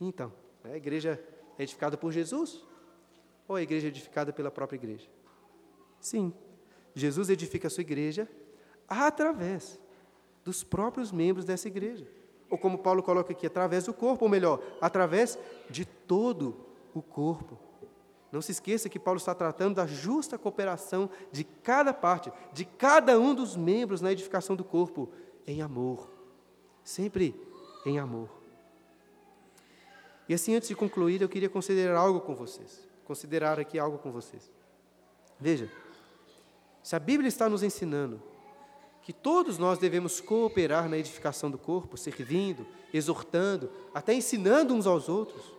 Então, 0.00 0.32
a 0.64 0.76
igreja 0.76 1.22
é 1.58 1.62
edificada 1.62 1.96
por 1.96 2.10
Jesus? 2.12 2.64
Ou 3.46 3.56
a 3.56 3.62
igreja 3.62 3.88
é 3.88 3.90
edificada 3.90 4.32
pela 4.32 4.50
própria 4.50 4.76
igreja? 4.76 5.08
Sim. 6.00 6.32
Jesus 6.94 7.30
edifica 7.30 7.68
a 7.68 7.70
sua 7.70 7.82
igreja 7.82 8.28
através 8.88 9.80
dos 10.44 10.62
próprios 10.62 11.12
membros 11.12 11.44
dessa 11.44 11.68
igreja. 11.68 12.06
Ou 12.50 12.58
como 12.58 12.78
Paulo 12.78 13.02
coloca 13.02 13.32
aqui, 13.32 13.46
através 13.46 13.84
do 13.84 13.94
corpo, 13.94 14.24
ou 14.24 14.30
melhor, 14.30 14.62
através 14.80 15.38
de 15.70 15.84
todo 15.84 16.54
o 16.92 17.00
corpo. 17.00 17.58
Não 18.30 18.42
se 18.42 18.52
esqueça 18.52 18.88
que 18.88 18.98
Paulo 18.98 19.18
está 19.18 19.34
tratando 19.34 19.76
da 19.76 19.86
justa 19.86 20.38
cooperação 20.38 21.08
de 21.30 21.44
cada 21.44 21.92
parte, 21.92 22.32
de 22.52 22.64
cada 22.64 23.18
um 23.18 23.34
dos 23.34 23.56
membros 23.56 24.00
na 24.00 24.12
edificação 24.12 24.56
do 24.56 24.64
corpo, 24.64 25.10
em 25.46 25.60
amor. 25.62 26.10
Sempre 26.82 27.34
em 27.86 27.98
amor. 27.98 28.28
E 30.28 30.34
assim, 30.34 30.54
antes 30.54 30.68
de 30.68 30.74
concluir, 30.74 31.20
eu 31.20 31.28
queria 31.28 31.48
considerar 31.48 31.98
algo 31.98 32.20
com 32.20 32.34
vocês. 32.34 32.88
Considerar 33.04 33.60
aqui 33.60 33.78
algo 33.78 33.98
com 33.98 34.10
vocês. 34.10 34.50
Veja, 35.38 35.70
se 36.82 36.96
a 36.96 36.98
Bíblia 36.98 37.28
está 37.28 37.48
nos 37.48 37.62
ensinando 37.62 38.20
que 39.02 39.12
todos 39.12 39.58
nós 39.58 39.78
devemos 39.78 40.20
cooperar 40.20 40.88
na 40.88 40.96
edificação 40.96 41.50
do 41.50 41.58
corpo, 41.58 41.96
servindo, 41.96 42.66
exortando, 42.94 43.70
até 43.92 44.14
ensinando 44.14 44.74
uns 44.74 44.86
aos 44.86 45.08
outros, 45.08 45.52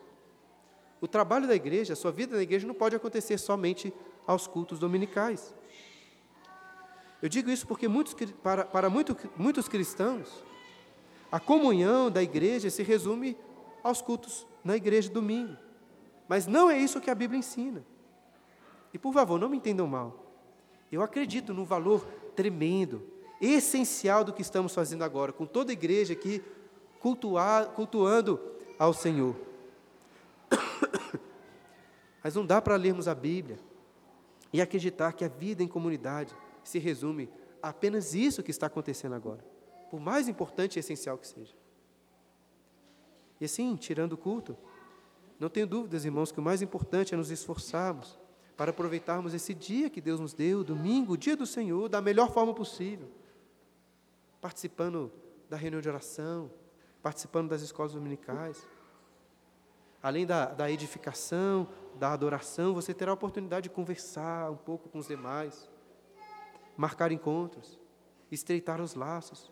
o 1.01 1.07
trabalho 1.07 1.45
da 1.45 1.53
igreja, 1.53 1.91
a 1.91 1.95
sua 1.95 2.11
vida 2.11 2.37
na 2.37 2.41
igreja 2.41 2.65
não 2.65 2.73
pode 2.73 2.95
acontecer 2.95 3.37
somente 3.37 3.93
aos 4.25 4.47
cultos 4.47 4.79
dominicais. 4.79 5.53
Eu 7.21 7.27
digo 7.27 7.49
isso 7.49 7.67
porque 7.67 7.87
muitos, 7.89 8.15
para, 8.41 8.63
para 8.63 8.89
muito, 8.89 9.17
muitos 9.35 9.67
cristãos, 9.67 10.29
a 11.29 11.39
comunhão 11.39 12.09
da 12.09 12.23
igreja 12.23 12.69
se 12.69 12.83
resume 12.83 13.37
aos 13.83 14.01
cultos 14.01 14.47
na 14.63 14.77
igreja 14.77 15.09
domingo. 15.09 15.57
Mas 16.29 16.47
não 16.47 16.71
é 16.71 16.77
isso 16.77 17.01
que 17.01 17.11
a 17.11 17.15
Bíblia 17.15 17.39
ensina. 17.39 17.85
E 18.93 18.97
por 18.97 19.13
favor, 19.13 19.37
não 19.37 19.49
me 19.49 19.57
entendam 19.57 19.85
mal. 19.85 20.22
Eu 20.93 21.01
acredito 21.01 21.55
no 21.55 21.65
valor 21.65 22.05
tremendo 22.35 23.01
essencial 23.41 24.23
do 24.23 24.31
que 24.31 24.43
estamos 24.43 24.75
fazendo 24.75 25.03
agora, 25.03 25.33
com 25.33 25.43
toda 25.43 25.71
a 25.71 25.73
igreja 25.73 26.13
aqui 26.13 26.39
cultuar, 26.99 27.69
cultuando 27.69 28.39
ao 28.77 28.93
Senhor. 28.93 29.35
Mas 32.23 32.35
não 32.35 32.45
dá 32.45 32.61
para 32.61 32.75
lermos 32.75 33.07
a 33.07 33.15
Bíblia 33.15 33.57
e 34.53 34.61
acreditar 34.61 35.13
que 35.13 35.25
a 35.25 35.27
vida 35.27 35.63
em 35.63 35.67
comunidade 35.67 36.31
se 36.63 36.77
resume 36.77 37.27
a 37.59 37.69
apenas 37.69 38.13
isso 38.13 38.43
que 38.43 38.51
está 38.51 38.67
acontecendo 38.67 39.15
agora, 39.15 39.43
por 39.89 39.99
mais 39.99 40.27
importante 40.27 40.75
e 40.75 40.79
essencial 40.79 41.17
que 41.17 41.27
seja. 41.27 41.55
E 43.41 43.45
assim, 43.45 43.75
tirando 43.75 44.13
o 44.13 44.17
culto, 44.17 44.55
não 45.39 45.49
tenho 45.49 45.65
dúvidas, 45.65 46.05
irmãos, 46.05 46.31
que 46.31 46.39
o 46.39 46.43
mais 46.43 46.61
importante 46.61 47.15
é 47.15 47.17
nos 47.17 47.31
esforçarmos 47.31 48.21
para 48.55 48.71
aproveitarmos 48.71 49.33
esse 49.33 49.53
dia 49.53 49.89
que 49.89 49.99
Deus 49.99 50.19
nos 50.19 50.33
deu, 50.33 50.63
domingo, 50.63 51.17
dia 51.17 51.35
do 51.35 51.45
Senhor, 51.45 51.89
da 51.89 52.01
melhor 52.01 52.31
forma 52.31 52.53
possível. 52.53 53.09
Participando 54.39 55.11
da 55.49 55.57
reunião 55.57 55.81
de 55.81 55.89
oração, 55.89 56.51
participando 57.01 57.49
das 57.49 57.61
escolas 57.61 57.93
dominicais. 57.93 58.65
Além 60.01 60.25
da, 60.25 60.45
da 60.45 60.69
edificação, 60.69 61.67
da 61.95 62.11
adoração, 62.11 62.73
você 62.73 62.93
terá 62.93 63.11
a 63.11 63.13
oportunidade 63.13 63.63
de 63.63 63.69
conversar 63.69 64.51
um 64.51 64.57
pouco 64.57 64.89
com 64.89 64.99
os 64.99 65.07
demais, 65.07 65.69
marcar 66.75 67.11
encontros, 67.11 67.79
estreitar 68.31 68.81
os 68.81 68.95
laços. 68.95 69.51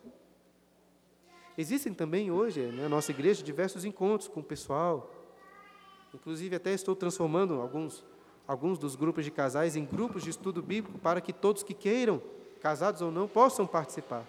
Existem 1.56 1.92
também 1.92 2.30
hoje, 2.30 2.70
na 2.72 2.88
nossa 2.88 3.10
igreja, 3.10 3.42
diversos 3.42 3.84
encontros 3.84 4.28
com 4.28 4.40
o 4.40 4.44
pessoal. 4.44 5.10
Inclusive, 6.14 6.56
até 6.56 6.72
estou 6.72 6.94
transformando 6.94 7.60
alguns 7.60 8.04
alguns 8.46 8.78
dos 8.78 8.96
grupos 8.96 9.24
de 9.24 9.30
casais 9.30 9.76
em 9.76 9.84
grupos 9.84 10.22
de 10.22 10.30
estudo 10.30 10.62
bíblico 10.62 10.98
para 10.98 11.20
que 11.20 11.32
todos 11.32 11.62
que 11.62 11.74
queiram, 11.74 12.20
casados 12.60 13.00
ou 13.00 13.10
não, 13.10 13.28
possam 13.28 13.66
participar. 13.66 14.24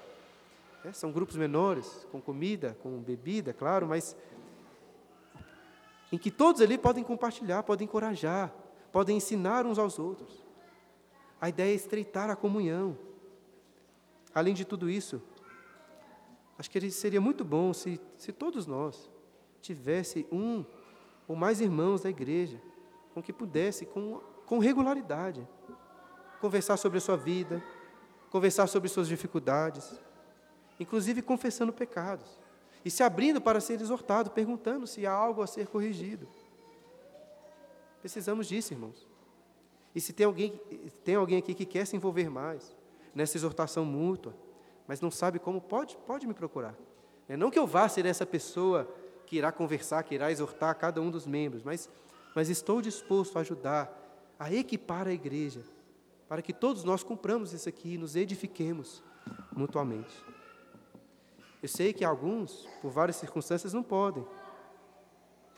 É, 0.84 0.92
são 0.92 1.12
grupos 1.12 1.36
menores, 1.36 2.06
com 2.12 2.22
comida, 2.22 2.78
com 2.82 3.00
bebida, 3.00 3.54
claro, 3.54 3.88
mas 3.88 4.16
em 6.12 6.18
que 6.18 6.30
todos 6.30 6.62
ali 6.62 6.78
podem 6.78 7.04
compartilhar, 7.04 7.64
podem 7.64 7.86
encorajar, 7.86 8.54
podem 8.92 9.18
ensinar 9.18 9.66
uns 9.66 9.80
aos 9.80 9.98
outros. 9.98 10.44
A 11.42 11.50
ideia 11.50 11.72
é 11.72 11.76
estreitar 11.76 12.30
a 12.30 12.36
comunhão. 12.36 12.98
Além 14.34 14.54
de 14.54 14.66
tudo 14.66 14.90
isso, 14.90 15.22
acho 16.58 16.70
que 16.70 16.92
seria 16.92 17.20
muito 17.20 17.44
bom 17.44 17.74
se, 17.74 18.00
se 18.18 18.32
todos 18.32 18.68
nós 18.68 19.10
tivesse 19.62 20.28
um 20.32 20.66
ou 21.28 21.36
mais 21.36 21.62
irmãos 21.62 22.02
da 22.02 22.10
igreja 22.10 22.60
com 23.14 23.22
que 23.22 23.32
pudesse, 23.32 23.86
com, 23.86 24.20
com 24.46 24.60
regularidade, 24.60 25.48
conversar 26.42 26.78
sobre 26.78 26.98
a 26.98 27.02
sua 27.02 27.16
vida, 27.16 27.64
conversar 28.30 28.68
sobre 28.68 28.90
suas 28.90 29.08
dificuldades, 29.08 30.00
inclusive 30.80 31.22
confessando 31.22 31.72
pecados, 31.72 32.40
e 32.84 32.90
se 32.90 33.04
abrindo 33.04 33.40
para 33.40 33.62
ser 33.62 33.80
exortado, 33.80 34.32
perguntando 34.32 34.86
se 34.86 35.06
há 35.06 35.12
algo 35.12 35.42
a 35.42 35.48
ser 35.48 35.68
corrigido. 35.68 36.28
Precisamos 38.02 38.48
disso, 38.48 38.74
irmãos. 38.74 39.08
E 39.96 40.02
se 40.02 40.12
tem 40.12 40.26
alguém, 40.26 40.60
tem 41.04 41.16
alguém 41.16 41.38
aqui 41.38 41.54
que 41.54 41.66
quer 41.66 41.86
se 41.86 41.96
envolver 41.96 42.30
mais 42.30 42.76
nessa 43.14 43.38
exortação 43.38 43.86
mútua, 43.86 44.36
mas 44.88 45.00
não 45.00 45.12
sabe 45.12 45.40
como, 45.40 45.62
pode, 45.62 45.96
pode 46.06 46.28
me 46.28 46.34
procurar. 46.34 46.76
É 47.30 47.38
não 47.38 47.50
que 47.50 47.58
eu 47.58 47.66
vá 47.66 47.88
ser 47.88 48.06
essa 48.06 48.26
pessoa 48.26 48.92
que 49.26 49.38
irá 49.38 49.52
conversar, 49.52 50.04
que 50.04 50.16
irá 50.16 50.32
exortar 50.32 50.76
cada 50.76 51.00
um 51.00 51.10
dos 51.10 51.26
membros, 51.26 51.64
mas 51.64 51.90
mas 52.36 52.50
estou 52.50 52.82
disposto 52.82 53.38
a 53.38 53.42
ajudar 53.42 54.00
a 54.40 54.52
equipar 54.54 55.08
a 55.08 55.14
igreja, 55.14 55.62
para 56.28 56.42
que 56.42 56.52
todos 56.52 56.84
nós 56.84 57.04
cumpramos 57.04 57.54
isso 57.54 57.70
aqui 57.70 57.94
e 57.94 57.98
nos 57.98 58.16
edifiquemos 58.16 59.04
mutuamente. 59.52 60.14
Eu 61.62 61.70
sei 61.70 61.94
que 61.94 62.04
alguns, 62.04 62.68
por 62.82 62.92
várias 62.92 63.16
circunstâncias, 63.16 63.74
não 63.74 63.84
podem. 63.84 64.26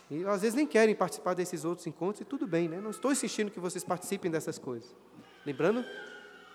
E 0.10 0.24
às 0.26 0.42
vezes 0.42 0.54
nem 0.56 0.68
querem 0.68 0.94
participar 0.94 1.34
desses 1.34 1.66
outros 1.66 1.88
encontros, 1.88 2.22
e 2.22 2.26
tudo 2.26 2.46
bem, 2.46 2.70
né? 2.70 2.80
Não 2.80 2.92
estou 2.92 3.12
insistindo 3.12 3.50
que 3.50 3.60
vocês 3.60 3.84
participem 3.84 4.30
dessas 4.30 4.60
coisas. 4.60 4.96
Lembrando 5.46 5.84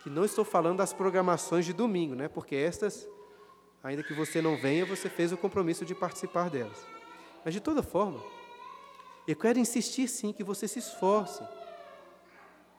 que 0.02 0.10
não 0.10 0.24
estou 0.24 0.44
falando 0.44 0.78
das 0.78 0.92
programações 0.92 1.64
de 1.64 1.72
domingo, 1.72 2.14
né? 2.14 2.28
Porque 2.28 2.54
estas, 2.54 3.08
ainda 3.82 4.02
que 4.04 4.14
você 4.14 4.40
não 4.40 4.56
venha, 4.56 4.86
você 4.86 5.08
fez 5.08 5.32
o 5.32 5.36
compromisso 5.36 5.84
de 5.84 5.94
participar 5.94 6.48
delas. 6.48 6.86
Mas 7.44 7.52
de 7.52 7.60
toda 7.60 7.82
forma, 7.82 8.20
eu 9.26 9.36
quero 9.36 9.58
insistir 9.58 10.08
sim 10.08 10.32
que 10.32 10.42
você 10.42 10.66
se 10.66 10.78
esforce, 10.78 11.42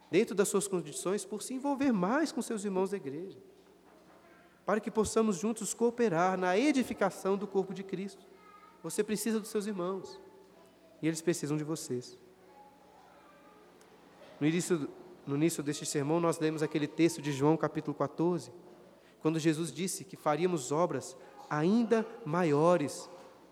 dentro 0.09 0.35
das 0.35 0.49
suas 0.49 0.67
condições, 0.67 1.23
por 1.23 1.41
se 1.41 1.53
envolver 1.53 1.91
mais 1.91 2.31
com 2.31 2.41
seus 2.41 2.65
irmãos 2.65 2.91
da 2.91 2.97
igreja, 2.97 3.39
para 4.65 4.79
que 4.79 4.91
possamos 4.91 5.37
juntos 5.37 5.73
cooperar 5.73 6.37
na 6.37 6.57
edificação 6.57 7.37
do 7.37 7.47
corpo 7.47 7.73
de 7.73 7.83
Cristo. 7.83 8.25
Você 8.83 9.03
precisa 9.03 9.39
dos 9.39 9.49
seus 9.49 9.67
irmãos, 9.67 10.19
e 11.01 11.07
eles 11.07 11.21
precisam 11.21 11.55
de 11.55 11.63
vocês. 11.63 12.17
No 14.39 14.47
início, 14.47 14.89
no 15.25 15.35
início 15.35 15.63
deste 15.63 15.85
sermão, 15.85 16.19
nós 16.19 16.39
lemos 16.39 16.61
aquele 16.63 16.87
texto 16.87 17.21
de 17.21 17.31
João, 17.31 17.55
capítulo 17.55 17.95
14, 17.95 18.51
quando 19.21 19.39
Jesus 19.39 19.71
disse 19.71 20.03
que 20.03 20.17
faríamos 20.17 20.71
obras 20.71 21.15
ainda 21.49 22.05
maiores 22.25 23.09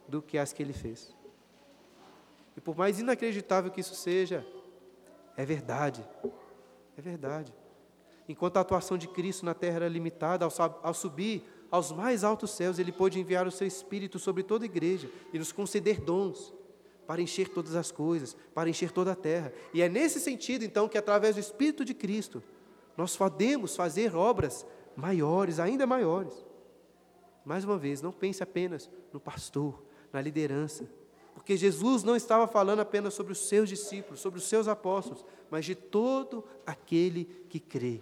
do 0.07 0.21
que 0.21 0.37
as 0.37 0.51
que 0.51 0.63
ele 0.63 0.73
fez. 0.73 1.15
E 2.59 2.61
por 2.61 2.75
mais 2.75 2.99
inacreditável 2.99 3.71
que 3.71 3.79
isso 3.79 3.95
seja, 3.95 4.45
é 5.37 5.45
verdade. 5.45 6.05
É 6.97 7.01
verdade. 7.01 7.53
Enquanto 8.27 8.57
a 8.57 8.59
atuação 8.59 8.97
de 8.97 9.07
Cristo 9.07 9.45
na 9.45 9.53
terra 9.53 9.77
era 9.77 9.87
limitada, 9.87 10.43
ao, 10.43 10.93
subir 10.93 11.49
aos 11.71 11.93
mais 11.93 12.21
altos 12.21 12.51
céus, 12.51 12.77
Ele 12.77 12.91
pôde 12.91 13.17
enviar 13.17 13.47
o 13.47 13.51
Seu 13.51 13.65
Espírito 13.65 14.19
sobre 14.19 14.43
toda 14.43 14.65
a 14.65 14.67
igreja 14.67 15.09
e 15.31 15.39
nos 15.39 15.53
conceder 15.53 16.01
dons 16.01 16.53
para 17.07 17.21
encher 17.21 17.47
todas 17.47 17.77
as 17.77 17.93
coisas, 17.93 18.35
para 18.53 18.69
encher 18.69 18.91
toda 18.91 19.13
a 19.13 19.15
terra. 19.15 19.53
E 19.73 19.81
é 19.81 19.87
nesse 19.87 20.19
sentido, 20.19 20.65
então, 20.65 20.89
que 20.89 20.97
através 20.97 21.35
do 21.35 21.39
Espírito 21.39 21.85
de 21.85 21.93
Cristo, 21.93 22.43
nós 22.97 23.15
podemos 23.15 23.73
fazer 23.73 24.17
obras 24.17 24.65
maiores, 24.97 25.61
ainda 25.61 25.87
maiores. 25.87 26.45
Mais 27.45 27.63
uma 27.63 27.77
vez, 27.77 28.01
não 28.01 28.11
pense 28.11 28.43
apenas 28.43 28.89
no 29.13 29.19
pastor, 29.21 29.81
na 30.11 30.19
liderança, 30.19 30.98
porque 31.49 31.57
Jesus 31.57 32.03
não 32.03 32.15
estava 32.15 32.45
falando 32.45 32.81
apenas 32.81 33.15
sobre 33.15 33.31
os 33.31 33.39
seus 33.39 33.67
discípulos, 33.67 34.19
sobre 34.19 34.37
os 34.37 34.47
seus 34.47 34.67
apóstolos, 34.67 35.25
mas 35.49 35.65
de 35.65 35.73
todo 35.73 36.45
aquele 36.63 37.25
que 37.49 37.59
crê. 37.59 38.01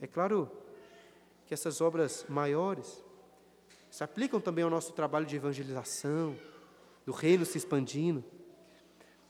É 0.00 0.06
claro 0.06 0.50
que 1.44 1.52
essas 1.52 1.82
obras 1.82 2.24
maiores 2.30 3.04
se 3.90 4.02
aplicam 4.02 4.40
também 4.40 4.64
ao 4.64 4.70
nosso 4.70 4.94
trabalho 4.94 5.26
de 5.26 5.36
evangelização, 5.36 6.34
do 7.04 7.12
reino 7.12 7.44
se 7.44 7.58
expandindo. 7.58 8.24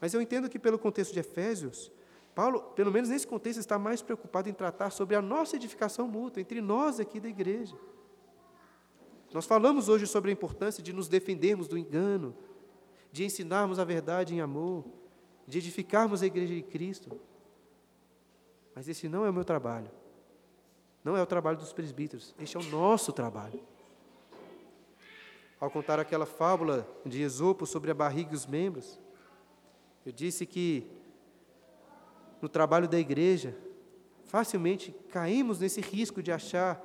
Mas 0.01 0.15
eu 0.15 0.23
entendo 0.23 0.49
que, 0.49 0.57
pelo 0.57 0.79
contexto 0.79 1.13
de 1.13 1.19
Efésios, 1.19 1.91
Paulo, 2.33 2.61
pelo 2.77 2.93
menos 2.93 3.09
nesse 3.09 3.27
contexto, 3.27 3.59
está 3.59 3.77
mais 3.77 4.03
preocupado 4.03 4.49
em 4.49 4.53
tratar 4.53 4.91
sobre 4.91 5.17
a 5.17 5.21
nossa 5.21 5.57
edificação 5.57 6.07
mútua, 6.07 6.41
entre 6.41 6.61
nós 6.61 7.01
aqui 7.01 7.19
da 7.19 7.29
igreja. 7.29 7.77
Nós 9.33 9.47
falamos 9.47 9.89
hoje 9.89 10.07
sobre 10.07 10.31
a 10.31 10.33
importância 10.33 10.83
de 10.83 10.93
nos 10.93 11.09
defendermos 11.09 11.69
do 11.69 11.77
engano, 11.77 12.35
de 13.13 13.25
ensinarmos 13.25 13.79
a 13.79 13.85
verdade 13.85 14.35
em 14.35 14.41
amor, 14.41 14.85
de 15.47 15.59
edificarmos 15.59 16.23
a 16.23 16.27
igreja 16.27 16.55
de 16.55 16.63
Cristo. 16.63 17.21
Mas 18.75 18.89
esse 18.89 19.09
não 19.09 19.25
é 19.25 19.31
o 19.31 19.33
meu 19.33 19.45
trabalho. 19.45 19.91
Não 21.05 21.17
é 21.17 21.23
o 21.23 21.27
trabalho 21.27 21.59
dos 21.59 21.73
presbíteros, 21.73 22.35
este 22.39 22.57
é 22.57 22.61
o 22.61 22.65
nosso 22.65 23.13
trabalho. 23.13 23.61
Ao 25.61 25.71
contar 25.71 25.99
aquela 25.99 26.27
fábula 26.27 26.87
de 27.05 27.23
Esopo 27.23 27.67
sobre 27.67 27.91
a 27.91 27.95
barriga 27.95 28.33
e 28.33 28.37
os 28.37 28.47
membros, 28.47 29.01
eu 30.05 30.13
disse 30.13 30.47
que 30.47 30.87
no 32.41 32.49
trabalho 32.49 32.89
da 32.89 32.99
igreja, 32.99 33.57
facilmente 34.25 34.95
caímos 35.11 35.59
nesse 35.59 35.81
risco 35.81 36.23
de 36.23 36.31
achar 36.31 36.81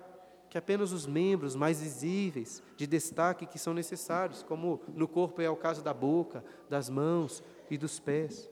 que 0.53 0.57
apenas 0.59 0.91
os 0.91 1.07
membros 1.07 1.55
mais 1.55 1.81
visíveis, 1.81 2.61
de 2.77 2.85
destaque, 2.85 3.47
que 3.47 3.57
são 3.57 3.73
necessários, 3.73 4.43
como 4.43 4.79
no 4.89 5.07
corpo 5.07 5.41
é 5.41 5.49
o 5.49 5.55
caso 5.55 5.81
da 5.81 5.91
boca, 5.91 6.45
das 6.69 6.91
mãos 6.91 7.41
e 7.71 7.75
dos 7.75 7.99
pés. 7.99 8.47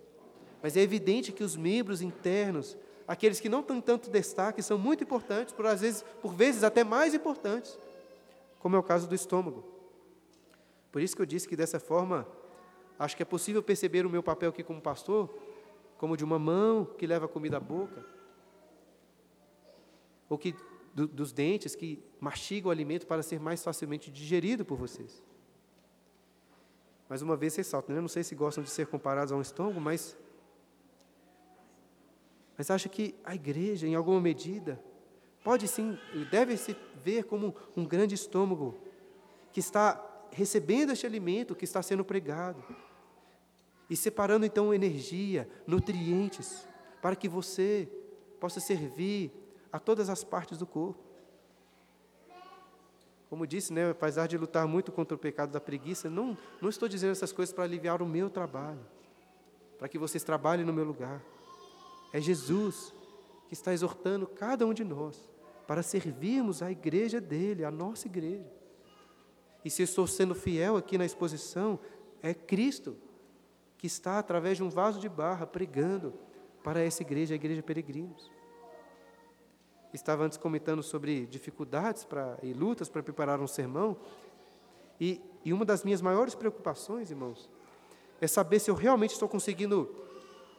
Mas 0.63 0.75
é 0.75 0.81
evidente 0.81 1.31
que 1.31 1.43
os 1.43 1.55
membros 1.55 2.01
internos, 2.01 2.75
aqueles 3.07 3.39
que 3.39 3.47
não 3.47 3.61
têm 3.61 3.79
tanto 3.79 4.09
destaque, 4.09 4.63
são 4.63 4.79
muito 4.79 5.03
importantes, 5.03 5.53
por, 5.53 5.67
às 5.67 5.81
vezes, 5.81 6.03
por 6.23 6.33
vezes 6.33 6.63
até 6.63 6.83
mais 6.83 7.13
importantes, 7.13 7.77
como 8.57 8.75
é 8.75 8.79
o 8.79 8.83
caso 8.83 9.07
do 9.07 9.13
estômago. 9.13 9.63
Por 10.91 11.03
isso 11.03 11.15
que 11.15 11.21
eu 11.21 11.27
disse 11.27 11.47
que 11.47 11.55
dessa 11.55 11.79
forma, 11.79 12.27
acho 12.97 13.15
que 13.15 13.21
é 13.21 13.27
possível 13.27 13.61
perceber 13.61 14.07
o 14.07 14.09
meu 14.09 14.23
papel 14.23 14.49
aqui 14.49 14.63
como 14.63 14.81
pastor, 14.81 15.29
como 15.99 16.17
de 16.17 16.23
uma 16.23 16.39
mão 16.39 16.83
que 16.83 17.05
leva 17.05 17.25
a 17.25 17.29
comida 17.29 17.57
à 17.57 17.59
boca, 17.59 18.03
ou 20.27 20.35
que 20.35 20.55
do, 20.93 21.07
dos 21.07 21.31
dentes 21.31 21.75
que 21.75 22.03
mastigam 22.19 22.69
o 22.69 22.71
alimento 22.71 23.07
para 23.07 23.23
ser 23.23 23.39
mais 23.39 23.63
facilmente 23.63 24.11
digerido 24.11 24.65
por 24.65 24.77
vocês. 24.77 25.21
Mais 27.09 27.21
uma 27.21 27.35
vez 27.35 27.55
ressalto, 27.55 27.91
né? 27.91 27.99
não 27.99 28.07
sei 28.07 28.23
se 28.23 28.35
gostam 28.35 28.63
de 28.63 28.69
ser 28.69 28.87
comparados 28.87 29.31
a 29.31 29.35
um 29.35 29.41
estômago, 29.41 29.79
mas 29.81 30.17
mas 32.57 32.69
acho 32.69 32.89
que 32.89 33.15
a 33.23 33.33
igreja, 33.33 33.87
em 33.87 33.95
alguma 33.95 34.21
medida, 34.21 34.79
pode 35.43 35.67
sim, 35.67 35.97
deve 36.29 36.55
se 36.57 36.75
ver 37.03 37.23
como 37.23 37.55
um 37.75 37.83
grande 37.83 38.13
estômago 38.13 38.77
que 39.51 39.59
está 39.59 39.99
recebendo 40.31 40.91
este 40.91 41.07
alimento 41.07 41.55
que 41.55 41.65
está 41.65 41.81
sendo 41.81 42.05
pregado 42.05 42.63
e 43.89 43.95
separando 43.95 44.45
então 44.45 44.71
energia, 44.71 45.49
nutrientes, 45.65 46.67
para 47.01 47.15
que 47.15 47.27
você 47.27 47.89
possa 48.39 48.59
servir 48.59 49.31
a 49.71 49.79
todas 49.79 50.09
as 50.09 50.23
partes 50.23 50.57
do 50.57 50.65
corpo. 50.65 50.99
Como 53.29 53.47
disse, 53.47 53.71
né, 53.71 53.89
apesar 53.89 54.27
de 54.27 54.37
lutar 54.37 54.67
muito 54.67 54.91
contra 54.91 55.15
o 55.15 55.17
pecado 55.17 55.51
da 55.51 55.61
preguiça, 55.61 56.09
não, 56.09 56.37
não 56.61 56.69
estou 56.69 56.89
dizendo 56.89 57.11
essas 57.11 57.31
coisas 57.31 57.53
para 57.53 57.63
aliviar 57.63 58.01
o 58.01 58.05
meu 58.05 58.29
trabalho, 58.29 58.85
para 59.79 59.87
que 59.87 59.97
vocês 59.97 60.23
trabalhem 60.23 60.65
no 60.65 60.73
meu 60.73 60.83
lugar. 60.83 61.21
É 62.11 62.19
Jesus 62.19 62.93
que 63.47 63.53
está 63.53 63.71
exortando 63.71 64.27
cada 64.27 64.65
um 64.65 64.73
de 64.73 64.83
nós 64.83 65.29
para 65.65 65.81
servirmos 65.81 66.61
a 66.61 66.69
igreja 66.69 67.21
dele, 67.21 67.63
a 67.63 67.71
nossa 67.71 68.07
igreja. 68.07 68.51
E 69.63 69.69
se 69.69 69.83
estou 69.83 70.05
sendo 70.07 70.35
fiel 70.35 70.75
aqui 70.75 70.97
na 70.97 71.05
exposição, 71.05 71.79
é 72.21 72.33
Cristo 72.33 72.97
que 73.77 73.87
está, 73.87 74.19
através 74.19 74.57
de 74.57 74.63
um 74.63 74.69
vaso 74.69 74.99
de 74.99 75.07
barra, 75.07 75.47
pregando 75.47 76.13
para 76.63 76.81
essa 76.81 77.01
igreja, 77.01 77.33
a 77.33 77.35
igreja 77.35 77.63
peregrinos. 77.63 78.29
Estava 79.93 80.23
antes 80.23 80.37
comentando 80.37 80.81
sobre 80.81 81.25
dificuldades 81.25 82.03
pra, 82.03 82.37
e 82.41 82.53
lutas 82.53 82.87
para 82.87 83.03
preparar 83.03 83.39
um 83.39 83.47
sermão, 83.47 83.97
e, 84.99 85.21
e 85.43 85.51
uma 85.51 85.65
das 85.65 85.83
minhas 85.83 86.01
maiores 86.01 86.35
preocupações, 86.35 87.09
irmãos, 87.09 87.49
é 88.21 88.27
saber 88.27 88.59
se 88.59 88.69
eu 88.69 88.75
realmente 88.75 89.11
estou 89.11 89.27
conseguindo 89.27 89.93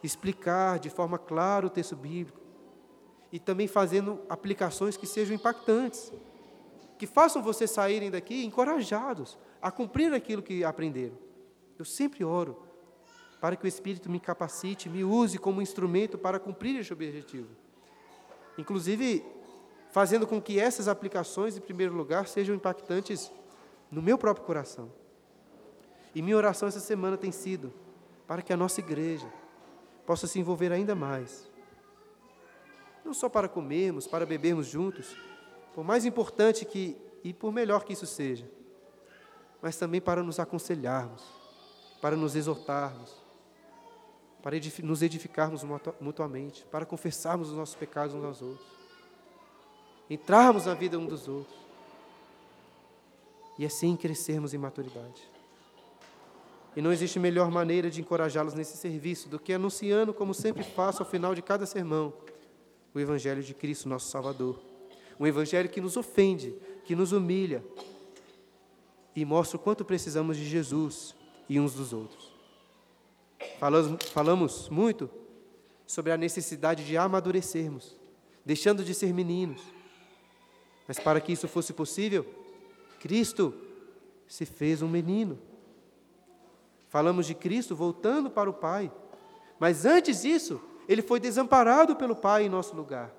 explicar 0.03 0.77
de 0.77 0.89
forma 0.89 1.17
clara 1.17 1.65
o 1.65 1.69
texto 1.69 1.95
bíblico, 1.95 2.39
e 3.31 3.39
também 3.39 3.67
fazendo 3.67 4.19
aplicações 4.29 4.95
que 4.95 5.07
sejam 5.07 5.35
impactantes, 5.35 6.11
que 6.99 7.07
façam 7.07 7.41
vocês 7.41 7.71
saírem 7.71 8.11
daqui 8.11 8.45
encorajados 8.45 9.37
a 9.59 9.71
cumprir 9.71 10.13
aquilo 10.13 10.43
que 10.43 10.63
aprenderam. 10.63 11.17
Eu 11.79 11.85
sempre 11.85 12.23
oro 12.23 12.61
para 13.41 13.55
que 13.55 13.65
o 13.65 13.67
Espírito 13.67 14.09
me 14.09 14.19
capacite, 14.19 14.87
me 14.87 15.03
use 15.03 15.37
como 15.39 15.61
instrumento 15.61 16.17
para 16.17 16.39
cumprir 16.39 16.79
este 16.79 16.93
objetivo. 16.93 17.49
Inclusive, 18.57 19.25
fazendo 19.91 20.27
com 20.27 20.41
que 20.41 20.59
essas 20.59 20.87
aplicações, 20.87 21.57
em 21.57 21.61
primeiro 21.61 21.93
lugar, 21.93 22.27
sejam 22.27 22.55
impactantes 22.55 23.31
no 23.91 24.01
meu 24.01 24.17
próprio 24.17 24.45
coração. 24.45 24.91
E 26.13 26.21
minha 26.21 26.37
oração 26.37 26.67
essa 26.67 26.79
semana 26.79 27.17
tem 27.17 27.31
sido 27.31 27.73
para 28.27 28.41
que 28.41 28.53
a 28.53 28.57
nossa 28.57 28.79
igreja 28.79 29.27
possa 30.05 30.27
se 30.27 30.39
envolver 30.39 30.71
ainda 30.71 30.93
mais 30.93 31.51
não 33.03 33.13
só 33.13 33.27
para 33.27 33.49
comermos, 33.49 34.07
para 34.07 34.25
bebermos 34.25 34.67
juntos, 34.67 35.17
por 35.73 35.83
mais 35.83 36.05
importante 36.05 36.65
que 36.65 36.97
e 37.23 37.33
por 37.33 37.51
melhor 37.51 37.83
que 37.83 37.93
isso 37.93 38.05
seja, 38.05 38.49
mas 39.61 39.77
também 39.77 40.01
para 40.01 40.23
nos 40.23 40.39
aconselharmos, 40.39 41.23
para 42.01 42.15
nos 42.15 42.35
exortarmos, 42.35 43.22
para 44.43 44.57
nos 44.83 45.01
edificarmos 45.01 45.63
mutuamente, 46.01 46.65
para 46.69 46.85
confessarmos 46.85 47.49
os 47.49 47.55
nossos 47.55 47.75
pecados 47.75 48.13
uns 48.13 48.25
aos 48.25 48.41
outros, 48.41 48.67
entrarmos 50.09 50.65
na 50.65 50.73
vida 50.73 50.99
um 50.99 51.05
dos 51.05 51.29
outros 51.29 51.57
e 53.57 53.65
assim 53.65 53.95
crescermos 53.95 54.53
em 54.53 54.57
maturidade. 54.57 55.31
E 56.75 56.81
não 56.81 56.91
existe 56.91 57.19
melhor 57.19 57.49
maneira 57.49 57.89
de 57.89 58.01
encorajá-los 58.01 58.53
nesse 58.53 58.75
serviço 58.75 59.29
do 59.29 59.39
que 59.39 59.53
anunciando, 59.53 60.13
como 60.13 60.33
sempre 60.33 60.63
faço 60.63 61.01
ao 61.01 61.09
final 61.09 61.33
de 61.33 61.41
cada 61.41 61.65
sermão, 61.65 62.11
o 62.93 62.99
Evangelho 62.99 63.41
de 63.41 63.53
Cristo, 63.53 63.87
nosso 63.87 64.09
Salvador. 64.09 64.59
Um 65.17 65.25
Evangelho 65.25 65.69
que 65.69 65.79
nos 65.79 65.95
ofende, 65.95 66.53
que 66.83 66.95
nos 66.95 67.13
humilha 67.13 67.63
e 69.15 69.23
mostra 69.23 69.55
o 69.55 69.59
quanto 69.59 69.85
precisamos 69.85 70.35
de 70.35 70.43
Jesus 70.43 71.15
e 71.47 71.59
uns 71.59 71.75
dos 71.75 71.93
outros. 71.93 72.32
Falamos, 73.63 74.03
falamos 74.09 74.69
muito 74.69 75.09
sobre 75.87 76.11
a 76.11 76.17
necessidade 76.17 76.83
de 76.83 76.97
amadurecermos, 76.97 77.97
deixando 78.43 78.83
de 78.83 78.93
ser 78.93 79.13
meninos. 79.13 79.61
Mas 80.85 80.99
para 80.99 81.21
que 81.21 81.31
isso 81.31 81.47
fosse 81.47 81.71
possível, 81.71 82.25
Cristo 82.99 83.53
se 84.27 84.45
fez 84.45 84.81
um 84.81 84.89
menino. 84.89 85.39
Falamos 86.89 87.25
de 87.25 87.33
Cristo 87.33 87.73
voltando 87.73 88.29
para 88.29 88.49
o 88.49 88.53
Pai. 88.53 88.91
Mas 89.57 89.85
antes 89.85 90.23
disso, 90.23 90.59
ele 90.85 91.01
foi 91.01 91.21
desamparado 91.21 91.95
pelo 91.95 92.17
Pai 92.17 92.43
em 92.43 92.49
nosso 92.49 92.75
lugar. 92.75 93.15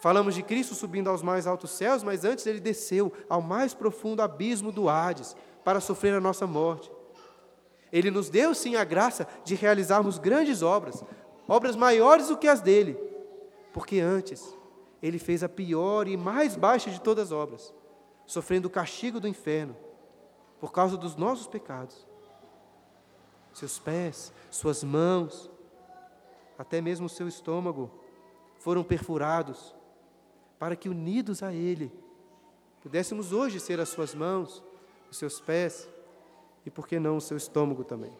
Falamos 0.00 0.36
de 0.36 0.42
Cristo 0.44 0.76
subindo 0.76 1.10
aos 1.10 1.20
mais 1.20 1.48
altos 1.48 1.72
céus, 1.72 2.04
mas 2.04 2.24
antes 2.24 2.46
ele 2.46 2.60
desceu 2.60 3.12
ao 3.28 3.42
mais 3.42 3.74
profundo 3.74 4.22
abismo 4.22 4.70
do 4.70 4.88
Hades 4.88 5.34
para 5.64 5.80
sofrer 5.80 6.14
a 6.14 6.20
nossa 6.20 6.46
morte. 6.46 6.96
Ele 7.92 8.10
nos 8.10 8.28
deu 8.28 8.54
sim 8.54 8.76
a 8.76 8.84
graça 8.84 9.26
de 9.44 9.54
realizarmos 9.54 10.18
grandes 10.18 10.62
obras, 10.62 11.02
obras 11.46 11.74
maiores 11.74 12.28
do 12.28 12.36
que 12.36 12.46
as 12.46 12.60
dele, 12.60 12.94
porque 13.72 14.00
antes 14.00 14.56
ele 15.02 15.18
fez 15.18 15.42
a 15.42 15.48
pior 15.48 16.06
e 16.08 16.16
mais 16.16 16.56
baixa 16.56 16.90
de 16.90 17.00
todas 17.00 17.26
as 17.26 17.32
obras, 17.32 17.72
sofrendo 18.26 18.68
o 18.68 18.70
castigo 18.70 19.20
do 19.20 19.28
inferno 19.28 19.76
por 20.60 20.72
causa 20.72 20.96
dos 20.96 21.16
nossos 21.16 21.46
pecados. 21.46 22.06
Seus 23.52 23.78
pés, 23.78 24.32
suas 24.50 24.84
mãos, 24.84 25.50
até 26.58 26.80
mesmo 26.80 27.06
o 27.06 27.08
seu 27.10 27.28
estômago, 27.28 27.90
foram 28.58 28.82
perfurados, 28.82 29.74
para 30.58 30.74
que, 30.74 30.88
unidos 30.88 31.42
a 31.42 31.52
Ele, 31.52 31.92
pudéssemos 32.82 33.32
hoje 33.32 33.60
ser 33.60 33.80
as 33.80 33.88
suas 33.88 34.14
mãos, 34.14 34.62
os 35.10 35.16
seus 35.16 35.40
pés 35.40 35.88
e, 36.68 36.70
por 36.70 36.86
que 36.86 37.00
não, 37.00 37.16
o 37.16 37.20
seu 37.20 37.38
estômago 37.38 37.82
também. 37.82 38.12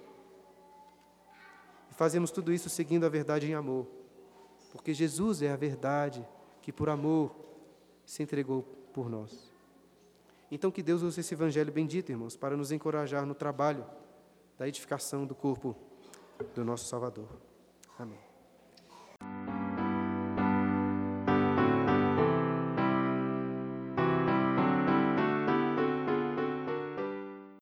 E 1.91 1.95
fazemos 1.95 2.31
tudo 2.31 2.51
isso 2.51 2.71
seguindo 2.71 3.05
a 3.05 3.09
verdade 3.11 3.47
em 3.47 3.53
amor, 3.53 3.87
porque 4.73 4.95
Jesus 4.95 5.43
é 5.43 5.53
a 5.53 5.57
verdade 5.57 6.27
que, 6.63 6.73
por 6.73 6.89
amor, 6.89 7.31
se 8.07 8.23
entregou 8.23 8.63
por 8.95 9.11
nós. 9.11 9.53
Então, 10.51 10.71
que 10.71 10.83
Deus 10.83 11.03
use 11.03 11.21
esse 11.21 11.35
evangelho 11.35 11.71
bendito, 11.71 12.11
irmãos, 12.11 12.39
para 12.39 12.57
nos 12.57 12.73
encorajar 12.73 13.27
no 13.27 13.35
trabalho 13.35 13.85
da 14.57 14.67
edificação 14.67 15.27
do 15.27 15.35
corpo 15.35 15.77
do 16.55 16.65
nosso 16.65 16.87
Salvador. 16.87 17.29
Amém. 17.99 18.28